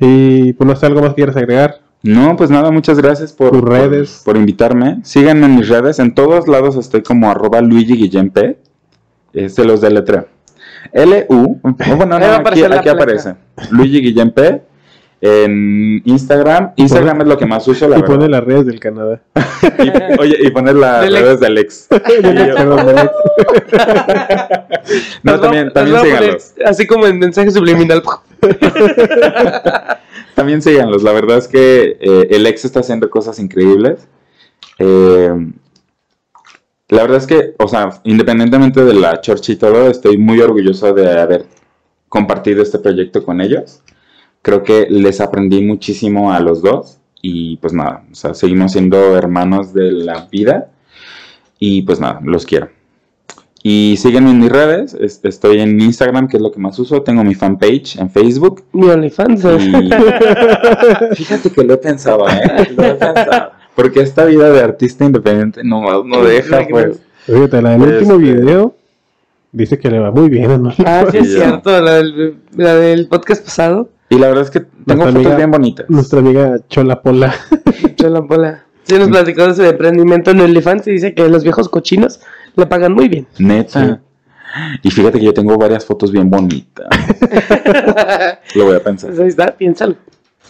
Y 0.00 0.52
pues 0.54 0.66
no 0.68 0.74
sé, 0.74 0.86
algo 0.86 1.00
más 1.00 1.10
que 1.10 1.16
quieras 1.16 1.36
agregar. 1.36 1.80
No, 2.02 2.36
pues 2.36 2.50
nada, 2.50 2.70
muchas 2.70 2.98
gracias 2.98 3.32
por, 3.32 3.52
Tus 3.52 3.62
redes. 3.62 4.22
por, 4.24 4.34
por 4.34 4.40
invitarme. 4.40 4.98
Síganme 5.04 5.46
en 5.46 5.56
mis 5.56 5.68
redes. 5.68 6.00
En 6.00 6.14
todos 6.14 6.48
lados 6.48 6.76
estoy 6.76 7.02
como 7.02 7.30
arroba 7.30 7.60
Luigi 7.60 7.96
Guillén 7.96 8.30
P. 8.30 8.58
Este 9.32 9.64
los 9.64 9.80
deletreo. 9.80 10.26
L-U. 10.92 11.60
oh, 11.62 11.96
bueno, 11.96 12.18
no, 12.18 12.26
aquí, 12.26 12.88
aparece. 12.88 13.36
Luigi 13.70 14.00
Guillén 14.00 14.32
P. 14.32 14.62
En 15.26 16.02
Instagram. 16.04 16.72
Instagram 16.76 17.22
es 17.22 17.26
lo 17.28 17.38
que 17.38 17.46
más 17.46 17.66
uso, 17.66 17.88
la 17.88 17.96
y 17.96 18.02
verdad. 18.02 18.14
pone 18.14 18.28
las 18.28 18.44
redes 18.44 18.66
del 18.66 18.78
Canadá. 18.78 19.22
Y- 19.78 20.20
oye, 20.20 20.36
y 20.40 20.50
poner 20.50 20.74
las 20.74 21.10
redes 21.10 21.40
del 21.40 21.56
ex. 21.56 21.88
No, 25.22 25.40
también, 25.40 25.72
también 25.72 25.96
poner 25.96 26.16
síganlos. 26.18 26.52
Así 26.66 26.86
como 26.86 27.06
en 27.06 27.18
mensaje 27.18 27.50
subliminal. 27.50 28.02
También 30.34 30.60
síganlos. 30.60 31.02
La 31.02 31.12
verdad 31.12 31.38
es 31.38 31.48
que 31.48 31.96
eh, 32.00 32.26
el 32.30 32.46
ex 32.46 32.66
está 32.66 32.80
haciendo 32.80 33.08
cosas 33.08 33.38
increíbles. 33.38 34.06
Eh, 34.78 35.32
la 36.88 37.02
verdad 37.02 37.16
es 37.18 37.26
que, 37.26 37.54
o 37.58 37.66
sea, 37.68 38.00
independientemente 38.04 38.84
de 38.84 38.92
la 38.92 39.22
chorcha 39.22 39.52
y 39.52 39.56
todo, 39.56 39.88
estoy 39.88 40.18
muy 40.18 40.40
orgulloso 40.40 40.92
de 40.92 41.18
haber 41.18 41.46
compartido 42.10 42.62
este 42.62 42.78
proyecto 42.78 43.24
con 43.24 43.40
ellos. 43.40 43.80
Creo 44.44 44.62
que 44.62 44.86
les 44.90 45.20
aprendí 45.20 45.62
muchísimo 45.62 46.30
a 46.32 46.38
los 46.38 46.60
dos. 46.62 46.98
Y 47.22 47.56
pues 47.56 47.72
nada, 47.72 48.04
o 48.12 48.14
sea, 48.14 48.34
seguimos 48.34 48.72
siendo 48.72 49.16
hermanos 49.16 49.72
de 49.72 49.90
la 49.90 50.28
vida. 50.30 50.68
Y 51.58 51.80
pues 51.82 51.98
nada, 51.98 52.20
los 52.22 52.44
quiero. 52.44 52.68
Y 53.62 53.94
síguenme 53.96 54.30
en 54.32 54.40
mis 54.40 54.50
redes. 54.52 54.92
es- 54.92 55.20
Estoy 55.24 55.60
en 55.60 55.80
Instagram, 55.80 56.28
que 56.28 56.36
es 56.36 56.42
lo 56.42 56.52
que 56.52 56.60
más 56.60 56.78
uso. 56.78 57.00
Tengo 57.00 57.24
mi 57.24 57.34
fanpage 57.34 57.96
en 57.98 58.10
Facebook. 58.10 58.62
Mi 58.72 58.88
OnlyFans. 58.90 59.42
Y 59.42 59.72
fíjate 61.16 61.50
que 61.50 61.64
lo 61.64 61.72
he 61.74 61.78
pensado, 61.78 62.28
¿eh? 62.28 62.68
Lo 62.76 62.84
he 62.84 62.94
pensado. 62.94 63.52
Porque 63.74 64.00
esta 64.02 64.26
vida 64.26 64.50
de 64.50 64.60
artista 64.60 65.04
independiente 65.06 65.62
no, 65.64 66.04
no 66.04 66.22
deja, 66.24 66.66
pues. 66.68 67.00
Fíjate, 67.24 67.62
la 67.62 67.70
del 67.70 67.82
Este- 67.82 67.96
último 67.96 68.18
video 68.18 68.76
dice 69.50 69.78
que 69.78 69.90
le 69.90 69.98
va 69.98 70.10
muy 70.10 70.28
bien, 70.28 70.62
¿no? 70.62 70.70
Ah, 70.84 71.06
sí, 71.10 71.16
es 71.18 71.32
cierto. 71.34 71.80
La 71.80 71.94
del, 71.94 72.36
la 72.56 72.74
del 72.74 73.08
podcast 73.08 73.42
pasado. 73.44 73.88
Y 74.10 74.18
la 74.18 74.28
verdad 74.28 74.44
es 74.44 74.50
que 74.50 74.60
tengo 74.60 74.70
Nuestra 74.86 75.06
fotos 75.06 75.16
amiga- 75.16 75.36
bien 75.36 75.50
bonitas. 75.50 75.86
Nuestra 75.90 76.18
amiga 76.20 76.56
Chola 76.68 77.02
Pola. 77.02 77.34
Chola 77.96 78.22
Pola. 78.22 78.64
Sí, 78.84 78.98
nos 78.98 79.08
platicó 79.08 79.46
de 79.46 79.54
su 79.54 79.62
emprendimiento 79.62 80.30
en 80.32 80.40
OnlyFans 80.40 80.86
y 80.88 80.92
dice 80.92 81.14
que 81.14 81.26
los 81.28 81.42
viejos 81.42 81.68
cochinos 81.70 82.20
le 82.54 82.66
pagan 82.66 82.92
muy 82.92 83.08
bien. 83.08 83.26
Neta. 83.38 84.00
Y 84.82 84.90
fíjate 84.90 85.18
que 85.18 85.24
yo 85.24 85.34
tengo 85.34 85.56
varias 85.58 85.84
fotos 85.86 86.12
bien 86.12 86.28
bonitas. 86.30 86.86
Lo 88.54 88.66
voy 88.66 88.76
a 88.76 88.82
pensar. 88.84 89.10
Pues 89.10 89.20
ahí 89.20 89.28
está, 89.28 89.56
piénsalo. 89.56 89.96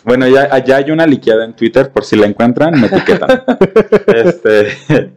Bueno, 0.04 0.28
ya, 0.28 0.62
ya 0.64 0.76
hay 0.76 0.90
una 0.90 1.06
liqueada 1.06 1.44
en 1.46 1.54
Twitter, 1.54 1.90
por 1.90 2.04
si 2.04 2.16
la 2.16 2.26
encuentran, 2.26 2.78
me 2.78 2.88
etiquetan. 2.88 3.42
este. 4.08 5.12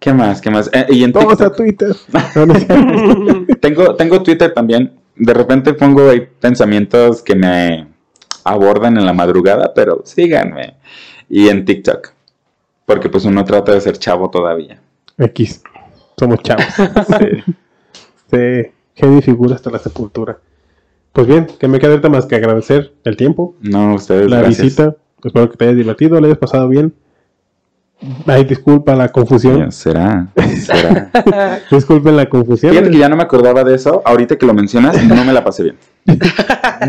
¿Qué 0.00 0.12
más? 0.14 0.40
¿Qué 0.40 0.50
más? 0.50 0.68
Eh, 0.72 0.86
y 0.88 1.04
en 1.04 1.12
Vamos 1.12 1.40
a. 1.40 1.52
Twitter. 1.52 1.94
Tengo, 3.60 3.94
tengo 3.96 4.22
Twitter 4.22 4.52
también. 4.52 4.92
De 5.22 5.34
repente 5.34 5.74
pongo 5.74 6.08
ahí 6.08 6.26
pensamientos 6.40 7.22
que 7.22 7.34
me 7.34 7.86
abordan 8.42 8.96
en 8.96 9.04
la 9.04 9.12
madrugada, 9.12 9.72
pero 9.74 10.00
síganme. 10.04 10.76
Y 11.28 11.48
en 11.48 11.64
TikTok. 11.66 12.08
Porque 12.86 13.10
pues 13.10 13.26
uno 13.26 13.44
trata 13.44 13.72
de 13.72 13.80
ser 13.82 13.98
chavo 13.98 14.30
todavía. 14.30 14.80
X. 15.18 15.62
Somos 16.18 16.40
chavos. 16.42 16.64
Sí. 17.20 17.54
Sí, 18.30 18.70
genio 18.94 19.20
figura 19.20 19.56
hasta 19.56 19.70
la 19.70 19.78
sepultura. 19.78 20.38
Pues 21.12 21.26
bien, 21.26 21.46
que 21.58 21.66
me 21.68 21.78
queda 21.80 22.08
más 22.08 22.24
que 22.26 22.36
agradecer 22.36 22.92
el 23.04 23.16
tiempo, 23.16 23.56
No, 23.60 23.94
ustedes 23.96 24.30
la 24.30 24.38
gracias. 24.38 24.62
visita. 24.62 24.96
Espero 25.22 25.50
que 25.50 25.56
te 25.56 25.64
hayas 25.64 25.76
divertido, 25.76 26.20
le 26.20 26.28
hayas 26.28 26.38
pasado 26.38 26.68
bien. 26.68 26.94
Ay, 28.26 28.44
disculpa 28.44 28.94
la 28.94 29.08
confusión. 29.08 29.70
¿Será? 29.72 30.28
¿Será? 30.56 31.10
Disculpen 31.70 32.16
la 32.16 32.26
confusión. 32.28 32.72
Fíjate 32.72 32.90
que 32.90 32.98
ya 32.98 33.08
no 33.08 33.16
me 33.16 33.22
acordaba 33.22 33.62
de 33.62 33.74
eso. 33.74 34.02
Ahorita 34.04 34.36
que 34.36 34.46
lo 34.46 34.54
mencionas, 34.54 35.02
no 35.04 35.22
me 35.24 35.32
la 35.32 35.44
pasé 35.44 35.64
bien. 35.64 35.76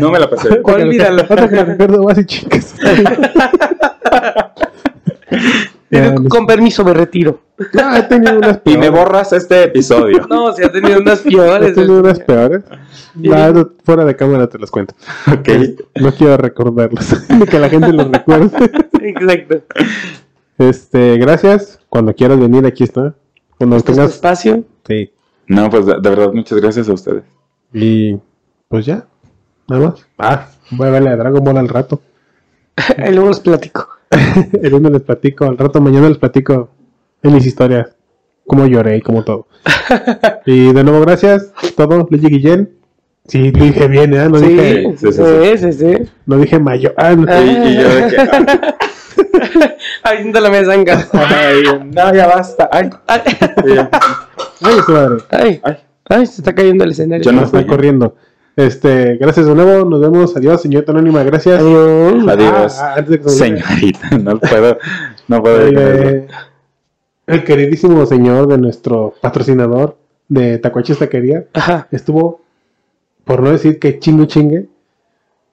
No 0.00 0.10
me 0.10 0.18
la 0.18 0.30
pasé 0.30 0.48
bien. 0.48 0.62
Olvídalo. 0.64 1.26
Que 1.28 1.36
recuerdo, 1.36 2.04
vas 2.04 2.18
y 2.18 2.24
chicas. 2.24 2.74
Ya, 5.90 6.14
Con 6.14 6.46
permiso 6.46 6.82
me 6.86 6.94
retiro. 6.94 7.40
Ah, 7.78 7.98
he 7.98 8.02
tenido 8.04 8.38
unas 8.38 8.60
Y 8.64 8.78
me 8.78 8.88
borras 8.88 9.30
este 9.34 9.64
episodio. 9.64 10.26
No, 10.26 10.50
si 10.54 10.64
ha 10.64 10.72
tenido 10.72 10.98
unas 11.00 11.24
He 11.26 11.30
peores. 11.30 11.74
tenido 11.74 12.00
unas 12.00 12.18
peores. 12.20 12.62
No, 13.14 13.70
fuera 13.84 14.06
de 14.06 14.16
cámara 14.16 14.46
te 14.46 14.58
las 14.58 14.70
cuento. 14.70 14.94
Ok. 15.30 15.48
No 16.00 16.12
quiero 16.12 16.38
recordarlas. 16.38 17.26
Que 17.50 17.58
la 17.58 17.68
gente 17.68 17.92
los 17.92 18.10
recuerde. 18.10 18.50
Exacto. 19.02 19.62
Este, 20.68 21.18
gracias. 21.18 21.80
Cuando 21.88 22.14
quieras 22.14 22.38
venir, 22.38 22.64
aquí 22.66 22.84
está. 22.84 23.14
Cuando 23.58 23.76
Este 23.76 23.92
es 23.92 23.96
tengas. 23.98 24.14
espacio. 24.14 24.64
Sí. 24.86 25.10
No, 25.46 25.68
pues 25.70 25.86
de, 25.86 25.94
de 26.00 26.10
verdad, 26.10 26.32
muchas 26.32 26.60
gracias 26.60 26.88
a 26.88 26.92
ustedes. 26.92 27.24
Y 27.72 28.16
pues 28.68 28.86
ya. 28.86 29.06
Nada 29.68 29.88
más. 29.88 30.06
Ah, 30.18 30.48
voy 30.70 30.88
a 30.88 30.90
verle 30.90 31.10
a 31.10 31.16
Dragon 31.16 31.42
Ball 31.44 31.58
al 31.58 31.68
rato. 31.68 32.00
Ahí 32.98 33.12
luego 33.12 33.28
los 33.28 33.40
platico. 33.40 33.88
el 34.62 34.70
lunes 34.70 34.92
les 34.92 35.02
platico, 35.02 35.46
al 35.46 35.56
rato 35.58 35.80
mañana 35.80 36.08
les 36.08 36.18
platico 36.18 36.70
en 37.22 37.34
mis 37.34 37.46
historias. 37.46 37.94
Cómo 38.46 38.66
lloré 38.66 38.96
y 38.96 39.00
como 39.02 39.24
todo. 39.24 39.46
y 40.46 40.72
de 40.72 40.84
nuevo, 40.84 41.00
gracias. 41.00 41.52
Todo, 41.76 42.06
Luigi 42.10 42.28
Guillén. 42.28 42.70
Sí, 43.26 43.52
lo 43.52 43.64
dije 43.64 43.86
bien, 43.86 44.12
¿eh? 44.14 44.28
No 44.28 44.38
Sí, 44.38 44.48
dije, 44.48 44.94
sí, 44.98 45.12
sí, 45.58 45.72
sí, 45.72 46.10
no 46.26 46.38
dije 46.38 46.58
mayo. 46.58 46.92
Ah, 46.96 47.14
no. 47.14 47.22
Y, 47.40 47.50
y 47.50 47.76
yo 47.76 47.88
de 47.88 48.08
que. 48.08 48.16
ah, 48.20 48.76
Haciendo 50.02 50.40
la 50.40 50.50
mesa 50.50 50.74
en 50.74 50.84
casa. 50.84 51.08
ay, 51.12 51.62
no, 51.84 52.14
ya 52.14 52.26
basta. 52.26 52.68
Ay, 52.72 52.90
Ay, 53.06 53.20
Ay, 54.62 54.74
su 54.86 54.92
madre. 54.92 55.16
ay, 55.30 55.60
ay. 55.62 55.76
ay, 56.08 56.26
se 56.26 56.40
está 56.40 56.54
cayendo 56.54 56.84
el 56.84 56.90
escenario. 56.90 57.24
Yo 57.24 57.32
no 57.32 57.42
está 57.44 57.66
corriendo. 57.66 58.14
Este, 58.56 59.16
gracias 59.16 59.46
de 59.46 59.54
nuevo. 59.54 59.88
Nos 59.88 60.00
vemos. 60.00 60.36
Adiós, 60.36 60.60
señorita 60.62 60.92
Anónima. 60.92 61.22
Gracias. 61.22 61.60
Adiós. 61.60 62.28
Adiós. 62.28 62.78
Ah, 62.78 62.86
ah, 62.88 62.94
antes 62.98 63.10
de 63.10 63.20
que 63.20 63.28
se 63.28 63.44
me 63.50 63.50
olvide. 63.56 63.64
Señorita, 63.66 64.18
no 64.18 64.38
puedo. 64.38 64.78
No 65.28 65.42
puedo 65.42 65.60
El, 65.66 66.26
eh, 67.28 67.44
queridísimo 67.44 68.04
señor 68.06 68.48
de 68.48 68.58
nuestro 68.58 69.14
patrocinador 69.20 69.96
de 70.28 70.58
Tacuaches 70.58 70.98
Taquería 70.98 71.44
Ajá. 71.54 71.86
estuvo, 71.92 72.40
por 73.24 73.42
no 73.42 73.50
decir 73.52 73.78
que 73.78 73.98
chingue 73.98 74.26
chingue, 74.26 74.66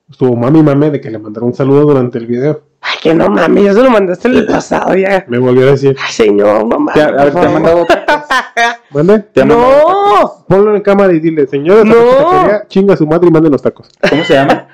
estuvo 0.09 0.35
mami 0.35 0.63
mame 0.63 0.89
de 0.89 0.99
que 0.99 1.11
le 1.11 1.19
mandaron 1.19 1.49
un 1.49 1.55
saludo 1.55 1.81
durante 1.81 2.17
el 2.17 2.25
video. 2.27 2.63
Que 3.01 3.13
no 3.13 3.29
mames, 3.29 3.63
ya 3.63 3.73
se 3.73 3.81
lo 3.81 3.89
mandaste 3.89 4.27
en 4.27 4.35
el 4.35 4.45
pasado 4.45 4.93
ya. 4.95 5.23
Me 5.27 5.37
volvió 5.39 5.67
a 5.67 5.71
decir, 5.71 5.95
Ay, 6.05 6.11
señor, 6.11 6.65
no. 6.67 6.85
Te 6.93 7.01
ha- 7.01 7.07
a 7.07 7.23
ver, 7.23 7.33
te 7.33 7.39
ha 7.39 7.49
mandado 7.49 7.87
¿mande? 8.91 9.19
te 9.19 9.41
ha 9.41 9.45
mandado- 9.45 9.79
No, 10.21 10.45
Ponlo 10.47 10.75
en 10.75 10.81
cámara 10.81 11.13
y 11.13 11.19
dile, 11.19 11.47
señor 11.47 11.77
de 11.77 11.83
Tacuaches 11.91 12.21
No. 12.21 12.29
Taquería, 12.29 12.67
chinga 12.67 12.93
a 12.93 12.97
su 12.97 13.07
madre 13.07 13.27
y 13.29 13.31
mande 13.31 13.49
los 13.49 13.61
tacos. 13.61 13.89
¿Cómo 14.09 14.23
se 14.25 14.33
llama? 14.33 14.67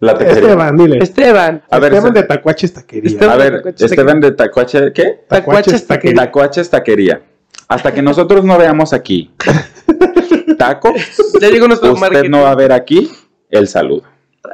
La 0.00 0.12
taquería. 0.14 0.34
Esteban, 0.34 0.76
dile. 0.76 0.98
Esteban. 1.02 1.62
A 1.70 1.78
ver, 1.78 1.92
Esteban 1.92 2.14
de 2.14 2.22
Tacuaches 2.22 2.72
Taquería. 2.72 3.10
Esteban. 3.10 3.34
A 3.34 3.36
ver, 3.36 3.62
Esteban 3.78 4.20
de 4.20 4.32
Tacuache, 4.32 4.92
¿qué? 4.92 5.24
Tacuaches 5.28 5.86
Taquería. 5.86 6.22
Tacuaches 6.24 6.70
Taquería. 6.70 7.22
Hasta 7.68 7.92
que 7.92 8.02
nosotros 8.02 8.44
no 8.44 8.56
veamos 8.58 8.92
aquí 8.92 9.34
taco, 10.58 10.92
Ya 11.40 11.48
llegó 11.48 11.66
nuestro 11.68 11.92
usted 11.92 12.00
marketing. 12.00 12.30
no 12.30 12.42
va 12.42 12.50
a 12.50 12.54
ver 12.54 12.72
aquí 12.72 13.10
el 13.50 13.68
saludo. 13.68 14.02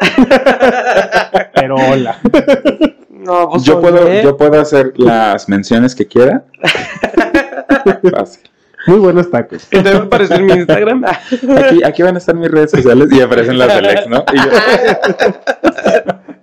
Pero 1.70 1.92
hola. 1.92 2.18
No, 3.10 3.50
pues 3.50 3.64
Yo 3.64 3.82
puedo, 3.82 4.06
oye. 4.06 4.22
yo 4.22 4.34
puedo 4.34 4.58
hacer 4.58 4.94
las 4.96 5.46
menciones 5.46 5.94
que 5.94 6.06
quiera. 6.06 6.42
Fácil. 8.10 8.48
Muy 8.86 8.98
buenos 8.98 9.30
tacos. 9.30 9.68
Va 9.74 9.90
a 9.90 9.96
aparecer 10.04 10.42
mi 10.42 10.54
Instagram. 10.54 11.04
Aquí, 11.04 11.84
aquí 11.84 12.02
van 12.02 12.14
a 12.14 12.18
estar 12.18 12.34
mis 12.34 12.50
redes 12.50 12.70
sociales 12.70 13.10
y 13.12 13.20
aparecen 13.20 13.58
las 13.58 13.74
del 13.74 13.90
ex, 13.90 14.08
¿no? 14.08 14.24
Y 14.32 14.36
yo, 14.38 14.42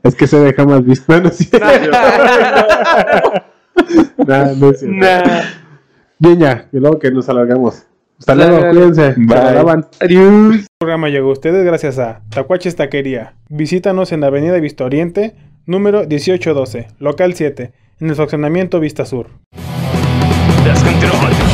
Es 0.04 0.14
que 0.16 0.28
se 0.28 0.40
deja 0.40 0.66
más 0.66 0.86
visto. 0.86 1.12
No, 1.12 1.22
no 1.22 1.30
es 1.30 1.38
cierto. 1.38 1.68
Nah, 4.28 4.54
no 4.56 4.70
es 4.70 4.80
cierto. 4.80 4.98
Nah. 4.98 5.42
Bien 6.20 6.40
ya, 6.40 6.68
y 6.72 6.78
luego 6.78 7.00
que 7.00 7.10
nos 7.10 7.28
alargamos. 7.28 7.88
Hasta 8.20 8.36
luego, 8.36 8.70
cuídense. 8.72 9.14
Se 9.14 9.20
Bye. 9.20 9.84
Adiós. 10.00 10.56
El 10.56 10.66
programa 10.80 11.10
llegó 11.10 11.30
a 11.30 11.34
ustedes 11.34 11.64
gracias 11.66 12.00
a 12.00 12.22
Tacuaches 12.30 12.76
Taquería. 12.76 13.36
Visítanos 13.50 14.12
en 14.12 14.22
la 14.22 14.28
Avenida 14.28 14.58
Vista 14.60 14.86
Oriente, 14.86 15.36
número 15.66 16.00
1812, 16.00 16.88
local 17.00 17.34
7, 17.36 17.72
en 18.00 18.10
el 18.10 18.16
fraccionamiento 18.16 18.80
Vista 18.80 19.06
Sur. 19.06 19.28
Descontrol. 20.64 21.47